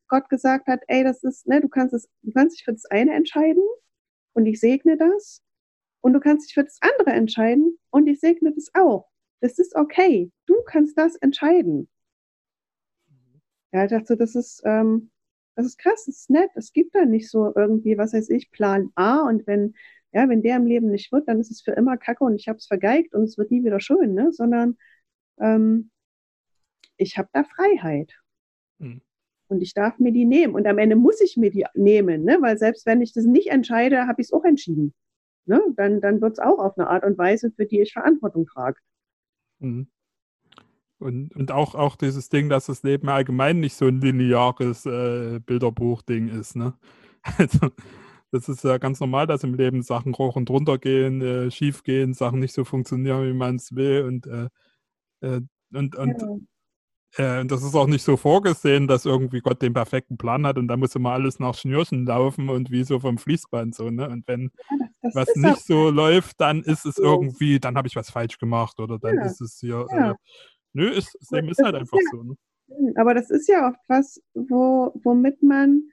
Gott 0.09 0.29
gesagt 0.29 0.67
hat, 0.67 0.81
ey, 0.89 1.05
das 1.05 1.23
ist, 1.23 1.47
ne, 1.47 1.61
du 1.61 1.69
kannst 1.69 1.95
es, 1.95 2.09
du 2.23 2.33
kannst 2.33 2.59
dich 2.59 2.65
für 2.65 2.73
das 2.73 2.85
eine 2.87 3.15
entscheiden 3.15 3.63
und 4.35 4.47
ich 4.47 4.59
segne 4.59 4.97
das. 4.97 5.41
Und 6.01 6.15
du 6.15 6.21
kannst 6.21 6.49
dich 6.49 6.55
für 6.55 6.65
das 6.65 6.79
andere 6.81 7.15
entscheiden 7.17 7.79
und 7.91 8.09
ich 8.09 8.19
segne 8.19 8.53
das 8.53 8.71
auch. 8.75 9.09
Das 9.41 9.59
ist 9.61 9.77
okay. 9.77 10.33
Du 10.47 10.57
kannst 10.67 10.99
das 10.99 11.15
entscheiden. 11.15 11.89
Ja, 13.73 13.85
ich 13.85 13.91
dachte, 13.91 14.17
das 14.17 14.35
ist, 14.35 14.63
ähm, 14.65 15.13
das 15.55 15.67
ist 15.67 15.79
krass, 15.79 16.05
das 16.07 16.17
ist 16.17 16.31
nett. 16.31 16.51
Es 16.55 16.73
gibt 16.73 16.95
da 16.95 17.05
nicht 17.05 17.31
so 17.31 17.53
irgendwie, 17.55 17.99
was 17.99 18.13
weiß 18.13 18.31
ich, 18.31 18.51
Plan 18.51 18.91
A 18.95 19.21
und 19.29 19.47
wenn, 19.47 19.75
ja, 20.13 20.29
wenn 20.29 20.43
der 20.43 20.57
im 20.57 20.67
Leben 20.67 20.91
nicht 20.91 21.13
wird, 21.13 21.29
dann 21.29 21.41
ist 21.41 21.51
es 21.51 21.63
für 21.63 21.73
immer 21.73 21.97
Kacke 21.97 22.25
und 22.25 22.37
ich 22.37 22.49
habe 22.49 22.59
es 22.59 22.67
vergeigt 22.67 23.15
und 23.15 23.25
es 23.25 23.39
wird 23.39 23.51
nie 23.51 23.65
wieder 23.65 23.81
schön, 23.81 24.15
ne? 24.15 24.33
Sondern 24.33 24.77
ähm, 25.41 25.91
ich 26.97 27.19
habe 27.19 27.29
da 27.33 27.45
Freiheit. 27.45 28.13
Mhm. 28.79 29.03
Und 29.49 29.61
ich 29.61 29.75
darf 29.75 29.99
mir 29.99 30.13
die 30.13 30.25
nehmen. 30.25 30.55
Und 30.55 30.67
am 30.67 30.79
Ende 30.79 30.97
muss 30.97 31.21
ich 31.21 31.37
mir 31.37 31.51
die 31.51 31.67
nehmen, 31.75 32.25
ne? 32.25 32.39
weil 32.41 32.57
selbst 32.57 32.87
wenn 32.87 33.03
ich 33.03 33.13
das 33.13 33.27
nicht 33.27 33.49
entscheide, 33.49 34.07
habe 34.07 34.23
ich 34.23 34.29
es 34.29 34.33
auch 34.33 34.45
entschieden. 34.45 34.95
Ne? 35.45 35.61
Dann, 35.77 36.01
dann 36.01 36.23
wird 36.23 36.33
es 36.33 36.39
auch 36.39 36.59
auf 36.59 36.79
eine 36.79 36.89
Art 36.89 37.05
und 37.05 37.19
Weise, 37.19 37.51
für 37.51 37.67
die 37.67 37.83
ich 37.83 37.93
Verantwortung 37.93 38.47
trage. 38.47 38.81
Mhm. 39.59 39.89
Und, 41.03 41.35
und 41.35 41.53
auch, 41.53 41.75
auch 41.75 41.97
dieses 41.97 42.29
Ding, 42.29 42.49
dass 42.49 42.67
das 42.67 42.83
Leben 42.83 43.09
allgemein 43.09 43.61
nicht 43.61 43.75
so 43.75 43.87
ein 43.87 44.01
lineares 44.01 44.87
äh, 44.87 45.41
Bilderbuch-Ding 45.45 46.29
ist. 46.29 46.57
Ne? 46.57 46.75
Also, 47.39 47.71
das 48.33 48.49
ist 48.49 48.65
ja 48.65 48.79
ganz 48.79 48.99
normal, 48.99 49.29
dass 49.29 49.45
im 49.45 49.55
Leben 49.55 49.83
Sachen 49.83 50.13
hoch 50.15 50.35
und 50.35 50.51
runter 50.51 50.79
gehen, 50.79 51.21
äh, 51.21 51.51
schief 51.53 51.85
gehen, 51.85 52.15
Sachen 52.15 52.41
nicht 52.41 52.55
so 52.55 52.65
funktionieren, 52.65 53.29
wie 53.29 53.33
man 53.33 53.57
es 53.57 53.77
will. 53.77 54.05
Und, 54.05 54.27
äh, 54.27 54.49
äh 55.21 55.41
und, 55.73 55.95
und, 55.95 56.21
ja. 56.21 56.39
Äh, 57.17 57.45
das 57.45 57.63
ist 57.63 57.75
auch 57.75 57.87
nicht 57.87 58.03
so 58.03 58.17
vorgesehen, 58.17 58.89
dass 58.89 59.05
irgendwie 59.05 59.41
Gott 59.41 59.61
den 59.61 59.75
perfekten 59.75 60.17
Plan 60.17 60.47
hat 60.47 60.57
und 60.57 60.69
da 60.69 60.77
muss 60.79 60.95
immer 60.95 61.13
alles 61.13 61.39
nach 61.39 61.55
Schnürchen 61.55 62.07
laufen 62.07 62.49
und 62.49 62.71
wie 62.71 62.85
so 62.85 63.01
vom 63.01 63.19
Fließband 63.19 63.75
so. 63.75 63.91
Ne? 63.91 64.09
Und 64.09 64.27
wenn 64.27 64.51
ja, 64.71 65.11
was 65.13 65.29
nicht 65.37 65.65
so 65.67 65.91
läuft, 65.91 66.41
dann 66.41 66.63
ist 66.63 66.87
es 66.87 66.97
irgendwie, 66.97 67.61
dann 67.61 67.77
habe 67.77 67.87
ich 67.87 67.97
was 67.97 68.11
falsch 68.11 68.39
gemacht 68.39 68.81
oder 68.81 68.99
dann 68.99 69.17
ja. 69.17 69.25
ist 69.25 69.43
es 69.43 69.59
hier. 69.61 69.87
Nö, 70.73 70.89
ist, 70.91 71.17
Leben 71.31 71.49
ist 71.49 71.63
halt 71.63 71.75
einfach 71.75 71.99
so. 72.11 72.23
Ne? 72.23 72.37
Aber 72.97 73.15
das 73.15 73.31
ist 73.31 73.49
ja 73.49 73.69
oft 73.69 73.81
was, 73.89 74.23
wo, 74.35 74.93
womit 75.03 75.43
man 75.43 75.91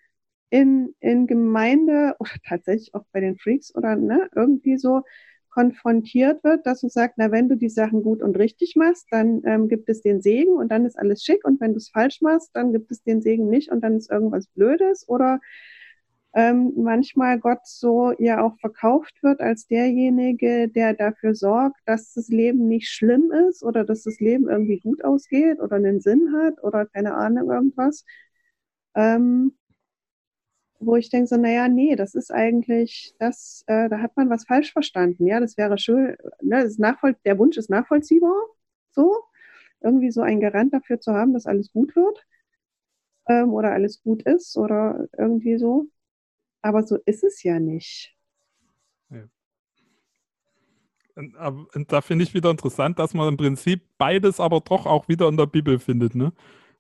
in, 0.49 0.95
in 0.99 1.27
Gemeinde 1.27 2.15
oder 2.19 2.31
tatsächlich 2.47 2.93
auch 2.93 3.05
bei 3.11 3.19
den 3.19 3.37
Freaks 3.37 3.73
oder 3.75 3.95
ne, 3.95 4.29
irgendwie 4.35 4.77
so 4.77 5.03
konfrontiert 5.49 6.43
wird, 6.43 6.65
dass 6.65 6.81
du 6.81 6.89
sagst, 6.89 7.17
na, 7.17 7.31
wenn 7.31 7.49
du 7.49 7.57
die 7.57 7.69
Sachen 7.69 8.03
gut 8.03 8.21
und 8.21 8.37
richtig 8.37 8.75
machst, 8.75 9.07
dann 9.11 9.41
ähm, 9.45 9.67
gibt 9.67 9.89
es 9.89 10.01
den 10.01 10.21
Segen 10.21 10.53
und 10.53 10.69
dann 10.71 10.85
ist 10.85 10.97
alles 10.97 11.23
schick 11.23 11.43
und 11.43 11.59
wenn 11.59 11.73
du 11.73 11.77
es 11.77 11.89
falsch 11.89 12.21
machst, 12.21 12.51
dann 12.53 12.71
gibt 12.71 12.91
es 12.91 13.03
den 13.03 13.21
Segen 13.21 13.49
nicht 13.49 13.71
und 13.71 13.81
dann 13.81 13.97
ist 13.97 14.11
irgendwas 14.11 14.47
Blödes 14.47 15.07
oder 15.09 15.39
ähm, 16.33 16.73
manchmal 16.77 17.39
Gott 17.39 17.65
so 17.65 18.13
ja 18.19 18.41
auch 18.43 18.57
verkauft 18.59 19.23
wird 19.23 19.41
als 19.41 19.67
derjenige, 19.67 20.69
der 20.69 20.93
dafür 20.93 21.33
sorgt, 21.35 21.77
dass 21.85 22.13
das 22.13 22.27
Leben 22.29 22.67
nicht 22.67 22.89
schlimm 22.89 23.31
ist 23.49 23.63
oder 23.63 23.83
dass 23.83 24.03
das 24.03 24.19
Leben 24.19 24.47
irgendwie 24.49 24.79
gut 24.79 25.03
ausgeht 25.03 25.59
oder 25.59 25.77
einen 25.77 26.01
Sinn 26.01 26.33
hat 26.37 26.63
oder 26.63 26.85
keine 26.85 27.15
Ahnung 27.15 27.49
irgendwas. 27.51 28.05
Ähm, 28.95 29.53
wo 30.79 30.95
ich 30.95 31.09
denke 31.09 31.27
so, 31.27 31.35
naja, 31.37 31.67
nee, 31.67 31.95
das 31.95 32.15
ist 32.15 32.31
eigentlich, 32.31 33.13
das, 33.19 33.63
äh, 33.67 33.89
da 33.89 33.99
hat 33.99 34.15
man 34.17 34.29
was 34.29 34.45
falsch 34.45 34.71
verstanden. 34.71 35.27
Ja, 35.27 35.39
das 35.39 35.57
wäre 35.57 35.77
schön, 35.77 36.15
ne, 36.41 36.63
das 36.63 36.77
nachvoll 36.77 37.15
der 37.25 37.37
Wunsch 37.37 37.57
ist 37.57 37.69
nachvollziehbar, 37.69 38.33
so, 38.91 39.17
irgendwie 39.81 40.11
so 40.11 40.21
ein 40.21 40.39
Garant 40.41 40.73
dafür 40.73 40.99
zu 40.99 41.13
haben, 41.13 41.33
dass 41.33 41.45
alles 41.47 41.71
gut 41.73 41.95
wird 41.95 42.25
ähm, 43.27 43.53
oder 43.53 43.71
alles 43.71 44.01
gut 44.01 44.23
ist 44.23 44.57
oder 44.57 45.07
irgendwie 45.17 45.57
so. 45.57 45.87
Aber 46.61 46.83
so 46.83 46.97
ist 47.05 47.23
es 47.23 47.43
ja 47.43 47.59
nicht. 47.59 48.15
Ja. 49.09 49.29
Und, 51.15 51.35
und 51.75 51.91
da 51.91 52.01
finde 52.01 52.23
ich 52.23 52.33
wieder 52.33 52.49
interessant, 52.49 52.99
dass 52.99 53.13
man 53.13 53.27
im 53.27 53.37
Prinzip 53.37 53.83
beides 53.97 54.39
aber 54.39 54.61
doch 54.61 54.85
auch 54.85 55.07
wieder 55.07 55.27
in 55.27 55.37
der 55.37 55.47
Bibel 55.47 55.79
findet. 55.79 56.15
Ne? 56.15 56.33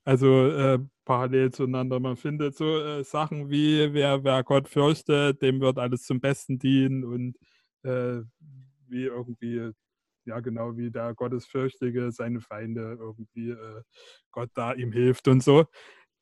Also 0.05 0.47
äh, 0.49 0.79
parallel 1.05 1.51
zueinander. 1.51 1.99
Man 1.99 2.15
findet 2.15 2.55
so 2.55 2.79
äh, 2.79 3.03
Sachen 3.03 3.49
wie, 3.49 3.93
wer, 3.93 4.23
wer 4.23 4.43
Gott 4.43 4.69
fürchtet, 4.69 5.41
dem 5.41 5.59
wird 5.59 5.77
alles 5.77 6.03
zum 6.03 6.19
Besten 6.19 6.59
dienen 6.59 7.03
und 7.03 7.35
äh, 7.83 8.21
wie 8.87 9.05
irgendwie, 9.05 9.71
ja 10.25 10.39
genau, 10.39 10.77
wie 10.77 10.91
der 10.91 11.13
Gottesfürchtige 11.15 12.11
seine 12.11 12.41
Feinde 12.41 12.97
irgendwie 12.99 13.51
äh, 13.51 13.81
Gott 14.31 14.51
da 14.53 14.73
ihm 14.73 14.91
hilft 14.91 15.27
und 15.27 15.43
so. 15.43 15.65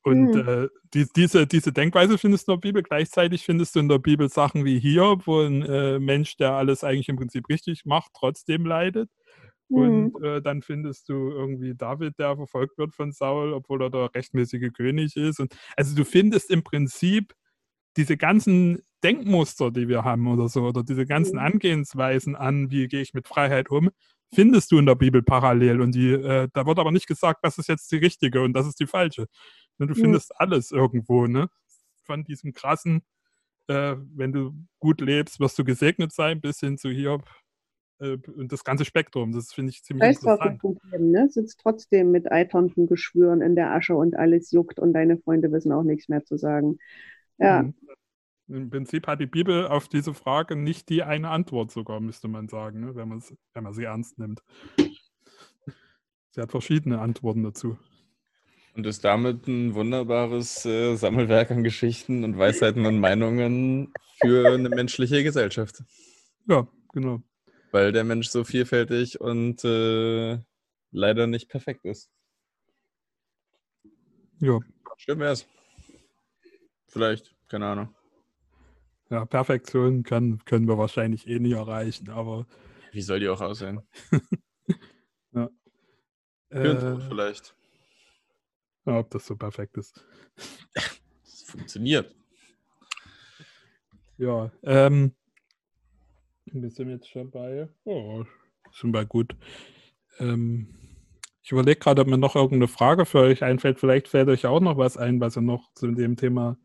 Und 0.08 0.32
mhm. 0.32 0.48
äh, 0.48 0.68
die, 0.94 1.06
diese, 1.14 1.46
diese 1.46 1.72
Denkweise 1.72 2.18
findest 2.18 2.48
du 2.48 2.52
in 2.52 2.60
der 2.60 2.68
Bibel. 2.68 2.82
Gleichzeitig 2.82 3.44
findest 3.44 3.74
du 3.74 3.80
in 3.80 3.88
der 3.88 3.98
Bibel 3.98 4.28
Sachen 4.28 4.64
wie 4.64 4.78
hier, 4.78 5.18
wo 5.24 5.40
ein 5.40 5.62
äh, 5.62 5.98
Mensch, 5.98 6.36
der 6.36 6.52
alles 6.52 6.84
eigentlich 6.84 7.08
im 7.08 7.16
Prinzip 7.16 7.48
richtig 7.48 7.84
macht, 7.84 8.12
trotzdem 8.14 8.66
leidet. 8.66 9.10
Mhm. 9.68 9.76
Und 10.14 10.24
äh, 10.24 10.42
dann 10.42 10.62
findest 10.62 11.08
du 11.08 11.30
irgendwie 11.30 11.74
David, 11.74 12.18
der 12.18 12.36
verfolgt 12.36 12.78
wird 12.78 12.94
von 12.94 13.12
Saul, 13.12 13.52
obwohl 13.52 13.82
er 13.82 13.90
der 13.90 14.14
rechtmäßige 14.14 14.72
König 14.72 15.16
ist. 15.16 15.40
Und, 15.40 15.54
also 15.76 15.94
du 15.94 16.04
findest 16.04 16.50
im 16.50 16.62
Prinzip 16.62 17.34
diese 17.96 18.16
ganzen 18.16 18.82
Denkmuster, 19.02 19.70
die 19.70 19.88
wir 19.88 20.04
haben 20.04 20.26
oder 20.28 20.48
so, 20.48 20.62
oder 20.62 20.82
diese 20.82 21.06
ganzen 21.06 21.34
mhm. 21.34 21.44
Angehensweisen 21.44 22.36
an, 22.36 22.70
wie 22.70 22.88
gehe 22.88 23.02
ich 23.02 23.14
mit 23.14 23.28
Freiheit 23.28 23.70
um, 23.70 23.90
findest 24.34 24.70
du 24.72 24.78
in 24.78 24.86
der 24.86 24.94
Bibel 24.94 25.22
parallel. 25.22 25.80
Und 25.80 25.94
die, 25.94 26.12
äh, 26.12 26.48
da 26.52 26.66
wird 26.66 26.78
aber 26.78 26.92
nicht 26.92 27.06
gesagt, 27.06 27.40
das 27.42 27.58
ist 27.58 27.68
jetzt 27.68 27.90
die 27.92 27.96
richtige 27.96 28.42
und 28.42 28.52
das 28.52 28.66
ist 28.66 28.80
die 28.80 28.86
falsche. 28.86 29.26
Ne, 29.78 29.86
du 29.86 29.94
findest 29.94 30.30
ja. 30.30 30.36
alles 30.38 30.70
irgendwo, 30.72 31.26
ne? 31.26 31.48
Von 32.04 32.24
diesem 32.24 32.52
krassen, 32.52 33.02
äh, 33.68 33.96
wenn 34.14 34.32
du 34.32 34.54
gut 34.78 35.00
lebst, 35.00 35.40
wirst 35.40 35.58
du 35.58 35.64
gesegnet 35.64 36.12
sein, 36.12 36.40
bis 36.40 36.60
hin 36.60 36.78
zu 36.78 36.90
Hiob. 36.90 37.24
äh, 38.00 38.18
das 38.46 38.64
ganze 38.64 38.84
Spektrum. 38.84 39.32
Das 39.32 39.52
finde 39.52 39.70
ich 39.70 39.82
ziemlich 39.82 40.04
Scheiß 40.04 40.22
interessant. 40.22 40.60
Problem, 40.60 41.10
ne? 41.10 41.28
Sitzt 41.28 41.60
trotzdem 41.60 42.10
mit 42.10 42.30
Eitontengeschwüren 42.30 43.42
in 43.42 43.56
der 43.56 43.72
Asche 43.72 43.94
und 43.94 44.16
alles 44.16 44.50
juckt 44.52 44.78
und 44.78 44.92
deine 44.92 45.18
Freunde 45.18 45.50
wissen 45.52 45.72
auch 45.72 45.82
nichts 45.82 46.08
mehr 46.08 46.24
zu 46.24 46.36
sagen. 46.36 46.78
Ja. 47.38 47.62
Mhm. 47.62 47.74
Im 48.48 48.70
Prinzip 48.70 49.06
hat 49.06 49.20
die 49.20 49.26
Bibel 49.26 49.66
auf 49.66 49.88
diese 49.88 50.14
Frage 50.14 50.56
nicht 50.56 50.88
die 50.88 51.02
eine 51.02 51.28
Antwort 51.28 51.70
sogar, 51.70 52.00
müsste 52.00 52.28
man 52.28 52.48
sagen, 52.48 52.80
ne? 52.80 52.94
wenn, 52.94 53.22
wenn 53.52 53.64
man 53.64 53.74
sie 53.74 53.84
ernst 53.84 54.18
nimmt. 54.18 54.42
Sie 56.30 56.40
hat 56.40 56.50
verschiedene 56.50 56.98
Antworten 57.00 57.42
dazu. 57.42 57.76
Und 58.78 58.86
ist 58.86 59.02
damit 59.02 59.48
ein 59.48 59.74
wunderbares 59.74 60.64
äh, 60.64 60.94
Sammelwerk 60.94 61.50
an 61.50 61.64
Geschichten 61.64 62.22
und 62.22 62.38
Weisheiten 62.38 62.86
und 62.86 63.00
Meinungen 63.00 63.92
für 64.20 64.52
eine 64.54 64.68
menschliche 64.68 65.24
Gesellschaft. 65.24 65.82
Ja, 66.46 66.64
genau. 66.92 67.20
Weil 67.72 67.90
der 67.90 68.04
Mensch 68.04 68.28
so 68.28 68.44
vielfältig 68.44 69.20
und 69.20 69.64
äh, 69.64 70.38
leider 70.92 71.26
nicht 71.26 71.48
perfekt 71.48 71.86
ist. 71.86 72.08
Ja. 74.38 74.60
Schön 74.96 75.18
wär's. 75.18 75.44
Vielleicht, 76.86 77.34
keine 77.48 77.66
Ahnung. 77.66 77.96
Ja, 79.10 79.24
Perfektion 79.24 80.04
kann, 80.04 80.44
können 80.44 80.68
wir 80.68 80.78
wahrscheinlich 80.78 81.26
eh 81.26 81.40
nie 81.40 81.54
erreichen, 81.54 82.10
aber. 82.10 82.46
Wie 82.92 83.02
soll 83.02 83.18
die 83.18 83.28
auch 83.28 83.40
aussehen? 83.40 83.82
ja. 85.32 85.50
Äh, 86.50 87.00
vielleicht. 87.08 87.57
Ob 88.96 89.10
das 89.10 89.26
so 89.26 89.36
perfekt 89.36 89.76
ist. 89.76 90.04
Es 91.24 91.42
funktioniert. 91.42 92.14
Ja, 94.16 94.50
ähm, 94.62 95.14
wir 96.46 96.70
sind 96.70 96.90
jetzt 96.90 97.08
schon 97.08 97.30
bei, 97.30 97.68
oh, 97.84 98.24
sind 98.72 98.92
wir 98.92 99.04
gut. 99.04 99.36
Ähm, 100.18 100.74
ich 101.42 101.52
überlege 101.52 101.78
gerade, 101.78 102.02
ob 102.02 102.08
mir 102.08 102.18
noch 102.18 102.34
irgendeine 102.34 102.68
Frage 102.68 103.06
für 103.06 103.20
euch 103.20 103.44
einfällt. 103.44 103.78
Vielleicht 103.78 104.08
fällt 104.08 104.28
euch 104.28 104.46
auch 104.46 104.60
noch 104.60 104.76
was 104.76 104.96
ein, 104.96 105.20
was 105.20 105.36
ihr 105.36 105.42
noch 105.42 105.72
zu 105.74 105.86
dem 105.90 106.16
Thema 106.16 106.58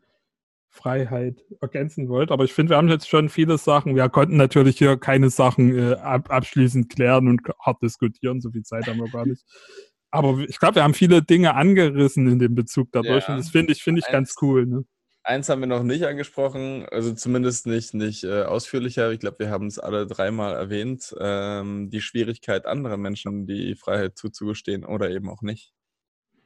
Freiheit 0.68 1.44
ergänzen 1.60 2.08
wollt. 2.08 2.32
Aber 2.32 2.44
ich 2.44 2.52
finde, 2.52 2.70
wir 2.70 2.76
haben 2.76 2.88
jetzt 2.88 3.08
schon 3.08 3.28
viele 3.28 3.56
Sachen. 3.58 3.94
Wir 3.94 4.08
konnten 4.08 4.36
natürlich 4.36 4.76
hier 4.76 4.96
keine 4.96 5.30
Sachen 5.30 5.78
äh, 5.78 5.94
ab, 5.94 6.30
abschließend 6.30 6.90
klären 6.90 7.28
und 7.28 7.42
hart 7.60 7.80
diskutieren. 7.82 8.40
So 8.40 8.50
viel 8.50 8.64
Zeit 8.64 8.86
haben 8.86 8.98
wir 8.98 9.10
gar 9.10 9.26
nicht. 9.26 9.44
Aber 10.14 10.38
ich 10.48 10.60
glaube, 10.60 10.76
wir 10.76 10.84
haben 10.84 10.94
viele 10.94 11.22
Dinge 11.22 11.54
angerissen 11.56 12.28
in 12.28 12.38
dem 12.38 12.54
Bezug 12.54 12.88
dadurch. 12.92 13.26
Ja. 13.26 13.34
Und 13.34 13.40
das 13.40 13.50
finde 13.50 13.72
ich, 13.72 13.82
finde 13.82 14.00
ich 14.00 14.12
ganz 14.12 14.36
cool. 14.40 14.64
Ne? 14.64 14.84
Eins 15.24 15.48
haben 15.48 15.60
wir 15.60 15.66
noch 15.66 15.82
nicht 15.82 16.04
angesprochen, 16.04 16.86
also 16.90 17.12
zumindest 17.14 17.66
nicht, 17.66 17.94
nicht 17.94 18.22
äh, 18.22 18.42
ausführlicher. 18.42 19.10
Ich 19.10 19.18
glaube, 19.18 19.40
wir 19.40 19.50
haben 19.50 19.66
es 19.66 19.80
alle 19.80 20.06
dreimal 20.06 20.54
erwähnt. 20.54 21.14
Ähm, 21.18 21.90
die 21.90 22.00
Schwierigkeit 22.00 22.64
anderer 22.64 22.96
Menschen, 22.96 23.46
die 23.46 23.74
Freiheit 23.74 24.16
zuzugestehen 24.16 24.84
oder 24.84 25.10
eben 25.10 25.28
auch 25.28 25.42
nicht. 25.42 25.72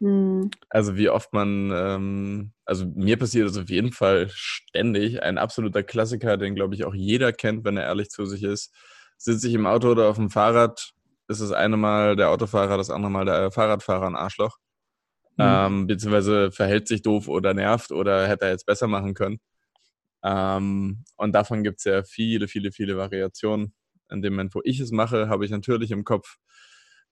Mhm. 0.01 0.51
Also 0.71 0.97
wie 0.97 1.11
oft 1.11 1.35
man, 1.35 1.71
ähm, 1.75 2.53
also 2.65 2.87
mir 2.87 3.19
passiert 3.19 3.51
es 3.51 3.59
auf 3.59 3.69
jeden 3.69 3.93
Fall 3.93 4.31
ständig. 4.31 5.23
Ein 5.23 5.37
absoluter 5.37 5.83
Klassiker, 5.83 6.39
den 6.39 6.55
glaube 6.55 6.75
ich 6.75 6.85
auch 6.85 6.95
jeder 6.95 7.33
kennt, 7.35 7.65
wenn 7.65 7.77
er 7.77 7.85
ehrlich 7.85 8.09
zu 8.09 8.25
sich 8.25 8.45
ist. 8.45 8.73
Sitze 9.19 9.49
ich 9.49 9.55
im 9.55 9.67
Auto 9.67 9.91
oder 9.91 10.09
auf 10.09 10.17
dem 10.17 10.31
Fahrrad, 10.31 10.95
ist 11.29 11.41
das 11.41 11.53
eine 11.53 11.77
Mal 11.77 12.17
der 12.17 12.31
Autofahrer, 12.31 12.77
das 12.77 12.91
andere 12.91 13.11
Mal 13.11 13.25
der 13.27 13.51
Fahrradfahrer 13.51 14.07
ein 14.07 14.17
Arschloch. 14.17 14.59
Mhm. 15.37 15.45
Ähm, 15.45 15.87
beziehungsweise 15.87 16.51
verhält 16.51 16.89
sich 16.89 17.03
doof 17.03 17.29
oder 17.29 17.55
nervt 17.55 17.93
oder 17.93 18.27
hätte 18.27 18.47
er 18.47 18.53
jetzt 18.53 18.67
besser 18.67 18.89
machen 18.89 19.15
können. 19.15 19.39
Ähm, 20.25 21.05
und 21.17 21.33
davon 21.33 21.63
gibt 21.63 21.79
es 21.79 21.85
ja 21.85 22.03
viele, 22.03 22.49
viele, 22.49 22.73
viele 22.73 22.97
Variationen. 22.97 23.75
In 24.11 24.23
dem 24.23 24.35
Moment, 24.35 24.55
wo 24.55 24.61
ich 24.65 24.81
es 24.81 24.91
mache, 24.91 25.29
habe 25.29 25.45
ich 25.45 25.51
natürlich 25.51 25.91
im 25.91 26.05
Kopf, 26.05 26.39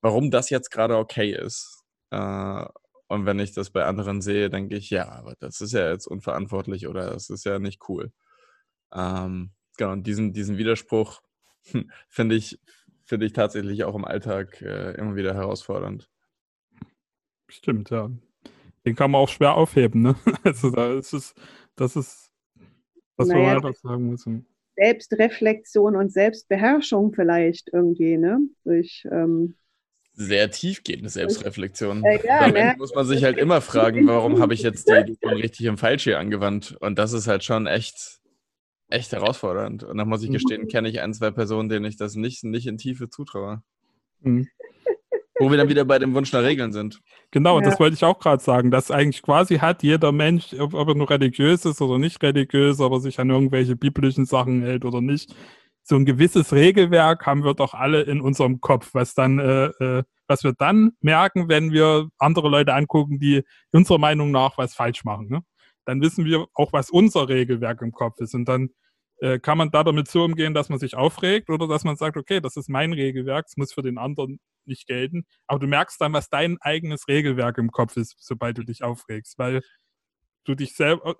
warum 0.01 0.31
das 0.31 0.49
jetzt 0.49 0.71
gerade 0.71 0.97
okay 0.97 1.31
ist. 1.31 1.83
Äh, 2.11 2.65
und 3.07 3.25
wenn 3.25 3.39
ich 3.39 3.53
das 3.53 3.69
bei 3.69 3.85
anderen 3.85 4.21
sehe, 4.21 4.49
denke 4.49 4.75
ich, 4.75 4.89
ja, 4.89 5.07
aber 5.09 5.35
das 5.39 5.61
ist 5.61 5.71
ja 5.73 5.89
jetzt 5.89 6.07
unverantwortlich 6.07 6.87
oder 6.87 7.11
das 7.11 7.29
ist 7.29 7.45
ja 7.45 7.59
nicht 7.59 7.87
cool. 7.87 8.11
Ähm, 8.93 9.51
genau, 9.77 9.93
und 9.93 10.05
diesen, 10.07 10.33
diesen 10.33 10.57
Widerspruch 10.57 11.21
finde 12.09 12.35
ich, 12.35 12.59
finde 13.07 13.25
ich 13.25 13.33
tatsächlich 13.33 13.83
auch 13.83 13.95
im 13.95 14.05
Alltag 14.05 14.61
äh, 14.61 14.91
immer 14.93 15.15
wieder 15.15 15.33
herausfordernd. 15.33 16.09
Stimmt, 17.49 17.89
ja. 17.89 18.11
Den 18.85 18.95
kann 18.95 19.11
man 19.11 19.21
auch 19.21 19.29
schwer 19.29 19.55
aufheben, 19.55 20.01
ne? 20.01 20.15
Also 20.43 20.69
da 20.69 20.93
ist 20.93 21.13
es, 21.13 21.33
das 21.75 21.95
ist, 21.95 22.31
was 23.15 23.27
naja, 23.29 23.55
wir 23.55 23.63
weiter 23.63 23.73
sagen 23.73 24.09
müssen. 24.09 24.45
Selbstreflexion 24.75 25.95
und 25.95 26.11
Selbstbeherrschung 26.11 27.13
vielleicht 27.13 27.69
irgendwie, 27.73 28.17
ne? 28.17 28.39
Durch 28.63 29.07
ähm, 29.11 29.55
sehr 30.13 30.49
tiefgehende 30.49 31.09
Selbstreflexion. 31.09 32.03
Ja, 32.03 32.11
ja, 32.23 32.39
Am 32.41 32.51
ne? 32.51 32.75
muss 32.77 32.93
man 32.93 33.05
sich 33.05 33.23
halt 33.23 33.37
immer 33.37 33.61
fragen, 33.61 34.07
warum 34.07 34.39
habe 34.39 34.53
ich 34.53 34.63
jetzt 34.63 34.89
die 34.89 35.11
Übung 35.11 35.33
richtig 35.33 35.65
im 35.67 35.77
Falsch 35.77 36.03
hier 36.03 36.19
angewandt? 36.19 36.75
Und 36.79 36.97
das 36.97 37.13
ist 37.13 37.27
halt 37.27 37.43
schon 37.43 37.67
echt, 37.67 38.19
echt 38.89 39.11
herausfordernd. 39.11 39.83
Und 39.83 39.97
da 39.97 40.05
muss 40.05 40.23
ich 40.23 40.31
gestehen, 40.31 40.63
mhm. 40.63 40.67
kenne 40.67 40.89
ich 40.89 41.01
ein, 41.01 41.13
zwei 41.13 41.31
Personen, 41.31 41.69
denen 41.69 41.85
ich 41.85 41.97
das 41.97 42.15
nicht, 42.15 42.43
nicht 42.43 42.67
in 42.67 42.77
Tiefe 42.77 43.09
zutraue. 43.09 43.61
Mhm. 44.21 44.47
Wo 45.39 45.51
wir 45.51 45.57
dann 45.57 45.69
wieder 45.69 45.85
bei 45.85 45.99
dem 45.99 46.15
Wunsch 46.15 46.31
nach 46.33 46.41
Regeln 46.41 46.71
sind. 46.71 46.99
Genau, 47.29 47.59
ja. 47.59 47.65
das 47.65 47.79
wollte 47.79 47.93
ich 47.93 48.03
auch 48.03 48.17
gerade 48.17 48.41
sagen, 48.41 48.71
dass 48.71 48.89
eigentlich 48.89 49.21
quasi 49.21 49.57
hat 49.57 49.83
jeder 49.83 50.11
Mensch, 50.11 50.53
ob, 50.59 50.73
ob 50.73 50.87
er 50.87 50.95
nur 50.95 51.09
religiös 51.09 51.63
ist 51.65 51.79
oder 51.79 51.99
nicht 51.99 52.23
religiös, 52.23 52.79
ob 52.79 52.93
er 52.93 52.99
sich 53.01 53.19
an 53.19 53.29
irgendwelche 53.29 53.75
biblischen 53.75 54.25
Sachen 54.25 54.63
hält 54.63 54.83
oder 54.83 54.99
nicht, 54.99 55.35
so 55.83 55.95
ein 55.95 56.05
gewisses 56.05 56.51
Regelwerk 56.53 57.25
haben 57.25 57.45
wir 57.45 57.53
doch 57.53 57.73
alle 57.73 58.01
in 58.01 58.19
unserem 58.19 58.59
Kopf, 58.59 58.89
was 58.93 59.13
dann, 59.13 59.39
äh, 59.39 59.67
äh, 59.67 60.03
was 60.27 60.43
wir 60.43 60.53
dann 60.57 60.91
merken, 60.99 61.47
wenn 61.47 61.71
wir 61.71 62.09
andere 62.17 62.49
Leute 62.49 62.73
angucken, 62.73 63.19
die 63.19 63.43
unserer 63.71 63.97
Meinung 63.97 64.31
nach 64.31 64.57
was 64.57 64.73
falsch 64.73 65.05
machen. 65.05 65.29
Ne? 65.29 65.41
Dann 65.87 66.01
wissen 66.01 66.25
wir 66.25 66.47
auch, 66.53 66.73
was 66.73 66.89
unser 66.89 67.29
Regelwerk 67.29 67.81
im 67.81 67.93
Kopf 67.93 68.19
ist. 68.19 68.35
Und 68.35 68.45
dann 68.45 68.69
äh, 69.19 69.39
kann 69.39 69.57
man 69.57 69.71
da 69.71 69.83
damit 69.83 70.09
so 70.09 70.23
umgehen, 70.23 70.53
dass 70.53 70.69
man 70.69 70.79
sich 70.79 70.95
aufregt 70.95 71.49
oder 71.49 71.67
dass 71.67 71.85
man 71.85 71.95
sagt, 71.95 72.17
okay, 72.17 72.41
das 72.41 72.57
ist 72.57 72.69
mein 72.69 72.91
Regelwerk, 72.91 73.45
es 73.47 73.55
muss 73.55 73.73
für 73.73 73.81
den 73.81 73.97
anderen 73.97 74.39
nicht 74.65 74.85
gelten. 74.87 75.25
Aber 75.47 75.59
du 75.59 75.67
merkst 75.67 75.99
dann, 76.01 76.11
was 76.11 76.29
dein 76.29 76.57
eigenes 76.59 77.07
Regelwerk 77.07 77.57
im 77.57 77.71
Kopf 77.71 77.95
ist, 77.95 78.17
sobald 78.19 78.57
du 78.57 78.63
dich 78.63 78.83
aufregst, 78.83 79.39
weil 79.39 79.61
du 80.43 80.55
dich 80.55 80.75
selber 80.75 81.15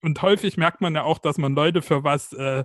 und 0.00 0.20
häufig 0.20 0.56
merkt 0.56 0.80
man 0.80 0.94
ja 0.94 1.04
auch, 1.04 1.18
dass 1.18 1.38
man 1.38 1.54
Leute 1.54 1.80
für 1.80 2.02
was 2.02 2.32
äh, 2.32 2.64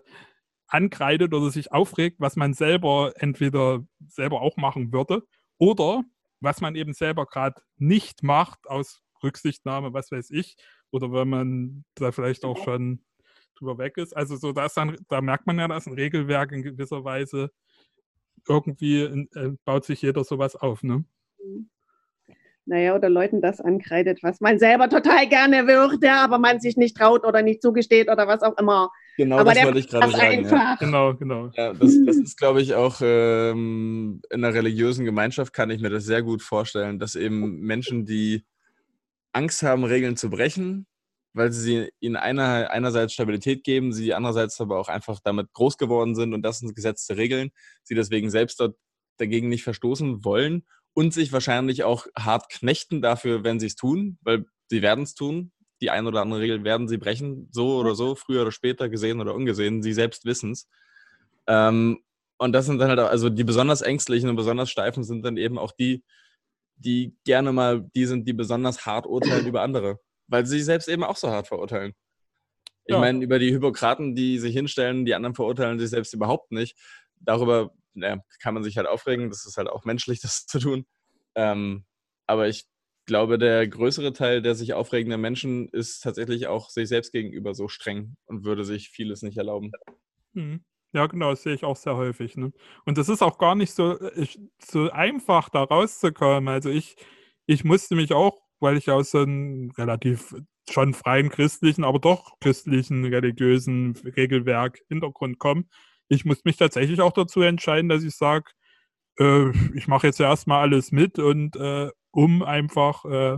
ankreidet 0.68 1.34
oder 1.34 1.52
sich 1.52 1.72
aufregt, 1.72 2.20
was 2.20 2.36
man 2.36 2.54
selber 2.54 3.14
entweder 3.18 3.86
selber 4.08 4.42
auch 4.42 4.58
machen 4.58 4.92
würde 4.92 5.24
oder 5.60 6.04
was 6.40 6.62
man 6.62 6.76
eben 6.76 6.94
selber 6.94 7.26
gerade 7.26 7.62
nicht 7.78 8.24
macht 8.24 8.68
aus 8.68 9.02
Rücksichtnahme, 9.24 9.94
was 9.94 10.12
weiß 10.12 10.32
ich, 10.32 10.56
oder 10.92 11.12
wenn 11.12 11.30
man 11.30 11.86
da 11.96 12.12
vielleicht 12.12 12.46
auch 12.46 12.64
schon 12.64 13.02
drüber 13.58 13.78
weg 13.78 13.98
ist. 13.98 14.16
Also 14.16 14.36
so, 14.36 14.52
dass 14.52 14.74
dann, 14.74 14.98
da 15.10 15.22
merkt 15.22 15.48
man 15.48 15.60
ja, 15.60 15.68
dass 15.68 15.88
ein 15.88 15.94
Regelwerk 15.94 16.52
in 16.52 16.64
gewisser 16.64 17.04
Weise 17.04 17.52
irgendwie 18.48 19.02
äh, 19.02 19.56
baut 19.66 19.86
sich 19.86 20.02
jeder 20.02 20.24
sowas 20.24 20.56
auf, 20.56 20.84
ne? 20.84 21.04
Mhm 21.44 21.70
naja, 22.68 22.96
oder 22.96 23.10
Leuten 23.10 23.42
das 23.42 23.62
ankreidet, 23.62 24.20
was 24.22 24.42
man 24.42 24.60
selber 24.60 24.90
total 24.90 25.28
gerne 25.28 25.68
würde, 25.68 26.12
aber 26.12 26.38
man 26.38 26.60
sich 26.60 26.76
nicht 26.76 26.98
traut 26.98 27.26
oder 27.26 27.42
nicht 27.42 27.62
zugesteht 27.62 28.10
oder 28.10 28.28
was 28.28 28.44
auch 28.44 28.58
immer. 28.58 28.92
Genau, 29.16 29.38
aber 29.38 29.54
das 29.54 29.64
wollte 29.64 29.80
ich 29.80 29.88
gerade 29.88 30.12
sagen. 30.12 30.44
Ja. 30.44 30.76
Genau, 30.80 31.14
genau. 31.16 31.50
Ja, 31.56 31.74
das, 31.74 31.98
das 32.06 32.18
ist, 32.18 32.38
glaube 32.38 32.62
ich, 32.62 32.76
auch 32.76 32.98
ähm, 33.02 34.22
in 34.30 34.44
einer 34.44 34.54
religiösen 34.54 35.06
Gemeinschaft 35.06 35.54
kann 35.54 35.70
ich 35.70 35.82
mir 35.82 35.90
das 35.90 36.04
sehr 36.04 36.22
gut 36.22 36.42
vorstellen, 36.42 37.00
dass 37.00 37.16
eben 37.16 37.62
Menschen, 37.62 38.06
die 38.06 38.44
Angst 39.34 39.64
haben, 39.64 39.84
Regeln 39.84 40.18
zu 40.18 40.30
brechen, 40.30 40.88
weil 41.34 41.52
sie 41.52 41.90
ihnen 42.00 42.16
einer, 42.16 42.72
einerseits 42.72 43.14
Stabilität 43.14 43.64
geben, 43.64 43.94
sie 43.94 44.14
andererseits 44.14 44.60
aber 44.60 44.80
auch 44.80 44.90
einfach 44.90 45.20
damit 45.24 45.54
groß 45.54 45.78
geworden 45.78 46.16
sind 46.16 46.34
und 46.34 46.42
das 46.42 46.60
sind 46.60 46.76
gesetzte 46.76 47.18
Regeln, 47.18 47.52
sie 47.84 47.96
deswegen 47.96 48.30
selbst 48.30 48.60
dort 48.60 48.76
dagegen 49.18 49.50
nicht 49.50 49.64
verstoßen 49.64 50.24
wollen 50.26 50.66
und 50.94 51.14
sich 51.14 51.32
wahrscheinlich 51.32 51.84
auch 51.84 52.08
hart 52.18 52.50
knechten 52.50 53.02
dafür, 53.02 53.44
wenn 53.44 53.60
sie 53.60 53.68
es 53.68 53.76
tun, 53.76 54.18
weil 54.22 54.46
sie 54.70 54.82
werden 54.82 55.04
es 55.04 55.14
tun. 55.14 55.52
Die 55.80 55.92
ein 55.92 56.08
oder 56.08 56.22
andere 56.22 56.42
Regel 56.42 56.64
werden 56.64 56.88
sie 56.88 56.98
brechen, 56.98 57.50
so 57.52 57.78
oder 57.78 57.94
so, 57.94 58.16
früher 58.16 58.42
oder 58.42 58.52
später, 58.52 58.90
gesehen 58.90 59.22
oder 59.22 59.36
ungesehen. 59.36 59.84
Sie 59.84 59.94
selbst 59.94 60.26
wissen 60.26 60.54
es. 60.54 60.68
Ähm, 61.46 62.00
und 62.40 62.52
das 62.54 62.66
sind 62.66 62.80
dann 62.80 62.90
halt, 62.90 63.00
auch, 63.00 63.10
also 63.10 63.30
die 63.30 63.44
besonders 63.44 63.84
ängstlichen 63.84 64.30
und 64.30 64.36
besonders 64.38 64.72
steifen 64.72 65.04
sind 65.04 65.24
dann 65.24 65.38
eben 65.38 65.60
auch 65.60 65.72
die, 65.72 66.04
die 66.78 67.16
gerne 67.26 67.52
mal 67.52 67.90
die 67.96 68.06
sind, 68.06 68.28
die 68.28 68.34
besonders 68.34 68.86
hart 68.86 69.06
urteilen 69.06 69.46
über 69.48 69.62
andere, 69.62 70.00
weil 70.28 70.46
sie 70.46 70.58
sich 70.58 70.66
selbst 70.66 70.88
eben 70.88 71.04
auch 71.04 71.18
so 71.18 71.30
hart 71.30 71.48
verurteilen. 71.48 71.94
Ich 72.86 72.94
ja. 72.94 73.00
meine, 73.00 73.24
über 73.24 73.38
die 73.38 73.54
Hypokraten, 73.54 74.16
die 74.16 74.40
sich 74.40 74.54
hinstellen, 74.54 75.06
die 75.06 75.14
anderen 75.14 75.36
verurteilen 75.36 75.80
sich 75.80 75.90
selbst 75.90 76.14
überhaupt 76.14 76.52
nicht. 76.52 76.78
Darüber 77.20 77.74
naja, 77.98 78.24
kann 78.42 78.54
man 78.54 78.64
sich 78.64 78.78
halt 78.78 78.88
aufregen. 78.88 79.30
Das 79.30 79.46
ist 79.46 79.58
halt 79.58 79.68
auch 79.68 79.84
menschlich, 79.84 80.22
das 80.22 80.46
zu 80.46 80.60
tun. 80.60 80.86
Ähm, 81.36 81.86
aber 82.28 82.48
ich 82.48 82.66
glaube, 83.06 83.38
der 83.38 83.68
größere 83.68 84.14
Teil 84.14 84.42
der 84.42 84.56
sich 84.56 84.74
aufregenden 84.74 85.22
Menschen 85.22 85.70
ist 85.70 86.02
tatsächlich 86.02 86.48
auch 86.48 86.70
sich 86.70 86.88
selbst 86.90 87.12
gegenüber 87.12 87.54
so 87.54 87.68
streng 87.68 88.16
und 88.26 88.44
würde 88.44 88.66
sich 88.66 88.90
vieles 88.90 89.22
nicht 89.22 89.38
erlauben. 89.38 89.72
Hm. 90.34 90.64
Ja, 90.94 91.06
genau, 91.08 91.32
das 91.32 91.44
sehe 91.44 91.54
ich 91.54 91.64
auch 91.66 91.76
sehr 91.76 91.96
häufig. 91.98 92.38
Ne? 92.38 92.52
Und 92.86 92.98
das 92.98 93.10
ist 93.10 93.22
auch 93.22 93.38
gar 93.38 93.56
nicht 93.56 93.74
so, 93.74 94.00
ich, 94.16 94.38
äh, 94.40 94.42
so 94.60 94.90
einfach, 94.92 95.50
da 95.50 95.64
rauszukommen. 95.64 96.48
Also 96.48 96.70
ich, 96.70 96.96
ich 97.46 97.64
musste 97.64 97.96
mich 97.96 98.14
auch, 98.14 98.42
weil 98.60 98.78
ich 98.78 98.90
aus 98.90 99.12
so 99.12 99.20
einem 99.20 99.72
relativ 99.78 100.34
schon 100.70 100.94
freien 100.94 101.30
christlichen, 101.30 101.84
aber 101.84 102.00
doch 102.00 102.40
christlichen, 102.40 103.06
religiösen 103.06 103.96
Regelwerk 104.16 104.80
Hintergrund 104.90 105.40
komme, 105.40 105.66
ich 106.10 106.26
muss 106.26 106.44
mich 106.46 106.58
tatsächlich 106.58 107.02
auch 107.02 107.12
dazu 107.14 107.42
entscheiden, 107.42 107.90
dass 107.90 108.04
ich 108.04 108.16
sage, 108.16 108.46
äh, 109.20 109.52
ich 109.76 109.88
mache 109.88 110.08
jetzt 110.08 110.20
erstmal 110.20 110.62
alles 110.62 110.92
mit 110.92 111.20
und 111.20 111.56
äh, 111.58 111.90
um 112.12 112.44
einfach 112.44 113.06
äh, 113.06 113.38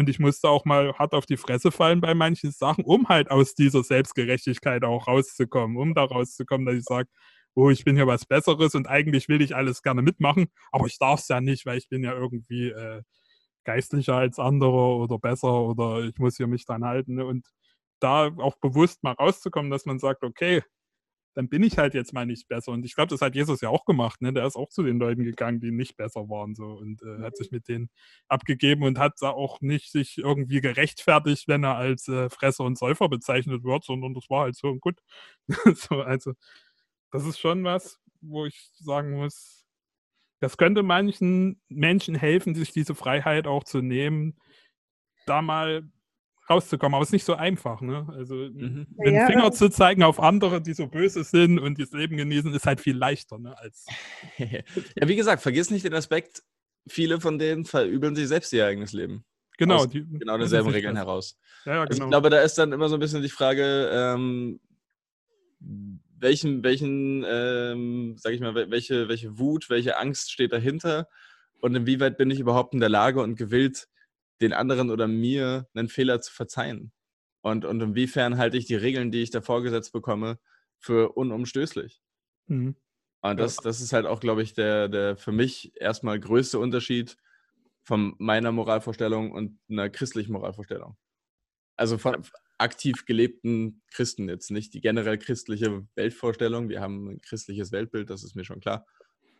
und 0.00 0.08
ich 0.08 0.18
musste 0.18 0.48
auch 0.48 0.64
mal 0.64 0.94
hart 0.94 1.12
auf 1.12 1.26
die 1.26 1.36
Fresse 1.36 1.70
fallen 1.70 2.00
bei 2.00 2.14
manchen 2.14 2.52
Sachen, 2.52 2.84
um 2.84 3.08
halt 3.08 3.30
aus 3.30 3.54
dieser 3.54 3.84
Selbstgerechtigkeit 3.84 4.82
auch 4.82 5.06
rauszukommen, 5.06 5.76
um 5.76 5.94
da 5.94 6.04
rauszukommen, 6.04 6.66
dass 6.66 6.76
ich 6.76 6.84
sage, 6.84 7.08
oh, 7.54 7.68
ich 7.68 7.84
bin 7.84 7.96
hier 7.96 8.06
was 8.06 8.24
Besseres 8.24 8.74
und 8.74 8.88
eigentlich 8.88 9.28
will 9.28 9.42
ich 9.42 9.54
alles 9.54 9.82
gerne 9.82 10.00
mitmachen, 10.00 10.48
aber 10.72 10.86
ich 10.86 10.98
darf 10.98 11.20
es 11.20 11.28
ja 11.28 11.40
nicht, 11.42 11.66
weil 11.66 11.76
ich 11.76 11.88
bin 11.90 12.02
ja 12.02 12.14
irgendwie 12.14 12.70
äh, 12.70 13.02
geistlicher 13.64 14.14
als 14.14 14.38
andere 14.38 14.96
oder 14.96 15.18
besser 15.18 15.52
oder 15.52 16.00
ich 16.04 16.16
muss 16.18 16.38
hier 16.38 16.46
mich 16.46 16.64
dran 16.64 16.84
halten. 16.84 17.16
Ne? 17.16 17.26
Und 17.26 17.46
da 18.00 18.28
auch 18.38 18.56
bewusst 18.60 19.02
mal 19.02 19.12
rauszukommen, 19.12 19.70
dass 19.70 19.84
man 19.84 19.98
sagt, 19.98 20.24
okay, 20.24 20.62
dann 21.34 21.48
bin 21.48 21.62
ich 21.62 21.78
halt 21.78 21.94
jetzt 21.94 22.12
mal 22.12 22.26
nicht 22.26 22.48
besser. 22.48 22.72
Und 22.72 22.84
ich 22.84 22.94
glaube, 22.94 23.08
das 23.08 23.20
hat 23.20 23.34
Jesus 23.34 23.60
ja 23.60 23.68
auch 23.68 23.84
gemacht. 23.84 24.20
Ne? 24.20 24.32
Der 24.32 24.46
ist 24.46 24.56
auch 24.56 24.68
zu 24.68 24.82
den 24.82 24.98
Leuten 24.98 25.22
gegangen, 25.24 25.60
die 25.60 25.70
nicht 25.70 25.96
besser 25.96 26.28
waren 26.28 26.54
so 26.54 26.64
und 26.64 27.02
äh, 27.02 27.22
hat 27.22 27.36
sich 27.36 27.50
mit 27.50 27.68
denen 27.68 27.88
abgegeben 28.28 28.82
und 28.82 28.98
hat 28.98 29.14
da 29.20 29.30
auch 29.30 29.60
nicht 29.60 29.92
sich 29.92 30.18
irgendwie 30.18 30.60
gerechtfertigt, 30.60 31.46
wenn 31.48 31.64
er 31.64 31.76
als 31.76 32.08
äh, 32.08 32.28
Fresser 32.30 32.64
und 32.64 32.78
Säufer 32.78 33.08
bezeichnet 33.08 33.64
wird, 33.64 33.84
sondern 33.84 34.14
das 34.14 34.28
war 34.28 34.42
halt 34.42 34.56
so 34.56 34.68
und 34.68 34.80
gut. 34.80 35.00
so, 35.74 36.00
also 36.00 36.32
das 37.12 37.26
ist 37.26 37.38
schon 37.38 37.64
was, 37.64 38.00
wo 38.20 38.46
ich 38.46 38.70
sagen 38.78 39.12
muss, 39.12 39.66
das 40.40 40.56
könnte 40.56 40.82
manchen 40.82 41.60
Menschen 41.68 42.14
helfen, 42.14 42.54
sich 42.54 42.72
diese 42.72 42.94
Freiheit 42.94 43.46
auch 43.46 43.64
zu 43.64 43.82
nehmen, 43.82 44.38
da 45.26 45.42
mal 45.42 45.88
rauszukommen. 46.50 46.94
Aber 46.94 47.02
es 47.02 47.08
ist 47.08 47.12
nicht 47.12 47.24
so 47.24 47.34
einfach. 47.34 47.80
Ne? 47.80 48.06
Also 48.14 48.34
mhm. 48.34 48.86
den 49.04 49.14
ja, 49.14 49.26
Finger 49.26 49.52
zu 49.52 49.70
zeigen 49.70 50.02
auf 50.02 50.20
andere, 50.20 50.60
die 50.60 50.74
so 50.74 50.86
böse 50.86 51.24
sind 51.24 51.58
und 51.58 51.80
das 51.80 51.92
Leben 51.92 52.16
genießen, 52.16 52.52
ist 52.52 52.66
halt 52.66 52.80
viel 52.80 52.96
leichter. 52.96 53.38
Ne, 53.38 53.56
als 53.56 53.86
ja, 54.38 55.08
wie 55.08 55.16
gesagt, 55.16 55.42
vergiss 55.42 55.70
nicht 55.70 55.84
den 55.84 55.94
Aspekt, 55.94 56.42
viele 56.88 57.20
von 57.20 57.38
denen 57.38 57.64
verübeln 57.64 58.16
sich 58.16 58.28
selbst 58.28 58.52
ihr 58.52 58.66
eigenes 58.66 58.92
Leben. 58.92 59.24
Genau, 59.58 59.84
die, 59.84 60.06
genau 60.06 60.38
derselben 60.38 60.70
Regeln 60.70 60.94
das. 60.94 61.04
heraus. 61.04 61.38
Ja, 61.66 61.72
ja, 61.72 61.84
genau. 61.84 61.90
also 61.90 62.02
ich 62.02 62.08
glaube, 62.08 62.30
da 62.30 62.40
ist 62.40 62.56
dann 62.56 62.72
immer 62.72 62.88
so 62.88 62.96
ein 62.96 63.00
bisschen 63.00 63.22
die 63.22 63.28
Frage, 63.28 63.90
ähm, 63.92 64.58
welchen, 66.18 66.62
welchen, 66.62 67.24
ähm, 67.28 68.14
sag 68.16 68.32
ich 68.32 68.40
mal, 68.40 68.54
welche, 68.54 69.08
welche 69.08 69.38
Wut, 69.38 69.68
welche 69.68 69.98
Angst 69.98 70.32
steht 70.32 70.52
dahinter 70.52 71.08
und 71.60 71.74
inwieweit 71.74 72.16
bin 72.16 72.30
ich 72.30 72.40
überhaupt 72.40 72.74
in 72.74 72.80
der 72.80 72.88
Lage 72.88 73.20
und 73.22 73.36
gewillt, 73.36 73.88
den 74.40 74.52
anderen 74.52 74.90
oder 74.90 75.08
mir 75.08 75.68
einen 75.74 75.88
Fehler 75.88 76.20
zu 76.20 76.32
verzeihen? 76.32 76.92
Und, 77.42 77.64
und 77.64 77.80
inwiefern 77.80 78.38
halte 78.38 78.56
ich 78.56 78.66
die 78.66 78.74
Regeln, 78.74 79.10
die 79.10 79.22
ich 79.22 79.30
da 79.30 79.40
vorgesetzt 79.40 79.92
bekomme, 79.92 80.38
für 80.78 81.12
unumstößlich? 81.12 82.02
Mhm. 82.46 82.76
Und 83.22 83.36
das, 83.38 83.56
das 83.56 83.80
ist 83.80 83.92
halt 83.92 84.06
auch, 84.06 84.20
glaube 84.20 84.42
ich, 84.42 84.54
der, 84.54 84.88
der 84.88 85.16
für 85.16 85.32
mich 85.32 85.72
erstmal 85.76 86.18
größte 86.18 86.58
Unterschied 86.58 87.16
von 87.82 88.14
meiner 88.18 88.52
Moralvorstellung 88.52 89.32
und 89.32 89.58
einer 89.68 89.90
christlichen 89.90 90.32
Moralvorstellung. 90.32 90.96
Also 91.76 91.98
von 91.98 92.22
aktiv 92.58 93.06
gelebten 93.06 93.82
Christen 93.90 94.28
jetzt, 94.28 94.50
nicht 94.50 94.74
die 94.74 94.80
generell 94.80 95.18
christliche 95.18 95.86
Weltvorstellung. 95.94 96.68
Wir 96.68 96.80
haben 96.80 97.08
ein 97.08 97.20
christliches 97.20 97.72
Weltbild, 97.72 98.10
das 98.10 98.22
ist 98.22 98.36
mir 98.36 98.44
schon 98.44 98.60
klar. 98.60 98.86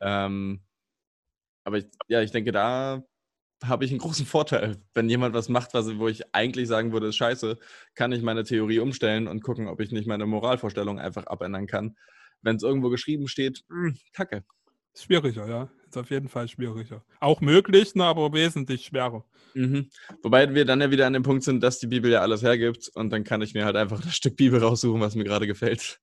Ähm, 0.01 0.63
aber 1.65 1.79
ich, 1.79 1.87
ja, 2.09 2.23
ich 2.23 2.31
denke, 2.31 2.53
da 2.53 3.05
habe 3.65 3.85
ich 3.85 3.91
einen 3.91 4.01
großen 4.01 4.27
Vorteil. 4.27 4.77
Wenn 4.95 5.09
jemand 5.09 5.35
was 5.35 5.49
macht, 5.49 5.75
was, 5.75 5.99
wo 5.99 6.09
ich 6.09 6.35
eigentlich 6.35 6.69
sagen 6.69 6.93
würde, 6.93 7.09
ist 7.09 7.17
scheiße, 7.17 7.59
kann 7.95 8.13
ich 8.13 8.23
meine 8.23 8.45
Theorie 8.45 8.79
umstellen 8.79 9.29
und 9.29 9.43
gucken, 9.43 9.69
ob 9.69 9.81
ich 9.81 9.93
nicht 9.93 10.07
meine 10.07 10.27
Moralvorstellung 10.27 10.99
einfach 10.99 11.27
abändern 11.27 11.67
kann. 11.67 11.97
Wenn 12.43 12.57
es 12.57 12.63
irgendwo 12.63 12.89
geschrieben 12.89 13.29
steht, 13.29 13.65
mh, 13.69 13.89
hm, 13.89 13.99
kacke. 14.13 14.45
Schwieriger, 14.95 15.49
ja. 15.49 15.71
Ist 15.89 15.97
auf 15.97 16.11
jeden 16.11 16.29
Fall 16.29 16.47
schwieriger. 16.47 17.05
Auch 17.19 17.41
möglich, 17.41 17.95
ne, 17.95 18.05
aber 18.05 18.33
wesentlich 18.33 18.87
schwerer. 18.87 19.25
Mhm. 19.55 19.91
Wobei 20.23 20.55
wir 20.55 20.65
dann 20.65 20.81
ja 20.81 20.91
wieder 20.91 21.07
an 21.07 21.13
dem 21.13 21.25
Punkt 21.25 21.43
sind, 21.43 21.63
dass 21.63 21.81
die 21.81 21.89
Bibel 21.89 22.11
ja 22.11 22.21
alles 22.21 22.43
hergibt 22.43 22.91
und 22.95 23.11
dann 23.11 23.25
kann 23.25 23.43
ich 23.43 23.55
mir 23.55 23.65
halt 23.65 23.77
einfach 23.77 24.01
das 24.01 24.15
Stück 24.15 24.37
Bibel 24.37 24.63
raussuchen, 24.63 25.01
was 25.01 25.17
mir 25.17 25.25
gerade 25.25 25.47
gefällt. 25.47 26.01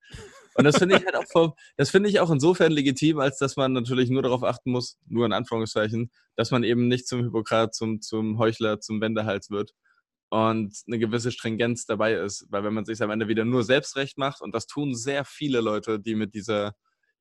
Und 0.57 0.63
das 0.63 0.77
finde 0.77 0.97
ich 0.97 1.05
halt 1.05 1.15
auch, 1.15 1.55
das 1.77 1.91
finde 1.91 2.09
ich 2.09 2.19
auch 2.19 2.31
insofern 2.31 2.71
legitim, 2.71 3.19
als 3.19 3.37
dass 3.37 3.55
man 3.57 3.73
natürlich 3.73 4.09
nur 4.09 4.23
darauf 4.23 4.43
achten 4.43 4.71
muss, 4.71 4.97
nur 5.07 5.25
in 5.25 5.33
Anführungszeichen, 5.33 6.11
dass 6.35 6.49
man 6.49 6.63
eben 6.63 6.87
nicht 6.87 7.07
zum 7.07 7.23
Hypokrat, 7.23 7.75
zum, 7.75 8.01
zum 8.01 8.39
Heuchler, 8.39 8.79
zum 8.79 8.99
Wendehals 8.99 9.51
wird 9.51 9.73
und 10.29 10.75
eine 10.87 10.99
gewisse 10.99 11.31
Stringenz 11.31 11.85
dabei 11.85 12.13
ist. 12.13 12.47
Weil 12.49 12.63
wenn 12.63 12.73
man 12.73 12.85
sich 12.85 13.01
am 13.03 13.11
Ende 13.11 13.27
wieder 13.27 13.45
nur 13.45 13.63
selbstrecht 13.63 14.17
macht, 14.17 14.41
und 14.41 14.53
das 14.55 14.65
tun 14.65 14.95
sehr 14.95 15.25
viele 15.25 15.61
Leute, 15.61 15.99
die 15.99 16.15
mit 16.15 16.33
dieser 16.33 16.73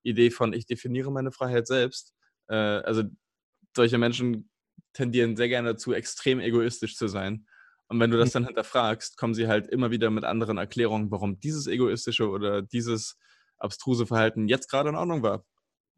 Idee 0.02 0.30
von 0.30 0.52
ich 0.54 0.66
definiere 0.66 1.12
meine 1.12 1.30
Freiheit 1.30 1.66
selbst, 1.66 2.14
äh, 2.48 2.54
also 2.54 3.02
solche 3.76 3.98
Menschen 3.98 4.50
tendieren 4.94 5.36
sehr 5.36 5.48
gerne 5.48 5.70
dazu, 5.70 5.92
extrem 5.92 6.40
egoistisch 6.40 6.96
zu 6.96 7.06
sein. 7.08 7.46
Und 7.88 8.00
wenn 8.00 8.10
du 8.10 8.18
das 8.18 8.30
mhm. 8.30 8.32
dann 8.32 8.46
hinterfragst, 8.46 9.16
kommen 9.16 9.34
sie 9.34 9.46
halt 9.46 9.68
immer 9.68 9.90
wieder 9.90 10.10
mit 10.10 10.24
anderen 10.24 10.58
Erklärungen, 10.58 11.10
warum 11.10 11.38
dieses 11.40 11.66
egoistische 11.66 12.28
oder 12.28 12.62
dieses 12.62 13.16
abstruse 13.58 14.06
Verhalten 14.06 14.48
jetzt 14.48 14.68
gerade 14.68 14.88
in 14.88 14.96
Ordnung 14.96 15.22
war. 15.22 15.44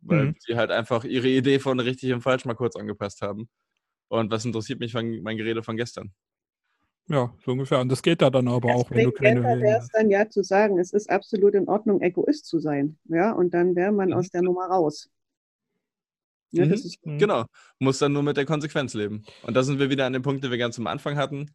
Weil 0.00 0.26
mhm. 0.26 0.36
sie 0.38 0.56
halt 0.56 0.70
einfach 0.70 1.04
ihre 1.04 1.28
Idee 1.28 1.58
von 1.58 1.80
richtig 1.80 2.12
und 2.12 2.20
falsch 2.20 2.44
mal 2.44 2.54
kurz 2.54 2.76
angepasst 2.76 3.22
haben. 3.22 3.48
Und 4.08 4.30
was 4.30 4.44
interessiert 4.44 4.80
mich 4.80 4.92
von, 4.92 5.22
mein 5.22 5.36
Gerede 5.36 5.62
von 5.62 5.76
gestern? 5.76 6.12
Ja, 7.08 7.34
so 7.44 7.52
ungefähr. 7.52 7.80
Und 7.80 7.88
das 7.88 8.02
geht 8.02 8.20
da 8.20 8.28
dann 8.28 8.48
aber 8.48 8.68
das 8.68 8.76
auch, 8.76 8.90
wenn 8.90 9.04
du 9.04 9.12
keine. 9.12 9.42
wäre 9.42 9.78
es 9.78 9.88
dann 9.88 10.10
ja 10.10 10.28
zu 10.28 10.42
sagen, 10.44 10.78
es 10.78 10.92
ist 10.92 11.08
absolut 11.08 11.54
in 11.54 11.66
Ordnung, 11.66 12.02
Egoist 12.02 12.46
zu 12.46 12.58
sein. 12.60 12.98
Ja, 13.04 13.32
und 13.32 13.54
dann 13.54 13.74
wäre 13.74 13.92
man 13.92 14.10
mhm. 14.10 14.14
aus 14.14 14.28
der 14.28 14.42
Nummer 14.42 14.66
raus. 14.66 15.08
Ja, 16.50 16.66
mhm. 16.66 16.72
ist, 16.72 17.04
mhm. 17.04 17.18
genau. 17.18 17.46
Muss 17.78 17.98
dann 17.98 18.12
nur 18.12 18.22
mit 18.22 18.36
der 18.36 18.44
Konsequenz 18.44 18.94
leben. 18.94 19.24
Und 19.42 19.54
da 19.54 19.62
sind 19.62 19.78
wir 19.78 19.90
wieder 19.90 20.06
an 20.06 20.12
dem 20.12 20.22
Punkt, 20.22 20.44
den 20.44 20.50
wir 20.50 20.58
ganz 20.58 20.78
am 20.78 20.86
Anfang 20.86 21.16
hatten 21.16 21.50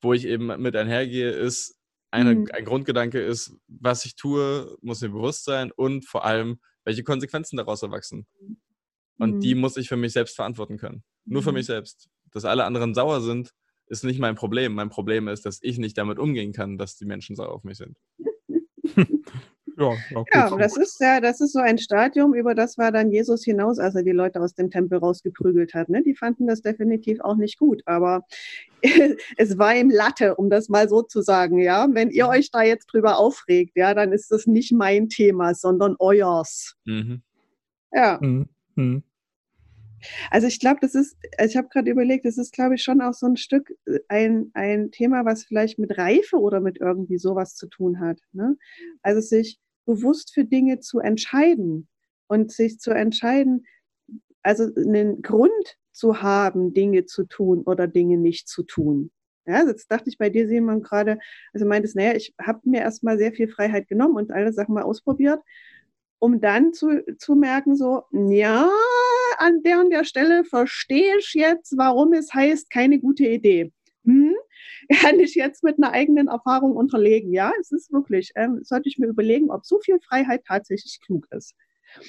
wo 0.00 0.12
ich 0.12 0.26
eben 0.26 0.46
mit 0.60 0.76
einhergehe, 0.76 1.30
ist, 1.30 1.76
eine, 2.10 2.34
mhm. 2.34 2.48
ein 2.52 2.64
Grundgedanke 2.64 3.20
ist, 3.20 3.54
was 3.68 4.04
ich 4.04 4.16
tue, 4.16 4.76
muss 4.80 5.00
mir 5.00 5.10
bewusst 5.10 5.44
sein 5.44 5.70
und 5.72 6.04
vor 6.06 6.24
allem, 6.24 6.60
welche 6.84 7.02
Konsequenzen 7.02 7.56
daraus 7.56 7.82
erwachsen. 7.82 8.26
Und 9.18 9.36
mhm. 9.36 9.40
die 9.40 9.54
muss 9.54 9.76
ich 9.76 9.88
für 9.88 9.96
mich 9.96 10.12
selbst 10.12 10.36
verantworten 10.36 10.78
können. 10.78 11.02
Nur 11.24 11.42
für 11.42 11.52
mich 11.52 11.66
mhm. 11.66 11.72
selbst. 11.72 12.08
Dass 12.32 12.44
alle 12.44 12.64
anderen 12.64 12.94
sauer 12.94 13.20
sind, 13.20 13.50
ist 13.86 14.04
nicht 14.04 14.20
mein 14.20 14.34
Problem. 14.34 14.74
Mein 14.74 14.90
Problem 14.90 15.28
ist, 15.28 15.46
dass 15.46 15.58
ich 15.62 15.78
nicht 15.78 15.96
damit 15.98 16.18
umgehen 16.18 16.52
kann, 16.52 16.78
dass 16.78 16.96
die 16.96 17.06
Menschen 17.06 17.36
sauer 17.36 17.52
auf 17.52 17.64
mich 17.64 17.78
sind. 17.78 17.96
Ja, 19.78 19.92
ja 20.32 20.56
das 20.56 20.76
ist 20.76 21.00
ja, 21.00 21.20
das 21.20 21.40
ist 21.40 21.52
so 21.52 21.60
ein 21.60 21.78
Stadium, 21.78 22.34
über 22.34 22.54
das 22.54 22.78
war 22.78 22.92
dann 22.92 23.10
Jesus 23.10 23.44
hinaus, 23.44 23.78
als 23.78 23.94
er 23.94 24.02
die 24.02 24.12
Leute 24.12 24.40
aus 24.40 24.54
dem 24.54 24.70
Tempel 24.70 24.98
rausgeprügelt 24.98 25.74
hat. 25.74 25.88
Ne? 25.88 26.02
Die 26.02 26.14
fanden 26.14 26.46
das 26.46 26.62
definitiv 26.62 27.20
auch 27.20 27.36
nicht 27.36 27.58
gut, 27.58 27.82
aber 27.86 28.22
es 29.36 29.58
war 29.58 29.74
ihm 29.74 29.90
Latte, 29.90 30.36
um 30.36 30.50
das 30.50 30.68
mal 30.68 30.88
so 30.88 31.02
zu 31.02 31.20
sagen. 31.22 31.58
Ja, 31.58 31.86
wenn 31.90 32.10
ihr 32.10 32.28
euch 32.28 32.50
da 32.50 32.62
jetzt 32.62 32.86
drüber 32.86 33.18
aufregt, 33.18 33.76
ja, 33.76 33.94
dann 33.94 34.12
ist 34.12 34.30
das 34.30 34.46
nicht 34.46 34.72
mein 34.72 35.08
Thema, 35.08 35.54
sondern 35.54 35.96
euers. 35.98 36.74
Mhm. 36.84 37.22
Ja. 37.92 38.18
Mhm. 38.20 38.48
Mhm. 38.76 39.02
Also 40.30 40.46
ich 40.46 40.60
glaube, 40.60 40.78
das 40.80 40.94
ist, 40.94 41.16
ich 41.42 41.56
habe 41.56 41.68
gerade 41.68 41.90
überlegt, 41.90 42.24
das 42.24 42.38
ist, 42.38 42.52
glaube 42.52 42.74
ich, 42.74 42.82
schon 42.82 43.00
auch 43.00 43.14
so 43.14 43.26
ein 43.26 43.36
Stück 43.36 43.72
äh, 43.86 43.98
ein, 44.08 44.50
ein 44.54 44.90
Thema, 44.90 45.24
was 45.24 45.44
vielleicht 45.44 45.78
mit 45.78 45.96
Reife 45.98 46.38
oder 46.38 46.60
mit 46.60 46.78
irgendwie 46.80 47.18
sowas 47.18 47.54
zu 47.54 47.66
tun 47.66 48.00
hat. 48.00 48.18
Ne? 48.32 48.56
Also 49.02 49.20
sich 49.20 49.58
bewusst 49.86 50.34
für 50.34 50.44
Dinge 50.44 50.80
zu 50.80 50.98
entscheiden 50.98 51.88
und 52.28 52.52
sich 52.52 52.78
zu 52.78 52.90
entscheiden, 52.90 53.66
also 54.42 54.64
einen 54.76 55.22
Grund 55.22 55.78
zu 55.92 56.20
haben, 56.20 56.74
Dinge 56.74 57.06
zu 57.06 57.24
tun 57.24 57.62
oder 57.62 57.88
Dinge 57.88 58.18
nicht 58.18 58.48
zu 58.48 58.62
tun. 58.62 59.10
Ja, 59.46 59.64
jetzt 59.64 59.90
dachte 59.90 60.10
ich 60.10 60.18
bei 60.18 60.28
dir, 60.28 60.48
Simon, 60.48 60.82
gerade, 60.82 61.18
also 61.52 61.66
meintest, 61.66 61.96
naja, 61.96 62.14
ich 62.14 62.34
habe 62.40 62.60
mir 62.64 62.80
erstmal 62.80 63.16
sehr 63.16 63.32
viel 63.32 63.48
Freiheit 63.48 63.88
genommen 63.88 64.16
und 64.16 64.32
alle 64.32 64.52
Sachen 64.52 64.74
mal 64.74 64.82
ausprobiert, 64.82 65.40
um 66.18 66.40
dann 66.40 66.72
zu, 66.72 67.04
zu 67.18 67.36
merken, 67.36 67.76
so, 67.76 68.02
ja, 68.12 68.68
an 69.38 69.62
der 69.62 69.80
und 69.80 69.90
der 69.90 70.04
Stelle 70.04 70.44
verstehe 70.44 71.18
ich 71.18 71.32
jetzt, 71.34 71.76
warum 71.76 72.12
es 72.12 72.34
heißt, 72.34 72.70
keine 72.70 72.98
gute 72.98 73.26
Idee. 73.26 73.72
Kann 74.92 75.20
ich 75.20 75.34
jetzt 75.34 75.62
mit 75.62 75.78
einer 75.78 75.92
eigenen 75.92 76.28
Erfahrung 76.28 76.76
unterlegen? 76.76 77.32
Ja, 77.32 77.52
es 77.60 77.72
ist 77.72 77.92
wirklich, 77.92 78.32
ähm, 78.36 78.60
sollte 78.62 78.88
ich 78.88 78.98
mir 78.98 79.06
überlegen, 79.06 79.50
ob 79.50 79.64
so 79.64 79.78
viel 79.80 79.98
Freiheit 80.00 80.44
tatsächlich 80.46 81.00
klug 81.04 81.26
ist. 81.30 81.54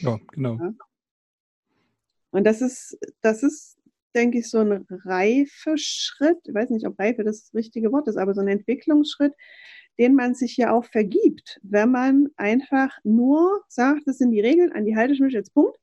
Ja, 0.01 0.19
genau. 0.31 0.57
Ja. 0.57 0.73
Und 2.31 2.43
das 2.43 2.61
ist, 2.61 2.97
das 3.21 3.43
ist, 3.43 3.77
denke 4.13 4.39
ich, 4.39 4.49
so 4.49 4.59
ein 4.59 4.85
Reifeschritt. 4.89 6.39
Ich 6.43 6.53
weiß 6.53 6.69
nicht, 6.71 6.85
ob 6.85 6.99
Reife 6.99 7.23
das, 7.23 7.43
das 7.45 7.53
richtige 7.53 7.91
Wort 7.91 8.07
ist, 8.07 8.17
aber 8.17 8.33
so 8.33 8.41
ein 8.41 8.47
Entwicklungsschritt, 8.47 9.33
den 9.97 10.15
man 10.15 10.35
sich 10.35 10.57
ja 10.57 10.71
auch 10.71 10.85
vergibt, 10.85 11.59
wenn 11.63 11.91
man 11.91 12.27
einfach 12.35 12.95
nur 13.03 13.63
sagt, 13.67 14.03
das 14.05 14.17
sind 14.17 14.31
die 14.31 14.41
Regeln, 14.41 14.71
an 14.71 14.85
die 14.85 14.95
halte 14.95 15.13
ich 15.13 15.19
mich 15.19 15.33
jetzt 15.33 15.53
Punkt. 15.53 15.77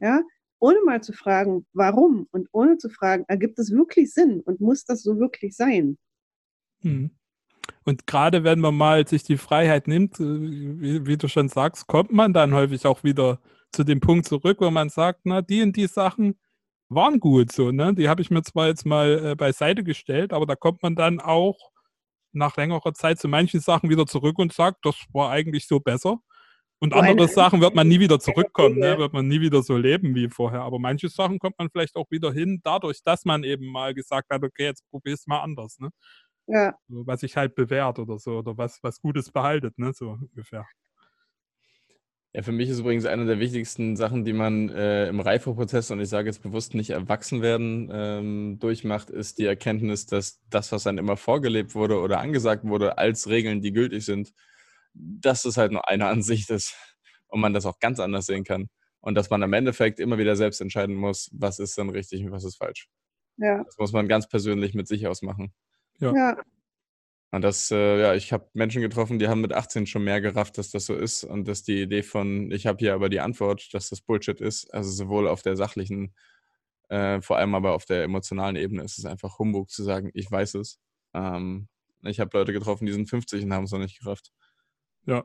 Ja, 0.00 0.22
ohne 0.60 0.78
mal 0.84 1.02
zu 1.02 1.12
fragen, 1.12 1.66
warum 1.72 2.28
und 2.30 2.48
ohne 2.52 2.78
zu 2.78 2.88
fragen, 2.88 3.24
ergibt 3.28 3.58
es 3.58 3.72
wirklich 3.72 4.12
Sinn 4.12 4.40
und 4.40 4.60
muss 4.60 4.84
das 4.84 5.02
so 5.02 5.18
wirklich 5.18 5.56
sein? 5.56 5.98
Hm. 6.82 7.10
Und 7.84 8.06
gerade 8.06 8.44
wenn 8.44 8.60
man 8.60 8.76
mal 8.76 9.06
sich 9.06 9.24
die 9.24 9.36
Freiheit 9.36 9.88
nimmt, 9.88 10.20
äh, 10.20 10.24
wie, 10.24 11.06
wie, 11.06 11.16
du 11.16 11.28
schon 11.28 11.48
sagst, 11.48 11.86
kommt 11.86 12.12
man 12.12 12.32
dann 12.32 12.54
häufig 12.54 12.86
auch 12.86 13.04
wieder 13.04 13.40
zu 13.72 13.84
dem 13.84 14.00
Punkt 14.00 14.26
zurück, 14.26 14.58
wo 14.60 14.70
man 14.70 14.88
sagt, 14.88 15.20
na, 15.24 15.42
die 15.42 15.62
und 15.62 15.76
die 15.76 15.86
Sachen 15.86 16.38
waren 16.88 17.20
gut 17.20 17.52
so, 17.52 17.70
ne? 17.70 17.94
Die 17.94 18.08
habe 18.08 18.22
ich 18.22 18.30
mir 18.30 18.42
zwar 18.42 18.68
jetzt 18.68 18.86
mal 18.86 19.32
äh, 19.32 19.34
beiseite 19.34 19.84
gestellt, 19.84 20.32
aber 20.32 20.46
da 20.46 20.56
kommt 20.56 20.82
man 20.82 20.96
dann 20.96 21.20
auch 21.20 21.58
nach 22.32 22.56
längerer 22.56 22.94
Zeit 22.94 23.18
zu 23.18 23.28
manchen 23.28 23.60
Sachen 23.60 23.90
wieder 23.90 24.06
zurück 24.06 24.38
und 24.38 24.52
sagt, 24.52 24.84
das 24.84 24.96
war 25.12 25.30
eigentlich 25.30 25.66
so 25.66 25.80
besser. 25.80 26.18
Und 26.80 26.94
oh, 26.94 26.98
andere 26.98 27.26
Sachen 27.26 27.60
wird 27.60 27.74
man 27.74 27.88
nie 27.88 27.98
wieder 27.98 28.20
zurückkommen, 28.20 28.78
ne? 28.78 28.98
wird 28.98 29.12
man 29.12 29.26
nie 29.26 29.40
wieder 29.40 29.62
so 29.62 29.76
leben 29.76 30.14
wie 30.14 30.28
vorher. 30.28 30.62
Aber 30.62 30.78
manche 30.78 31.08
Sachen 31.08 31.40
kommt 31.40 31.58
man 31.58 31.70
vielleicht 31.70 31.96
auch 31.96 32.08
wieder 32.10 32.32
hin, 32.32 32.60
dadurch, 32.62 33.02
dass 33.02 33.24
man 33.24 33.42
eben 33.42 33.66
mal 33.66 33.94
gesagt 33.94 34.30
hat, 34.30 34.44
okay, 34.44 34.66
jetzt 34.66 34.88
probier 34.90 35.14
es 35.14 35.26
mal 35.26 35.40
anders. 35.40 35.78
Ne? 35.80 35.90
Ja. 36.48 36.74
So, 36.88 37.06
was 37.06 37.20
sich 37.20 37.36
halt 37.36 37.54
bewährt 37.54 37.98
oder 37.98 38.18
so, 38.18 38.38
oder 38.38 38.56
was, 38.56 38.82
was 38.82 39.00
Gutes 39.00 39.30
behaltet, 39.30 39.78
ne? 39.78 39.92
so 39.92 40.10
ungefähr. 40.12 40.66
Ja, 42.34 42.42
für 42.42 42.52
mich 42.52 42.68
ist 42.68 42.78
übrigens 42.80 43.06
eine 43.06 43.24
der 43.26 43.38
wichtigsten 43.38 43.96
Sachen, 43.96 44.24
die 44.24 44.32
man 44.34 44.68
äh, 44.68 45.08
im 45.08 45.20
Reifeprozess, 45.20 45.90
und 45.90 46.00
ich 46.00 46.08
sage 46.10 46.28
jetzt 46.28 46.42
bewusst 46.42 46.74
nicht 46.74 46.90
erwachsen 46.90 47.40
werden, 47.42 47.88
ähm, 47.92 48.58
durchmacht, 48.58 49.10
ist 49.10 49.38
die 49.38 49.46
Erkenntnis, 49.46 50.06
dass 50.06 50.40
das, 50.50 50.70
was 50.72 50.82
dann 50.82 50.98
immer 50.98 51.16
vorgelebt 51.16 51.74
wurde 51.74 51.98
oder 52.00 52.20
angesagt 52.20 52.64
wurde, 52.64 52.98
als 52.98 53.28
Regeln, 53.28 53.62
die 53.62 53.72
gültig 53.72 54.04
sind, 54.04 54.32
dass 54.94 55.44
es 55.46 55.56
halt 55.56 55.72
nur 55.72 55.88
eine 55.88 56.06
Ansicht 56.06 56.50
ist 56.50 56.74
und 57.28 57.40
man 57.40 57.54
das 57.54 57.66
auch 57.66 57.78
ganz 57.78 57.98
anders 58.00 58.26
sehen 58.26 58.44
kann. 58.44 58.68
Und 59.00 59.14
dass 59.14 59.30
man 59.30 59.42
im 59.42 59.52
Endeffekt 59.52 60.00
immer 60.00 60.18
wieder 60.18 60.36
selbst 60.36 60.60
entscheiden 60.60 60.96
muss, 60.96 61.30
was 61.32 61.58
ist 61.58 61.78
dann 61.78 61.90
richtig 61.90 62.24
und 62.24 62.32
was 62.32 62.44
ist 62.44 62.56
falsch. 62.56 62.88
Ja. 63.38 63.62
Das 63.64 63.78
muss 63.78 63.92
man 63.92 64.08
ganz 64.08 64.28
persönlich 64.28 64.74
mit 64.74 64.88
sich 64.88 65.06
ausmachen. 65.06 65.52
Ja. 66.00 66.14
ja. 66.14 66.36
Und 67.30 67.42
das, 67.42 67.70
äh, 67.70 68.00
ja, 68.00 68.14
ich 68.14 68.32
habe 68.32 68.48
Menschen 68.54 68.80
getroffen, 68.80 69.18
die 69.18 69.28
haben 69.28 69.42
mit 69.42 69.52
18 69.52 69.86
schon 69.86 70.04
mehr 70.04 70.20
gerafft, 70.20 70.56
dass 70.56 70.70
das 70.70 70.86
so 70.86 70.94
ist 70.94 71.24
und 71.24 71.46
dass 71.46 71.62
die 71.62 71.82
Idee 71.82 72.02
von, 72.02 72.50
ich 72.50 72.66
habe 72.66 72.78
hier 72.78 72.94
aber 72.94 73.10
die 73.10 73.20
Antwort, 73.20 73.74
dass 73.74 73.90
das 73.90 74.00
Bullshit 74.00 74.40
ist, 74.40 74.72
also 74.72 74.90
sowohl 74.90 75.28
auf 75.28 75.42
der 75.42 75.56
sachlichen, 75.56 76.14
äh, 76.88 77.20
vor 77.20 77.36
allem 77.36 77.54
aber 77.54 77.74
auf 77.74 77.84
der 77.84 78.02
emotionalen 78.04 78.56
Ebene 78.56 78.82
ist 78.82 78.98
es 78.98 79.04
einfach 79.04 79.38
Humbug 79.38 79.70
zu 79.70 79.84
sagen, 79.84 80.10
ich 80.14 80.30
weiß 80.30 80.54
es. 80.54 80.80
Ähm, 81.12 81.68
ich 82.02 82.18
habe 82.18 82.36
Leute 82.38 82.54
getroffen, 82.54 82.86
die 82.86 82.92
sind 82.92 83.10
50 83.10 83.44
und 83.44 83.52
haben 83.52 83.64
es 83.64 83.72
noch 83.72 83.78
nicht 83.78 83.98
gerafft. 83.98 84.32
Ja. 85.04 85.24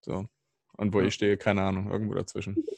So. 0.00 0.26
Und 0.76 0.94
wo 0.94 1.00
ja. 1.00 1.06
ich 1.06 1.14
stehe, 1.14 1.36
keine 1.36 1.62
Ahnung, 1.62 1.90
irgendwo 1.90 2.14
dazwischen. 2.14 2.56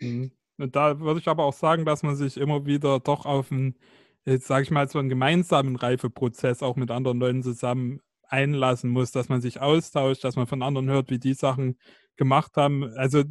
Mhm. 0.00 0.30
Da 0.58 1.00
würde 1.00 1.18
ich 1.18 1.26
aber 1.26 1.42
auch 1.42 1.52
sagen, 1.52 1.84
dass 1.84 2.04
man 2.04 2.14
sich 2.14 2.36
immer 2.36 2.66
wieder 2.66 3.00
doch 3.00 3.26
auf 3.26 3.50
ein 3.50 3.76
sage 4.36 4.62
ich 4.62 4.70
mal, 4.70 4.88
so 4.88 4.98
einen 4.98 5.08
gemeinsamen 5.08 5.76
Reifeprozess 5.76 6.62
auch 6.62 6.76
mit 6.76 6.90
anderen 6.90 7.18
Leuten 7.18 7.42
zusammen 7.42 8.00
einlassen 8.28 8.90
muss, 8.90 9.10
dass 9.10 9.28
man 9.28 9.40
sich 9.40 9.60
austauscht, 9.60 10.24
dass 10.24 10.36
man 10.36 10.46
von 10.46 10.62
anderen 10.62 10.90
hört, 10.90 11.10
wie 11.10 11.18
die 11.18 11.34
Sachen 11.34 11.78
gemacht 12.16 12.56
haben. 12.56 12.84
Also 12.96 13.22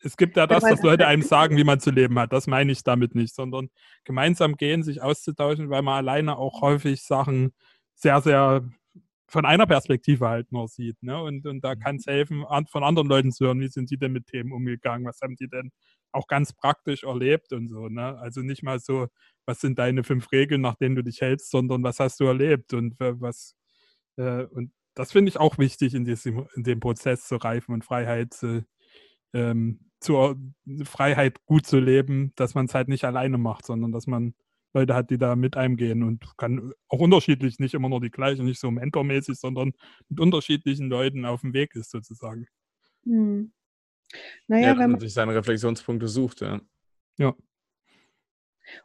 es 0.00 0.16
gibt 0.16 0.36
ja 0.36 0.46
das, 0.46 0.62
dass 0.62 0.82
Leute 0.82 1.06
einem 1.06 1.22
sagen, 1.22 1.56
wie 1.56 1.64
man 1.64 1.80
zu 1.80 1.90
leben 1.90 2.18
hat. 2.18 2.32
Das 2.32 2.46
meine 2.46 2.72
ich 2.72 2.82
damit 2.82 3.14
nicht, 3.14 3.34
sondern 3.34 3.70
gemeinsam 4.04 4.56
gehen, 4.56 4.82
sich 4.82 5.00
auszutauschen, 5.00 5.70
weil 5.70 5.82
man 5.82 5.96
alleine 5.96 6.36
auch 6.36 6.60
häufig 6.60 7.02
Sachen 7.02 7.52
sehr, 7.94 8.20
sehr 8.20 8.68
von 9.28 9.46
einer 9.46 9.66
Perspektive 9.66 10.28
halt 10.28 10.52
nur 10.52 10.68
sieht. 10.68 11.02
Ne? 11.02 11.20
Und, 11.22 11.46
und 11.46 11.64
da 11.64 11.74
mhm. 11.74 11.78
kann 11.78 11.96
es 11.96 12.06
helfen, 12.06 12.44
von 12.70 12.84
anderen 12.84 13.08
Leuten 13.08 13.32
zu 13.32 13.46
hören, 13.46 13.60
wie 13.60 13.68
sind 13.68 13.90
die 13.90 13.96
denn 13.96 14.12
mit 14.12 14.26
Themen 14.26 14.52
umgegangen, 14.52 15.06
was 15.06 15.20
haben 15.22 15.36
die 15.36 15.48
denn 15.48 15.70
auch 16.12 16.26
ganz 16.26 16.52
praktisch 16.52 17.04
erlebt 17.04 17.52
und 17.52 17.68
so. 17.68 17.88
Ne? 17.88 18.18
Also 18.18 18.42
nicht 18.42 18.62
mal 18.62 18.78
so, 18.80 19.08
was 19.46 19.60
sind 19.60 19.78
deine 19.78 20.04
fünf 20.04 20.30
Regeln, 20.32 20.60
nach 20.60 20.76
denen 20.76 20.96
du 20.96 21.02
dich 21.02 21.20
hältst, 21.20 21.50
sondern 21.50 21.82
was 21.82 22.00
hast 22.00 22.20
du 22.20 22.24
erlebt 22.24 22.74
und 22.74 22.96
was 22.98 23.56
äh, 24.16 24.44
und 24.44 24.72
das 24.94 25.12
finde 25.12 25.30
ich 25.30 25.38
auch 25.38 25.58
wichtig 25.58 25.94
in, 25.94 26.04
diesem, 26.04 26.46
in 26.54 26.64
dem 26.64 26.80
Prozess 26.80 27.26
zu 27.26 27.36
reifen 27.36 27.72
und 27.72 27.84
Freiheit 27.84 28.42
äh, 28.42 28.62
ähm, 29.32 29.80
zur 30.00 30.36
Freiheit 30.84 31.44
gut 31.46 31.66
zu 31.66 31.78
leben, 31.78 32.32
dass 32.36 32.54
man 32.54 32.66
es 32.66 32.74
halt 32.74 32.88
nicht 32.88 33.04
alleine 33.04 33.38
macht, 33.38 33.66
sondern 33.66 33.92
dass 33.92 34.06
man 34.06 34.34
Leute 34.74 34.94
hat, 34.94 35.10
die 35.10 35.18
da 35.18 35.36
mit 35.36 35.56
einem 35.56 35.76
gehen 35.76 36.02
und 36.02 36.36
kann 36.36 36.72
auch 36.88 36.98
unterschiedlich, 36.98 37.58
nicht 37.58 37.74
immer 37.74 37.88
nur 37.88 38.00
die 38.00 38.10
gleichen, 38.10 38.44
nicht 38.46 38.60
so 38.60 38.70
mentormäßig, 38.70 39.38
sondern 39.38 39.72
mit 40.08 40.20
unterschiedlichen 40.20 40.88
Leuten 40.88 41.24
auf 41.24 41.42
dem 41.42 41.52
Weg 41.52 41.74
ist 41.74 41.90
sozusagen. 41.90 42.46
Hm. 43.04 43.52
Naja, 44.46 44.68
ja, 44.68 44.78
wenn 44.78 44.90
man 44.92 45.00
sich 45.00 45.14
seine 45.14 45.34
Reflexionspunkte 45.34 46.08
sucht, 46.08 46.40
ja. 46.40 46.60
Ja. 47.18 47.34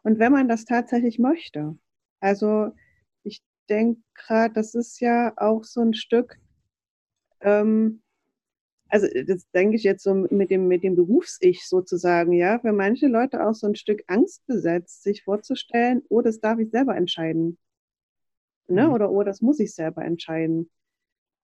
Und 0.04 0.20
wenn 0.20 0.32
man 0.32 0.48
das 0.48 0.66
tatsächlich 0.66 1.20
möchte. 1.20 1.78
Also 2.20 2.72
ich 3.24 3.44
denke 3.70 4.02
gerade, 4.16 4.54
das 4.54 4.76
ist 4.76 5.00
ja 5.00 5.34
auch 5.38 5.64
so 5.64 5.82
ein 5.82 5.94
Stück, 5.94 6.38
ähm, 7.42 8.02
also 8.90 9.08
das 9.26 9.50
denke 9.52 9.76
ich 9.76 9.84
jetzt 9.84 10.04
so 10.04 10.14
mit 10.14 10.50
dem, 10.50 10.68
mit 10.68 10.84
dem 10.84 10.96
Berufs-Ich 10.96 11.68
sozusagen, 11.68 12.32
ja, 12.32 12.60
für 12.60 12.72
manche 12.72 13.08
Leute 13.08 13.46
auch 13.46 13.54
so 13.54 13.68
ein 13.68 13.76
Stück 13.76 14.04
Angst 14.08 14.46
besetzt, 14.48 15.04
sich 15.04 15.24
vorzustellen, 15.24 16.04
oh, 16.10 16.22
das 16.22 16.40
darf 16.40 16.60
ich 16.60 16.70
selber 16.72 16.96
entscheiden. 16.96 17.58
Ne? 18.68 18.88
Mhm. 18.88 18.94
Oder 18.94 19.12
oh, 19.12 19.24
das 19.24 19.42
muss 19.42 19.60
ich 19.60 19.74
selber 19.74 20.04
entscheiden. 20.04 20.70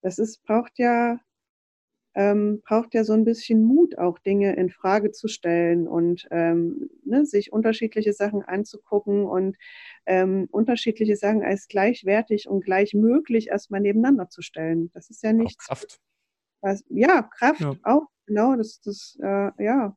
Das 0.02 0.20
ist, 0.20 0.44
braucht 0.44 0.78
ja 0.78 1.20
ähm, 2.16 2.62
braucht 2.66 2.94
ja 2.94 3.04
so 3.04 3.14
ein 3.14 3.26
bisschen 3.26 3.64
Mut, 3.64 3.98
auch 3.98 4.20
Dinge 4.20 4.56
in 4.56 4.70
Frage 4.70 5.12
zu 5.12 5.28
stellen 5.28 5.88
und 5.88 6.28
ähm, 6.32 6.90
ne, 7.06 7.26
sich 7.26 7.52
unterschiedliche 7.52 8.14
Sachen 8.14 8.44
anzugucken 8.44 9.26
und 9.26 9.58
ähm, 10.06 10.48
unterschiedliche 10.52 11.16
Sachen 11.16 11.44
als 11.44 11.68
gleichwertig 11.68 12.48
und 12.48 12.64
gleich 12.64 12.94
möglich 12.94 13.48
erstmal 13.48 13.82
nebeneinander 13.82 14.30
zu 14.30 14.42
stellen. 14.42 14.92
Das 14.94 15.10
ist 15.10 15.24
ja 15.24 15.34
nicht 15.34 15.60
Kraft. 15.60 16.00
Was, 16.62 16.84
ja, 16.90 17.24
Kraft 17.24 17.62
ja. 17.62 17.76
auch, 17.84 18.08
genau, 18.26 18.56
das, 18.56 18.80
das, 18.82 19.18
äh, 19.22 19.52
ja. 19.64 19.96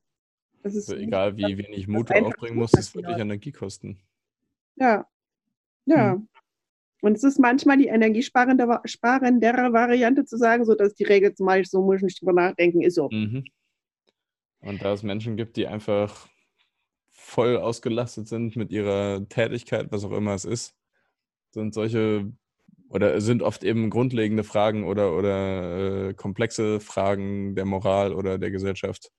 Das 0.63 0.75
ist, 0.75 0.89
also 0.91 1.01
egal, 1.01 1.37
wie 1.37 1.59
wenig 1.59 1.87
Mut 1.87 2.11
du 2.11 2.15
aufbringen 2.15 2.57
musst, 2.57 2.77
das 2.77 2.95
wird 2.95 3.07
dich 3.07 3.19
Energie 3.19 3.53
kosten. 3.53 4.01
Ja, 4.75 5.07
ja. 5.85 6.15
Hm. 6.15 6.29
Und 7.03 7.17
es 7.17 7.25
ist 7.25 7.39
manchmal 7.39 7.77
die 7.77 7.89
energiesparende 7.89 8.81
sparendere 8.85 9.73
Variante 9.73 10.25
zu 10.25 10.37
sagen, 10.37 10.65
so 10.65 10.75
dass 10.75 10.95
die 10.95 11.05
Regel 11.05 11.35
zum 11.35 11.47
Beispiel 11.47 11.71
so 11.71 11.83
muss 11.83 11.97
ich 11.97 12.03
nicht 12.03 12.21
drüber 12.21 12.33
nachdenken, 12.33 12.83
ist 12.83 12.95
so. 12.95 13.09
Mhm. 13.11 13.45
Und 14.61 14.83
da 14.83 14.93
es 14.93 15.03
Menschen 15.03 15.37
gibt, 15.37 15.57
die 15.57 15.67
einfach 15.67 16.29
voll 17.11 17.57
ausgelastet 17.57 18.29
sind 18.29 18.57
mit 18.57 18.71
ihrer 18.71 19.29
Tätigkeit, 19.29 19.89
was 19.91 20.05
auch 20.05 20.13
immer 20.13 20.35
es 20.35 20.45
ist, 20.45 20.75
sind 21.51 21.75
solche 21.75 22.33
oder 22.89 23.21
sind 23.21 23.43
oft 23.43 23.65
eben 23.65 23.91
grundlegende 23.91 24.45
Fragen 24.45 24.85
oder, 24.85 25.17
oder 25.17 26.09
äh, 26.09 26.15
komplexe 26.15 26.81
Fragen 26.81 27.55
der 27.57 27.65
Moral 27.65 28.15
oder 28.15 28.39
der 28.39 28.51
Gesellschaft 28.51 29.11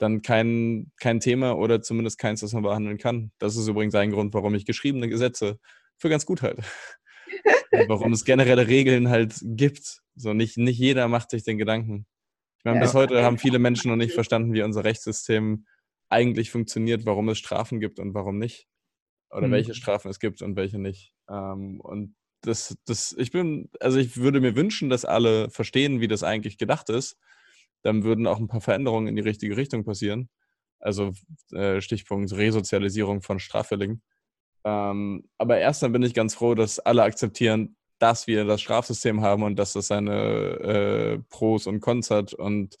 dann 0.00 0.22
kein, 0.22 0.90
kein 0.98 1.20
Thema 1.20 1.56
oder 1.56 1.82
zumindest 1.82 2.18
keins, 2.18 2.40
das 2.40 2.52
man 2.52 2.62
behandeln 2.62 2.98
kann. 2.98 3.32
Das 3.38 3.56
ist 3.56 3.68
übrigens 3.68 3.94
ein 3.94 4.10
Grund, 4.10 4.32
warum 4.34 4.54
ich 4.54 4.64
geschriebene 4.64 5.08
Gesetze 5.08 5.58
für 6.00 6.08
ganz 6.08 6.26
gut 6.26 6.42
halte 6.42 6.62
warum 7.88 8.12
es 8.12 8.24
generelle 8.24 8.68
Regeln 8.68 9.08
halt 9.08 9.34
gibt. 9.42 10.02
So 10.14 10.32
nicht, 10.32 10.56
nicht 10.56 10.78
jeder 10.78 11.08
macht 11.08 11.30
sich 11.30 11.44
den 11.44 11.58
Gedanken. 11.58 12.06
Ich 12.58 12.64
meine, 12.64 12.78
ja. 12.78 12.82
bis 12.82 12.94
heute 12.94 13.22
haben 13.22 13.38
viele 13.38 13.58
Menschen 13.58 13.90
noch 13.90 13.96
nicht 13.96 14.12
verstanden, 14.12 14.52
wie 14.52 14.62
unser 14.62 14.84
Rechtssystem 14.84 15.66
eigentlich 16.08 16.50
funktioniert, 16.50 17.06
warum 17.06 17.28
es 17.28 17.38
Strafen 17.38 17.80
gibt 17.80 17.98
und 17.98 18.14
warum 18.14 18.38
nicht. 18.38 18.66
Oder 19.30 19.46
mhm. 19.46 19.52
welche 19.52 19.74
Strafen 19.74 20.10
es 20.10 20.18
gibt 20.18 20.42
und 20.42 20.56
welche 20.56 20.78
nicht. 20.78 21.14
Ähm, 21.28 21.80
und 21.80 22.16
das, 22.42 22.76
das, 22.86 23.14
ich 23.16 23.30
bin, 23.30 23.70
also 23.80 23.98
ich 23.98 24.16
würde 24.16 24.40
mir 24.40 24.56
wünschen, 24.56 24.90
dass 24.90 25.04
alle 25.04 25.50
verstehen, 25.50 26.00
wie 26.00 26.08
das 26.08 26.22
eigentlich 26.22 26.58
gedacht 26.58 26.90
ist. 26.90 27.16
Dann 27.82 28.02
würden 28.02 28.26
auch 28.26 28.38
ein 28.38 28.48
paar 28.48 28.60
Veränderungen 28.60 29.06
in 29.06 29.16
die 29.16 29.22
richtige 29.22 29.56
Richtung 29.56 29.84
passieren. 29.84 30.28
Also 30.80 31.12
äh, 31.52 31.80
Stichpunkt 31.80 32.32
Resozialisierung 32.32 33.22
von 33.22 33.38
Straffälligen. 33.38 34.02
Ähm, 34.64 35.24
aber 35.38 35.58
erst 35.58 35.82
dann 35.82 35.92
bin 35.92 36.02
ich 36.02 36.14
ganz 36.14 36.34
froh, 36.34 36.54
dass 36.54 36.78
alle 36.78 37.02
akzeptieren, 37.02 37.76
dass 37.98 38.26
wir 38.26 38.44
das 38.44 38.60
Strafsystem 38.60 39.20
haben 39.22 39.42
und 39.42 39.56
dass 39.56 39.74
das 39.74 39.86
seine 39.86 40.12
äh, 40.12 41.18
Pros 41.28 41.66
und 41.66 41.80
Cons 41.80 42.10
hat 42.10 42.34
und 42.34 42.76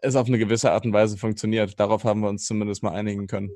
es 0.00 0.16
auf 0.16 0.28
eine 0.28 0.38
gewisse 0.38 0.72
Art 0.72 0.84
und 0.84 0.92
Weise 0.92 1.16
funktioniert. 1.16 1.78
Darauf 1.78 2.04
haben 2.04 2.20
wir 2.20 2.28
uns 2.28 2.46
zumindest 2.46 2.82
mal 2.82 2.92
einigen 2.92 3.26
können. 3.26 3.50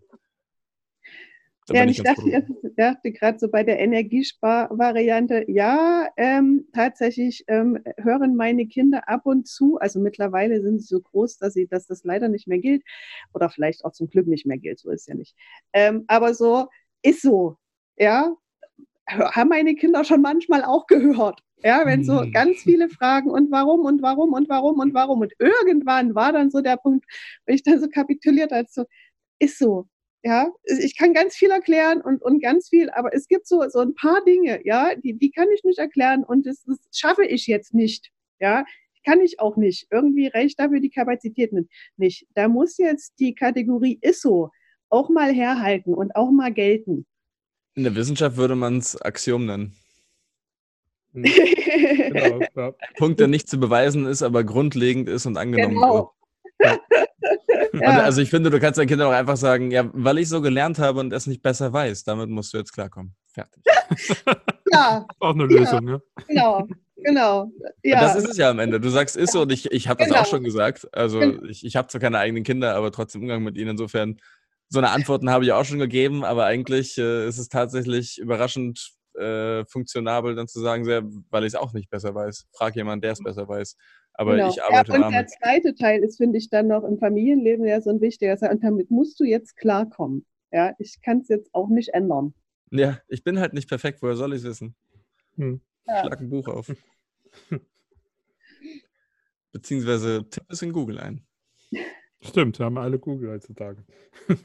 Da 1.69 1.75
ja, 1.75 1.85
ich, 1.85 1.99
ich 1.99 2.03
dachte, 2.03 2.47
dachte 2.77 3.13
gerade 3.13 3.39
so 3.39 3.49
bei 3.49 3.63
der 3.63 3.79
Energiesparvariante, 3.79 5.45
ja, 5.47 6.09
ähm, 6.17 6.67
tatsächlich 6.73 7.45
ähm, 7.47 7.79
hören 7.99 8.35
meine 8.35 8.67
Kinder 8.67 9.09
ab 9.09 9.27
und 9.27 9.47
zu, 9.47 9.79
also 9.79 10.01
mittlerweile 10.01 10.61
sind 10.61 10.81
sie 10.81 10.89
so 10.89 11.01
groß, 11.01 11.39
dass, 11.39 11.55
sie, 11.55 11.69
dass 11.69 11.87
das 11.87 12.03
leider 12.03 12.29
nicht 12.29 12.49
mehr 12.49 12.59
gilt 12.59 12.83
oder 13.33 13.49
vielleicht 13.49 13.85
auch 13.85 13.93
zum 13.93 14.09
Glück 14.09 14.27
nicht 14.27 14.45
mehr 14.45 14.59
gilt, 14.59 14.81
so 14.81 14.91
ist 14.91 15.07
ja 15.07 15.15
nicht. 15.15 15.37
Ähm, 15.73 16.05
aber 16.09 16.35
so, 16.35 16.67
ist 17.03 17.22
so. 17.22 17.57
Ja, 17.96 18.34
haben 19.09 19.48
meine 19.48 19.74
Kinder 19.74 20.05
schon 20.05 20.22
manchmal 20.22 20.64
auch 20.64 20.86
gehört. 20.86 21.40
Ja, 21.64 21.86
wenn 21.86 22.03
so 22.05 22.22
mhm. 22.22 22.32
ganz 22.32 22.62
viele 22.62 22.88
Fragen 22.88 23.30
und 23.30 23.50
warum 23.53 23.84
und 23.84 24.03
warum 24.03 24.32
und 24.32 24.48
warum 24.48 24.80
und 24.80 24.94
warum. 24.94 25.20
Und 25.20 25.32
irgendwann 25.38 26.14
war 26.14 26.32
dann 26.32 26.50
so 26.50 26.61
der 26.61 26.76
Punkt, 26.76 27.05
wo 27.46 27.55
ich 27.55 27.62
dann 27.62 27.80
so 27.80 27.88
kapituliert 27.88 28.53
als 28.53 28.74
so, 28.74 28.84
ist 29.38 29.59
so. 29.59 29.86
Ja, 30.24 30.53
ich 30.64 30.96
kann 30.96 31.14
ganz 31.14 31.34
viel 31.34 31.50
erklären 31.50 32.00
und, 32.00 32.22
und 32.22 32.40
ganz 32.40 32.68
viel, 32.68 32.90
aber 32.90 33.12
es 33.12 33.26
gibt 33.26 33.46
so, 33.48 33.68
so 33.68 33.80
ein 33.80 33.94
paar 33.94 34.24
Dinge, 34.24 34.61
ja, 34.64 34.94
die, 34.94 35.18
die 35.18 35.32
kann 35.32 35.48
ich 35.53 35.64
nicht 35.64 35.80
erklären 35.80 36.22
und 36.22 36.46
das, 36.46 36.62
das 36.62 36.78
schaffe 36.92 37.24
ich 37.24 37.48
jetzt 37.48 37.74
nicht. 37.74 38.11
Ja, 38.38 38.64
kann 39.05 39.20
ich 39.20 39.40
auch 39.40 39.57
nicht. 39.57 39.88
Irgendwie 39.90 40.28
reicht 40.28 40.61
dafür 40.61 40.78
die 40.78 40.90
Kapazität 40.90 41.53
nicht. 41.96 42.26
Da 42.34 42.48
muss 42.48 42.78
jetzt 42.78 43.14
die 43.18 43.34
Kategorie 43.34 43.98
ISO 44.00 44.50
auch 44.93 45.09
mal 45.09 45.32
herhalten 45.32 45.95
und 45.95 46.14
auch 46.14 46.30
mal 46.30 46.53
gelten. 46.53 47.07
In 47.74 47.84
der 47.84 47.95
Wissenschaft 47.95 48.36
würde 48.36 48.55
man 48.55 48.78
es 48.78 49.01
Axiom 49.01 49.47
nennen. 49.47 49.74
Hm. 51.14 51.22
genau, 51.22 52.40
ja. 52.57 52.72
Punkt, 52.97 53.20
der 53.20 53.28
nicht 53.28 53.49
zu 53.49 53.59
beweisen 53.59 54.07
ist, 54.07 54.22
aber 54.22 54.45
grundlegend 54.45 55.09
ist 55.09 55.26
und 55.26 55.36
angenommen 55.36 55.74
genau. 55.74 56.12
wird. 56.59 56.80
Ja. 57.74 58.03
Also 58.03 58.20
ich 58.20 58.30
finde, 58.30 58.51
du 58.51 58.61
kannst 58.61 58.78
deinen 58.78 58.88
Kindern 58.88 59.09
auch 59.09 59.16
einfach 59.16 59.36
sagen, 59.36 59.70
ja, 59.70 59.88
weil 59.95 60.18
ich 60.18 60.28
so 60.28 60.40
gelernt 60.43 60.78
habe 60.78 61.01
und 61.01 61.12
es 61.12 61.26
nicht 61.26 61.43
besser 61.43 61.72
weiß, 61.72 62.05
damit 62.05 62.28
musst 62.28 62.53
du 62.53 62.59
jetzt 62.59 62.72
klarkommen. 62.72 63.14
Fertig. 63.32 63.62
ja. 64.72 65.07
Auch 65.18 65.34
eine 65.34 65.47
Lösung, 65.47 65.88
ja. 65.88 66.01
Genau. 66.28 66.68
Genau. 67.05 67.51
Ja. 67.82 68.01
Das 68.01 68.16
ist 68.16 68.28
es 68.28 68.36
ja 68.36 68.51
am 68.51 68.59
Ende. 68.59 68.78
Du 68.78 68.88
sagst, 68.88 69.16
ist 69.16 69.32
so 69.32 69.43
und 69.43 69.53
ich, 69.53 69.70
ich 69.72 69.88
habe 69.88 70.05
genau. 70.05 70.16
das 70.16 70.26
auch 70.26 70.30
schon 70.30 70.45
gesagt. 70.45 70.86
Also 70.93 71.18
genau. 71.18 71.45
ich, 71.45 71.64
ich 71.64 71.76
habe 71.76 71.88
zwar 71.88 72.01
keine 72.01 72.18
eigenen 72.18 72.45
Kinder, 72.45 72.74
aber 72.74 72.93
trotzdem 72.93 73.22
Umgang 73.22 73.43
mit 73.43 73.57
ihnen. 73.57 73.70
Insofern, 73.70 74.18
so 74.73 74.79
eine 74.79 74.91
Antworten 74.91 75.29
habe 75.29 75.45
ich 75.45 75.53
auch 75.53 75.66
schon 75.66 75.79
gegeben, 75.79 76.25
aber 76.25 76.47
eigentlich 76.47 76.97
äh, 76.97 77.29
ist 77.29 77.37
es 77.37 77.51
tatsächlich 77.51 78.16
überraschend 78.18 78.95
äh, 79.14 79.66
funktionabel, 79.66 80.35
dann 80.35 80.49
zu 80.49 80.61
sagen, 80.61 80.87
sehr, 80.87 81.03
weil 81.29 81.43
ich 81.45 81.49
es 81.49 81.55
auch 81.55 81.75
nicht 81.75 81.91
besser 81.91 82.14
weiß. 82.14 82.47
Frag 82.53 82.75
jemanden, 82.75 83.03
der 83.03 83.12
es 83.12 83.23
besser 83.23 83.47
weiß. 83.47 83.77
Aber 84.14 84.37
genau. 84.37 84.49
ich 84.49 84.62
arbeite 84.62 84.93
ja, 84.93 84.97
Und 84.97 85.03
damit. 85.03 85.14
der 85.14 85.27
zweite 85.27 85.75
Teil 85.75 86.03
ist, 86.03 86.16
finde 86.16 86.39
ich, 86.39 86.49
dann 86.49 86.68
noch 86.68 86.85
im 86.85 86.99
Familienleben 86.99 87.66
ja 87.66 87.83
so 87.83 87.91
ein 87.91 88.01
wichtiger. 88.01 88.39
Und 88.51 88.64
damit 88.64 88.91
musst 88.91 89.20
du 89.20 89.25
jetzt 89.25 89.59
klarkommen. 89.59 90.25
Ja, 90.51 90.75
ich 90.79 91.03
kann 91.03 91.18
es 91.20 91.29
jetzt 91.29 91.51
auch 91.55 91.68
nicht 91.68 91.91
ändern. 91.91 92.33
Ja, 92.70 92.99
ich 93.09 93.23
bin 93.25 93.39
halt 93.39 93.53
nicht 93.53 93.68
perfekt. 93.68 94.01
Woher 94.01 94.16
soll 94.16 94.33
ich 94.33 94.39
es 94.39 94.45
wissen? 94.45 94.75
Hm. 95.37 95.61
Ja. 95.87 96.01
Schlag 96.01 96.20
ein 96.20 96.31
Buch 96.31 96.49
auf. 96.49 96.73
Beziehungsweise 99.53 100.27
tipp 100.31 100.45
es 100.49 100.62
in 100.62 100.73
Google 100.73 100.99
ein. 100.99 101.27
Stimmt, 102.23 102.59
wir 102.59 102.66
haben 102.66 102.79
alle 102.79 102.99
Google 102.99 103.31
heutzutage. 103.31 103.85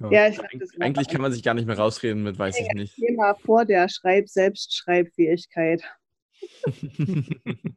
ja. 0.00 0.10
ja, 0.10 0.28
ich 0.28 0.36
glaub, 0.36 0.50
Eigentlich 0.80 1.08
kann 1.08 1.22
man 1.22 1.32
sich 1.32 1.42
gar 1.42 1.54
nicht 1.54 1.66
mehr 1.66 1.78
rausreden 1.78 2.22
mit 2.22 2.38
weiß 2.38 2.60
ich 2.60 2.68
nicht. 2.74 2.96
Thema 2.96 3.34
vor 3.34 3.64
der 3.64 3.88
Schreib 3.88 4.28
Selbstschreibfähigkeit. 4.28 5.82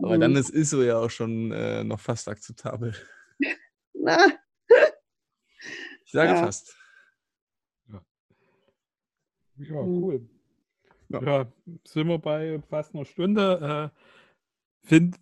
Aber 0.00 0.14
hm. 0.14 0.20
dann 0.20 0.36
ist 0.36 0.50
ISO 0.50 0.82
ja 0.82 0.98
auch 0.98 1.10
schon 1.10 1.52
äh, 1.52 1.82
noch 1.84 2.00
fast 2.00 2.28
akzeptabel. 2.28 2.94
Na. 3.94 4.18
Ich 6.04 6.12
sage 6.12 6.30
ja. 6.30 6.36
fast. 6.36 6.76
Ja, 9.58 9.82
mhm. 9.82 10.02
cool. 10.02 10.28
Ja. 11.08 11.22
ja, 11.22 11.52
sind 11.84 12.06
wir 12.06 12.18
bei 12.18 12.62
fast 12.68 12.94
einer 12.94 13.04
Stunde. 13.04 13.92
Äh, 13.92 13.98
Finde 14.88 15.18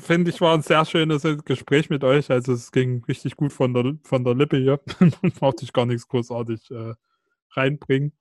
find 0.00 0.26
ich 0.28 0.40
war 0.40 0.54
ein 0.54 0.62
sehr 0.62 0.82
schönes 0.86 1.22
Gespräch 1.44 1.90
mit 1.90 2.02
euch. 2.04 2.30
Also 2.30 2.54
es 2.54 2.72
ging 2.72 3.04
richtig 3.04 3.36
gut 3.36 3.52
von 3.52 3.74
der, 3.74 3.98
von 4.02 4.24
der 4.24 4.34
Lippe 4.34 4.56
hier. 4.56 4.80
Man 4.98 5.30
brauchte 5.38 5.64
ich 5.64 5.74
gar 5.74 5.84
nichts 5.84 6.08
großartig 6.08 6.70
äh, 6.70 6.94
reinbringen. 7.50 8.14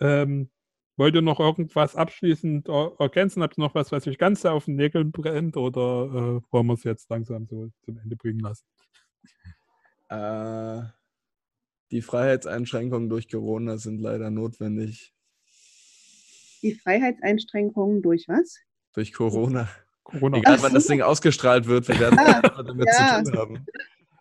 Ähm, 0.00 0.48
wollt 0.96 1.14
ihr 1.14 1.20
noch 1.20 1.40
irgendwas 1.40 1.94
abschließend 1.94 2.68
ergänzen? 2.98 3.42
Habt 3.42 3.58
ihr 3.58 3.64
noch 3.64 3.74
was, 3.74 3.92
was 3.92 4.06
euch 4.06 4.16
ganz 4.16 4.46
auf 4.46 4.64
den 4.64 4.76
Nägeln 4.76 5.12
brennt 5.12 5.58
oder 5.58 6.40
äh, 6.40 6.52
wollen 6.52 6.66
wir 6.66 6.72
es 6.72 6.84
jetzt 6.84 7.10
langsam 7.10 7.46
so 7.46 7.68
zum 7.82 7.98
Ende 7.98 8.16
bringen 8.16 8.40
lassen? 8.40 8.64
Äh, 10.08 10.84
die 11.90 12.00
Freiheitseinschränkungen 12.00 13.10
durch 13.10 13.30
Corona 13.30 13.76
sind 13.76 14.00
leider 14.00 14.30
notwendig. 14.30 15.12
Die 16.62 16.74
Freiheitseinschränkungen 16.74 18.00
durch 18.00 18.26
was? 18.26 18.56
Durch 18.94 19.12
Corona. 19.12 19.68
Corona. 20.08 20.38
Egal, 20.38 20.62
wann 20.62 20.72
das 20.74 20.86
Ding 20.86 21.02
ausgestrahlt 21.02 21.66
wird, 21.66 21.86
wir 21.88 22.00
werden 22.00 22.18
ah, 22.18 22.62
damit 22.62 22.86
ja. 22.86 23.22
zu 23.22 23.30
tun 23.30 23.40
haben. 23.40 23.66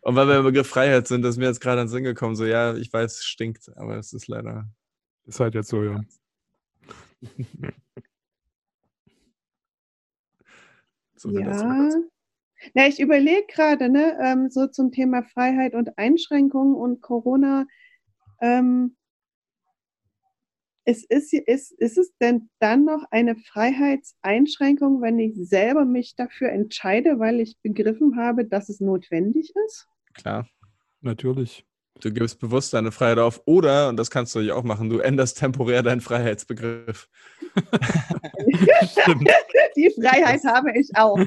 Und 0.01 0.15
weil 0.15 0.27
wir 0.27 0.37
im 0.39 0.43
Begriff 0.43 0.67
Freiheit 0.67 1.07
sind, 1.07 1.25
ist 1.25 1.37
mir 1.37 1.45
jetzt 1.45 1.61
gerade 1.61 1.79
ans 1.79 1.91
Sinn 1.91 2.03
gekommen, 2.03 2.35
so 2.35 2.45
ja, 2.45 2.75
ich 2.75 2.91
weiß, 2.91 3.19
es 3.19 3.23
stinkt, 3.25 3.71
aber 3.77 3.97
es 3.97 4.11
ist 4.13 4.27
leider. 4.27 4.67
Ist 5.25 5.39
halt 5.39 5.55
jetzt 5.55 5.69
so, 5.69 5.81
ja. 5.83 6.01
so 11.15 11.29
ja. 11.31 11.89
Ja, 12.73 12.87
ich 12.87 12.99
überlege 12.99 13.45
gerade, 13.47 13.87
ne, 13.89 14.17
ähm, 14.21 14.49
so 14.49 14.67
zum 14.67 14.91
Thema 14.91 15.23
Freiheit 15.23 15.73
und 15.73 15.97
Einschränkungen 15.97 16.75
und 16.75 17.01
Corona. 17.01 17.65
Ähm, 18.41 18.96
ist, 20.87 21.11
ist, 21.11 21.33
ist, 21.33 21.71
ist 21.73 21.97
es 21.97 22.15
denn 22.17 22.49
dann 22.59 22.85
noch 22.85 23.03
eine 23.11 23.35
Freiheitseinschränkung, 23.35 25.01
wenn 25.01 25.19
ich 25.19 25.35
selber 25.35 25.83
mich 25.83 26.15
dafür 26.15 26.49
entscheide, 26.49 27.19
weil 27.19 27.41
ich 27.41 27.57
begriffen 27.61 28.17
habe, 28.17 28.45
dass 28.45 28.69
es 28.69 28.79
notwendig 28.79 29.51
ist? 29.65 29.87
Klar. 30.13 30.47
Natürlich. 31.01 31.65
Du 31.99 32.11
gibst 32.11 32.39
bewusst 32.39 32.73
deine 32.73 32.91
Freiheit 32.91 33.17
auf 33.17 33.41
oder, 33.45 33.89
und 33.89 33.97
das 33.97 34.11
kannst 34.11 34.33
du 34.35 34.39
ja 34.39 34.53
auch 34.53 34.63
machen, 34.63 34.89
du 34.89 34.99
änderst 34.99 35.39
temporär 35.39 35.83
deinen 35.83 35.99
Freiheitsbegriff. 35.99 37.09
Die 39.75 39.91
Freiheit 39.91 40.43
habe 40.45 40.71
ich 40.77 40.89
auch. 40.95 41.19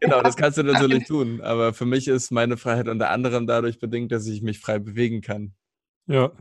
Genau, 0.00 0.22
das 0.22 0.36
kannst 0.38 0.58
du 0.58 0.62
natürlich 0.62 1.04
tun. 1.04 1.40
Aber 1.40 1.72
für 1.72 1.86
mich 1.86 2.08
ist 2.08 2.30
meine 2.30 2.56
Freiheit 2.56 2.88
unter 2.88 3.10
anderem 3.10 3.46
dadurch 3.46 3.78
bedingt, 3.78 4.12
dass 4.12 4.26
ich 4.26 4.42
mich 4.42 4.58
frei 4.60 4.78
bewegen 4.78 5.20
kann. 5.20 5.54
Ja. 6.06 6.32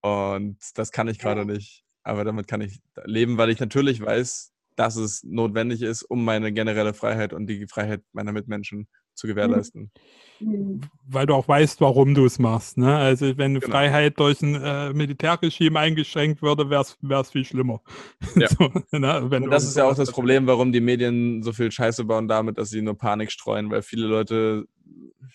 Und 0.00 0.58
das 0.74 0.92
kann 0.92 1.08
ich 1.08 1.18
gerade 1.18 1.40
ja. 1.40 1.46
nicht. 1.46 1.84
Aber 2.02 2.24
damit 2.24 2.48
kann 2.48 2.60
ich 2.60 2.80
leben, 3.04 3.38
weil 3.38 3.50
ich 3.50 3.60
natürlich 3.60 4.00
weiß, 4.00 4.52
dass 4.76 4.96
es 4.96 5.22
notwendig 5.22 5.82
ist, 5.82 6.02
um 6.02 6.24
meine 6.24 6.52
generelle 6.52 6.94
Freiheit 6.94 7.32
und 7.32 7.46
die 7.46 7.66
Freiheit 7.66 8.02
meiner 8.12 8.32
Mitmenschen 8.32 8.88
zu 9.14 9.26
gewährleisten. 9.26 9.90
Mhm. 10.40 10.80
Weil 11.06 11.26
du 11.26 11.34
auch 11.34 11.46
weißt, 11.46 11.80
warum 11.80 12.14
du 12.14 12.24
es 12.24 12.38
machst. 12.38 12.78
Ne? 12.78 12.96
Also 12.96 13.36
wenn 13.36 13.54
genau. 13.54 13.70
Freiheit 13.70 14.18
durch 14.18 14.40
ein 14.40 14.54
äh, 14.54 14.92
Militärregime 14.92 15.78
eingeschränkt 15.78 16.42
würde, 16.42 16.70
wäre 16.70 16.82
es 17.20 17.30
viel 17.30 17.44
schlimmer. 17.44 17.82
Ja. 18.36 18.48
so, 18.48 18.70
ne? 18.92 19.22
Und 19.22 19.50
das 19.50 19.64
ist 19.64 19.76
ja 19.76 19.84
auch 19.84 19.94
das 19.94 20.10
Problem, 20.10 20.46
warum 20.46 20.72
die 20.72 20.80
Medien 20.80 21.42
so 21.42 21.52
viel 21.52 21.70
Scheiße 21.70 22.04
bauen 22.04 22.28
damit, 22.28 22.58
dass 22.58 22.70
sie 22.70 22.82
nur 22.82 22.96
Panik 22.96 23.30
streuen, 23.30 23.70
weil 23.70 23.82
viele 23.82 24.06
Leute 24.06 24.64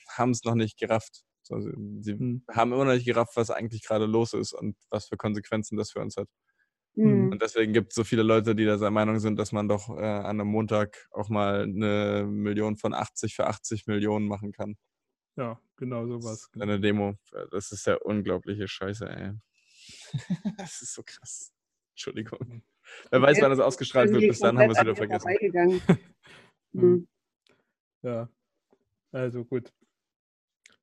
haben 0.10 0.32
es 0.32 0.44
noch 0.44 0.56
nicht 0.56 0.80
gerafft. 0.80 1.24
Also, 1.50 1.70
sie 2.02 2.14
hm. 2.14 2.44
haben 2.52 2.74
immer 2.74 2.84
noch 2.84 2.94
nicht 2.94 3.06
gerafft, 3.06 3.36
was 3.36 3.52
eigentlich 3.52 3.84
gerade 3.84 4.06
los 4.06 4.34
ist 4.34 4.54
und 4.54 4.76
was 4.90 5.08
für 5.08 5.16
Konsequenzen 5.16 5.78
das 5.78 5.92
für 5.92 6.00
uns 6.00 6.18
hat. 6.18 6.28
Mhm. 6.98 7.32
Und 7.32 7.42
deswegen 7.44 7.74
gibt 7.74 7.92
es 7.92 7.96
so 7.96 8.04
viele 8.04 8.24
Leute, 8.24 8.56
die 8.56 8.66
der 8.66 8.90
Meinung 8.90 9.20
sind, 9.20 9.38
dass 9.38 9.52
man 9.52 9.68
doch 9.68 9.90
äh, 9.90 10.02
an 10.02 10.42
einem 10.42 10.48
Montag 10.48 11.08
auch 11.12 11.30
mal 11.30 11.62
eine 11.62 12.26
Million 12.28 12.76
von 12.76 12.94
80 12.94 13.36
für 13.36 13.46
80 13.46 13.86
Millionen 13.86 14.28
machen 14.28 14.52
kann. 14.52 14.78
Ja, 15.36 15.62
genau 15.76 16.08
sowas. 16.08 16.50
Eine 16.60 16.80
Demo. 16.80 17.14
Das 17.52 17.72
ist 17.72 17.86
ja 17.86 17.98
unglaubliche 17.98 18.68
Scheiße, 18.68 19.08
ey. 19.08 19.34
das 20.58 20.82
ist 20.82 20.96
so 20.96 21.04
krass. 21.06 21.54
Entschuldigung. 21.92 22.40
Mhm. 22.40 22.64
Wer 23.12 23.22
weiß, 23.22 23.42
wann 23.42 23.52
das 23.52 23.60
ausgestrahlt 23.60 24.12
wird, 24.12 24.22
bis 24.22 24.40
dann 24.40 24.58
haben 24.58 24.70
wir 24.70 24.76
es 24.76 24.82
wieder 24.82 24.96
vergessen. 24.96 25.82
mhm. 26.72 27.08
Ja, 28.02 28.28
also 29.12 29.46
gut. 29.46 29.72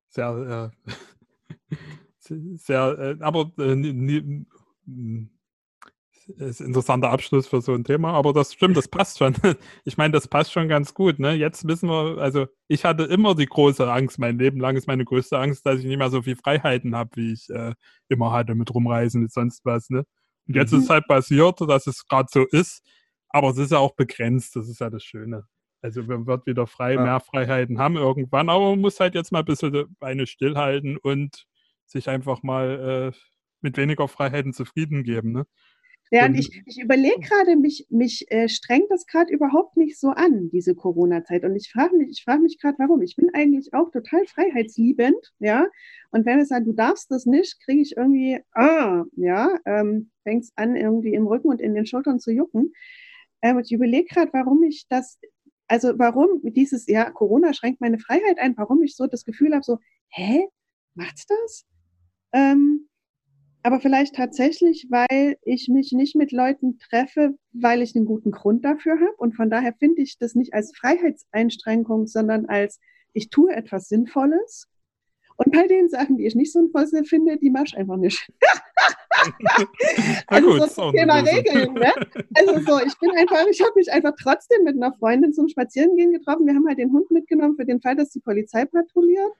Sehr, 0.07 0.71
äh, 0.87 1.75
sehr, 2.57 2.97
äh, 2.99 3.17
aber 3.19 3.51
äh, 3.57 4.45
ist 6.27 6.59
ein 6.59 6.67
interessanter 6.67 7.11
Abschluss 7.11 7.47
für 7.47 7.61
so 7.61 7.73
ein 7.73 7.83
Thema, 7.83 8.13
aber 8.13 8.33
das 8.33 8.53
stimmt, 8.53 8.75
das 8.77 8.87
passt 8.87 9.19
schon. 9.19 9.35
Ich 9.85 9.97
meine, 9.97 10.11
das 10.11 10.27
passt 10.27 10.51
schon 10.51 10.67
ganz 10.67 10.93
gut. 10.93 11.19
Ne? 11.19 11.33
Jetzt 11.33 11.67
wissen 11.67 11.89
wir, 11.89 12.17
also 12.17 12.47
ich 12.67 12.83
hatte 12.85 13.03
immer 13.03 13.35
die 13.35 13.45
große 13.45 13.91
Angst, 13.91 14.17
mein 14.19 14.39
Leben 14.39 14.59
lang 14.59 14.75
ist 14.75 14.87
meine 14.87 15.05
größte 15.05 15.37
Angst, 15.37 15.65
dass 15.65 15.79
ich 15.79 15.85
nicht 15.85 15.97
mehr 15.97 16.09
so 16.09 16.23
viel 16.23 16.35
Freiheiten 16.35 16.95
habe, 16.95 17.11
wie 17.15 17.33
ich 17.33 17.49
äh, 17.49 17.73
immer 18.09 18.31
hatte 18.31 18.55
mit 18.55 18.73
Rumreisen 18.73 19.23
und 19.23 19.31
sonst 19.31 19.63
was. 19.65 19.89
Ne? 19.89 20.05
Und 20.47 20.55
jetzt 20.55 20.71
mhm. 20.71 20.79
ist 20.79 20.85
es 20.85 20.89
halt 20.89 21.07
passiert, 21.07 21.61
dass 21.61 21.87
es 21.87 22.05
gerade 22.07 22.27
so 22.31 22.45
ist, 22.45 22.83
aber 23.29 23.49
es 23.49 23.57
ist 23.57 23.71
ja 23.71 23.77
auch 23.79 23.95
begrenzt, 23.95 24.55
das 24.55 24.67
ist 24.67 24.79
ja 24.79 24.89
das 24.89 25.03
Schöne. 25.03 25.45
Also 25.81 26.01
man 26.03 26.25
wird 26.25 26.47
wieder 26.47 26.65
frei, 26.65 26.93
ja. 26.95 27.03
mehr 27.03 27.19
Freiheiten 27.19 27.77
haben 27.77 27.95
irgendwann, 27.95 28.49
aber 28.49 28.71
man 28.71 28.81
muss 28.81 28.99
halt 28.99 29.13
jetzt 29.13 29.31
mal 29.31 29.39
ein 29.39 29.45
bisschen 29.45 29.95
Beine 29.99 30.25
stillhalten 30.25 30.97
und 30.97 31.45
sich 31.85 32.09
einfach 32.09 32.41
mal 32.41 33.13
äh, 33.13 33.17
mit 33.61 33.77
weniger 33.77 34.07
Freiheiten 34.07 34.53
zufrieden 34.53 35.03
geben. 35.03 35.31
Ne? 35.31 35.45
Ja, 36.11 36.25
und 36.25 36.35
ich, 36.35 36.61
ich 36.65 36.79
überlege 36.79 37.19
gerade, 37.19 37.55
mich, 37.55 37.87
mich 37.89 38.31
äh, 38.31 38.47
strengt 38.47 38.91
das 38.91 39.07
gerade 39.07 39.33
überhaupt 39.33 39.75
nicht 39.75 39.99
so 39.99 40.09
an, 40.09 40.49
diese 40.51 40.75
Corona-Zeit. 40.75 41.43
Und 41.43 41.55
ich 41.55 41.71
frage 41.71 41.97
mich, 41.97 42.09
ich 42.09 42.23
frage 42.23 42.43
mich 42.43 42.59
gerade, 42.59 42.77
warum. 42.77 43.01
Ich 43.01 43.15
bin 43.15 43.29
eigentlich 43.33 43.73
auch 43.73 43.89
total 43.91 44.25
freiheitsliebend, 44.25 45.33
ja. 45.39 45.67
Und 46.11 46.25
wenn 46.25 46.37
wir 46.37 46.45
sagen, 46.45 46.65
du 46.65 46.73
darfst 46.73 47.09
das 47.09 47.25
nicht, 47.25 47.59
kriege 47.59 47.81
ich 47.81 47.97
irgendwie, 47.97 48.39
ah, 48.53 49.03
ja, 49.15 49.57
ähm, 49.65 50.11
fängt 50.23 50.43
es 50.43 50.53
an, 50.55 50.75
irgendwie 50.75 51.13
im 51.13 51.25
Rücken 51.25 51.49
und 51.49 51.59
in 51.59 51.73
den 51.73 51.87
Schultern 51.87 52.19
zu 52.19 52.31
jucken. 52.31 52.73
Ähm, 53.41 53.57
und 53.57 53.65
ich 53.65 53.71
überlege 53.71 54.07
gerade, 54.07 54.31
warum 54.31 54.61
ich 54.63 54.85
das, 54.87 55.19
also 55.67 55.97
warum 55.97 56.41
dieses, 56.43 56.87
ja, 56.87 57.09
Corona 57.09 57.53
schränkt 57.53 57.81
meine 57.81 57.97
Freiheit 57.99 58.37
ein, 58.37 58.55
warum 58.57 58.83
ich 58.83 58.95
so 58.95 59.07
das 59.07 59.25
Gefühl 59.25 59.53
habe, 59.53 59.63
so, 59.63 59.79
hä, 60.09 60.47
macht's 60.93 61.25
das? 61.25 61.65
Ähm, 62.31 62.87
aber 63.65 63.79
vielleicht 63.79 64.13
tatsächlich, 64.13 64.85
weil 64.91 65.37
ich 65.41 65.69
mich 65.69 65.91
nicht 65.91 66.15
mit 66.15 66.31
Leuten 66.31 66.77
treffe, 66.77 67.35
weil 67.51 67.81
ich 67.81 67.95
einen 67.95 68.05
guten 68.05 68.29
Grund 68.29 68.63
dafür 68.63 68.99
habe. 68.99 69.15
Und 69.17 69.35
von 69.35 69.49
daher 69.49 69.73
finde 69.73 70.03
ich 70.03 70.19
das 70.19 70.35
nicht 70.35 70.53
als 70.53 70.71
Freiheitseinschränkung, 70.77 72.05
sondern 72.05 72.45
als 72.45 72.79
ich 73.13 73.31
tue 73.31 73.51
etwas 73.51 73.87
Sinnvolles. 73.87 74.67
Und 75.37 75.51
bei 75.51 75.65
den 75.67 75.89
Sachen, 75.89 76.17
die 76.17 76.27
ich 76.27 76.35
nicht 76.35 76.53
sinnvoll 76.53 76.85
finde, 77.05 77.37
die 77.37 77.49
mache 77.49 77.63
ich 77.65 77.75
einfach 77.77 77.97
nicht. 77.97 78.31
also 80.27 80.59
gut, 80.59 80.69
so 80.69 80.91
Thema 80.91 81.21
Regeln. 81.21 81.73
Ne? 81.73 81.91
Also 82.35 82.59
so, 82.59 82.85
ich 82.85 82.95
bin 82.99 83.09
einfach, 83.17 83.47
ich 83.49 83.61
habe 83.61 83.73
mich 83.77 83.91
einfach 83.91 84.13
trotzdem 84.21 84.63
mit 84.63 84.75
einer 84.75 84.93
Freundin 84.93 85.33
zum 85.33 85.47
Spazierengehen 85.47 86.11
getroffen. 86.11 86.45
Wir 86.45 86.53
haben 86.53 86.67
halt 86.67 86.77
den 86.77 86.93
Hund 86.93 87.09
mitgenommen 87.09 87.55
für 87.55 87.65
den 87.65 87.81
Fall, 87.81 87.95
dass 87.95 88.11
die 88.11 88.19
Polizei 88.19 88.65
patrouilliert. 88.65 89.33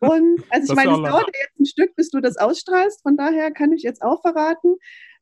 Und 0.00 0.44
also 0.50 0.72
ich 0.72 0.76
meine, 0.76 0.92
es 0.92 1.10
dauert 1.10 1.26
jetzt 1.26 1.60
ein 1.60 1.66
Stück, 1.66 1.96
bis 1.96 2.10
du 2.10 2.20
das 2.20 2.36
ausstrahlst. 2.36 3.02
Von 3.02 3.16
daher 3.16 3.50
kann 3.50 3.72
ich 3.72 3.82
jetzt 3.82 4.02
auch 4.02 4.20
verraten, 4.20 4.76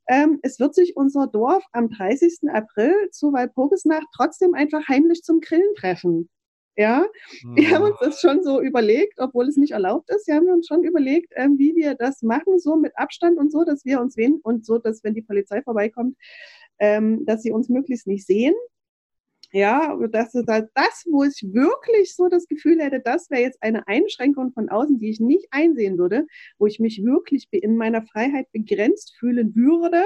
ähm, 0.08 0.38
es 0.42 0.60
wird 0.60 0.74
sich 0.74 0.96
unser 0.96 1.26
Dorf 1.26 1.64
am 1.72 1.88
30. 1.88 2.50
April 2.52 2.94
zu 3.10 3.32
Walpurgisnacht 3.32 4.06
trotzdem 4.14 4.54
einfach 4.54 4.86
heimlich 4.88 5.22
zum 5.22 5.40
Grillen 5.40 5.74
treffen. 5.76 6.28
Ja, 6.76 7.06
mhm. 7.42 7.56
wir 7.56 7.70
haben 7.70 7.84
uns 7.84 7.98
das 8.00 8.20
schon 8.20 8.42
so 8.42 8.60
überlegt, 8.60 9.20
obwohl 9.20 9.48
es 9.48 9.56
nicht 9.56 9.72
erlaubt 9.72 10.10
ist. 10.10 10.26
Wir 10.26 10.34
haben 10.34 10.48
uns 10.48 10.66
schon 10.66 10.82
überlegt, 10.82 11.32
ähm, 11.36 11.56
wie 11.56 11.74
wir 11.76 11.94
das 11.94 12.22
machen, 12.22 12.58
so 12.58 12.76
mit 12.76 12.92
Abstand 12.96 13.38
und 13.38 13.52
so, 13.52 13.64
dass 13.64 13.84
wir 13.84 14.00
uns 14.00 14.16
wen 14.16 14.40
und 14.42 14.66
so, 14.66 14.78
dass 14.78 15.04
wenn 15.04 15.14
die 15.14 15.22
Polizei 15.22 15.62
vorbeikommt, 15.62 16.16
ähm, 16.80 17.24
dass 17.26 17.42
sie 17.42 17.52
uns 17.52 17.68
möglichst 17.68 18.08
nicht 18.08 18.26
sehen. 18.26 18.54
Ja, 19.54 19.96
das 20.10 20.34
ist 20.34 20.48
halt 20.48 20.68
das, 20.74 21.04
wo 21.08 21.22
ich 21.22 21.40
wirklich 21.52 22.16
so 22.16 22.28
das 22.28 22.48
Gefühl 22.48 22.82
hätte, 22.82 22.98
das 22.98 23.30
wäre 23.30 23.42
jetzt 23.42 23.62
eine 23.62 23.86
Einschränkung 23.86 24.52
von 24.52 24.68
außen, 24.68 24.98
die 24.98 25.10
ich 25.10 25.20
nicht 25.20 25.46
einsehen 25.52 25.96
würde, 25.96 26.26
wo 26.58 26.66
ich 26.66 26.80
mich 26.80 27.04
wirklich 27.04 27.46
in 27.52 27.76
meiner 27.76 28.02
Freiheit 28.02 28.50
begrenzt 28.50 29.14
fühlen 29.16 29.54
würde, 29.54 30.02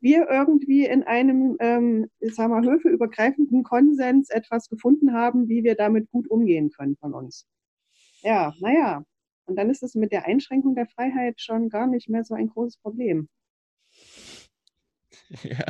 wir 0.00 0.30
irgendwie 0.30 0.86
in 0.86 1.02
einem, 1.02 1.58
ähm, 1.60 2.10
ich 2.20 2.34
sag 2.34 2.48
mal, 2.48 2.64
höfeübergreifenden 2.64 3.64
Konsens 3.64 4.30
etwas 4.30 4.70
gefunden 4.70 5.12
haben, 5.12 5.46
wie 5.46 5.62
wir 5.62 5.74
damit 5.74 6.10
gut 6.10 6.26
umgehen 6.30 6.70
können 6.70 6.96
von 6.96 7.12
uns. 7.12 7.46
Ja, 8.22 8.54
naja. 8.60 9.04
Und 9.44 9.56
dann 9.56 9.68
ist 9.68 9.82
es 9.82 9.94
mit 9.94 10.10
der 10.10 10.24
Einschränkung 10.24 10.74
der 10.74 10.86
Freiheit 10.86 11.38
schon 11.42 11.68
gar 11.68 11.86
nicht 11.86 12.08
mehr 12.08 12.24
so 12.24 12.32
ein 12.32 12.48
großes 12.48 12.78
Problem. 12.78 13.28
Ja. 15.42 15.66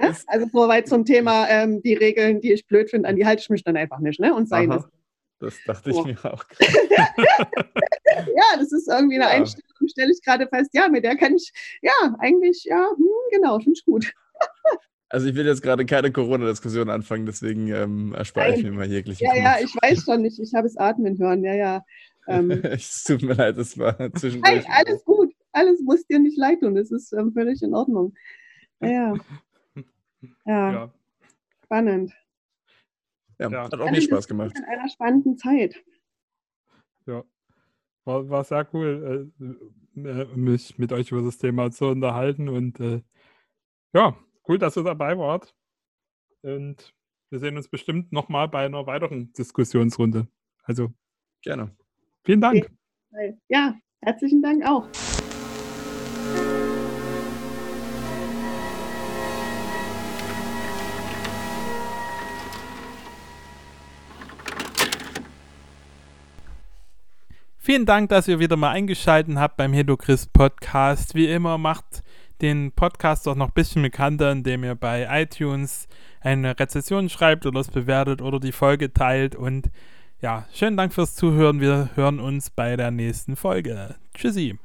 Ja, 0.00 0.14
also 0.26 0.46
soweit 0.52 0.88
zum 0.88 1.04
Thema 1.04 1.48
ähm, 1.48 1.82
die 1.82 1.94
Regeln, 1.94 2.40
die 2.40 2.52
ich 2.52 2.66
blöd 2.66 2.90
finde, 2.90 3.08
an 3.08 3.16
die 3.16 3.24
halte 3.24 3.42
ich 3.42 3.50
mich 3.50 3.64
dann 3.64 3.76
einfach 3.76 3.98
nicht, 3.98 4.20
ne? 4.20 4.34
Und 4.34 4.48
sein 4.48 4.70
das. 4.70 4.84
Das 5.40 5.56
dachte 5.66 5.92
so. 5.92 6.00
ich 6.00 6.22
mir 6.22 6.32
auch. 6.32 6.44
ja, 6.60 8.58
das 8.58 8.72
ist 8.72 8.88
irgendwie 8.88 9.16
eine 9.16 9.24
ja. 9.24 9.30
Einstellung, 9.30 9.88
stelle 9.88 10.12
ich 10.12 10.22
gerade 10.22 10.46
fest. 10.46 10.70
Ja, 10.74 10.88
mit 10.88 11.04
der 11.04 11.16
kann 11.16 11.34
ich, 11.34 11.50
ja, 11.80 12.14
eigentlich, 12.18 12.64
ja, 12.64 12.90
hm, 12.94 13.06
genau, 13.30 13.58
finde 13.58 13.72
ich 13.76 13.84
gut. 13.84 14.12
Also 15.12 15.26
ich 15.26 15.34
will 15.34 15.44
jetzt 15.44 15.62
gerade 15.62 15.84
keine 15.84 16.12
Corona-Diskussion 16.12 16.88
anfangen, 16.88 17.26
deswegen 17.26 17.66
ähm, 17.66 18.14
erspare 18.14 18.54
ich 18.54 18.62
mir 18.62 18.70
mal 18.70 18.86
jegliche. 18.86 19.24
Ja, 19.24 19.34
ja, 19.34 19.56
ich 19.60 19.74
weiß 19.74 20.04
schon 20.04 20.22
nicht. 20.22 20.38
Ich 20.38 20.54
habe 20.54 20.68
es 20.68 20.76
atmen 20.76 21.18
hören, 21.18 21.42
ja, 21.42 21.52
ja. 21.52 21.84
Ähm, 22.28 22.52
es 22.62 23.02
tut 23.02 23.20
mir 23.22 23.34
leid, 23.34 23.58
es 23.58 23.76
war 23.76 23.96
zwischendurch. 24.14 24.64
Hey, 24.64 24.64
alles 24.68 25.04
gut, 25.04 25.32
alles 25.50 25.80
muss 25.80 26.06
dir 26.06 26.20
nicht 26.20 26.38
leid 26.38 26.60
tun, 26.60 26.76
das 26.76 26.92
ist 26.92 27.12
ähm, 27.12 27.32
völlig 27.32 27.60
in 27.60 27.74
Ordnung. 27.74 28.14
Ja. 28.80 29.14
Ja. 30.44 30.70
ja. 30.70 30.92
Spannend. 31.64 32.12
Ja, 33.38 33.48
ja. 33.48 33.64
hat 33.64 33.80
auch 33.80 33.90
nicht 33.90 34.04
Spaß 34.04 34.28
gemacht. 34.28 34.54
In 34.54 34.64
einer 34.64 34.86
spannenden 34.90 35.38
Zeit. 35.38 35.82
Ja. 37.06 37.24
War, 38.04 38.28
war 38.28 38.44
sehr 38.44 38.68
cool, 38.74 39.32
äh, 39.96 40.00
äh, 40.00 40.26
mich 40.36 40.78
mit 40.78 40.92
euch 40.92 41.10
über 41.10 41.22
das 41.22 41.38
Thema 41.38 41.70
zu 41.70 41.86
unterhalten. 41.86 42.50
Und 42.50 42.80
äh, 42.80 43.00
ja, 43.94 44.14
cool, 44.46 44.58
dass 44.58 44.76
ihr 44.76 44.84
dabei 44.84 45.16
wart. 45.16 45.54
Und 46.42 46.94
wir 47.30 47.38
sehen 47.38 47.56
uns 47.56 47.68
bestimmt 47.68 48.12
nochmal 48.12 48.48
bei 48.48 48.66
einer 48.66 48.86
weiteren 48.86 49.32
Diskussionsrunde. 49.32 50.28
Also 50.64 50.92
gerne. 51.42 51.74
Vielen 52.24 52.40
Dank. 52.40 52.70
Ja, 53.48 53.74
herzlichen 54.02 54.42
Dank 54.42 54.66
auch. 54.66 54.88
Vielen 67.70 67.86
Dank, 67.86 68.08
dass 68.08 68.26
ihr 68.26 68.40
wieder 68.40 68.56
mal 68.56 68.70
eingeschaltet 68.72 69.36
habt 69.36 69.56
beim 69.56 69.72
Hedochrist 69.72 70.32
Podcast. 70.32 71.14
Wie 71.14 71.28
immer 71.28 71.56
macht 71.56 72.02
den 72.42 72.72
Podcast 72.72 73.28
auch 73.28 73.36
noch 73.36 73.46
ein 73.46 73.54
bisschen 73.54 73.82
bekannter, 73.82 74.32
indem 74.32 74.64
ihr 74.64 74.74
bei 74.74 75.06
iTunes 75.22 75.86
eine 76.20 76.58
Rezession 76.58 77.08
schreibt 77.08 77.46
oder 77.46 77.60
es 77.60 77.70
bewertet 77.70 78.22
oder 78.22 78.40
die 78.40 78.50
Folge 78.50 78.92
teilt. 78.92 79.36
Und 79.36 79.70
ja, 80.20 80.48
schönen 80.52 80.76
Dank 80.76 80.92
fürs 80.92 81.14
Zuhören. 81.14 81.60
Wir 81.60 81.90
hören 81.94 82.18
uns 82.18 82.50
bei 82.50 82.74
der 82.74 82.90
nächsten 82.90 83.36
Folge. 83.36 83.94
Tschüssi. 84.16 84.58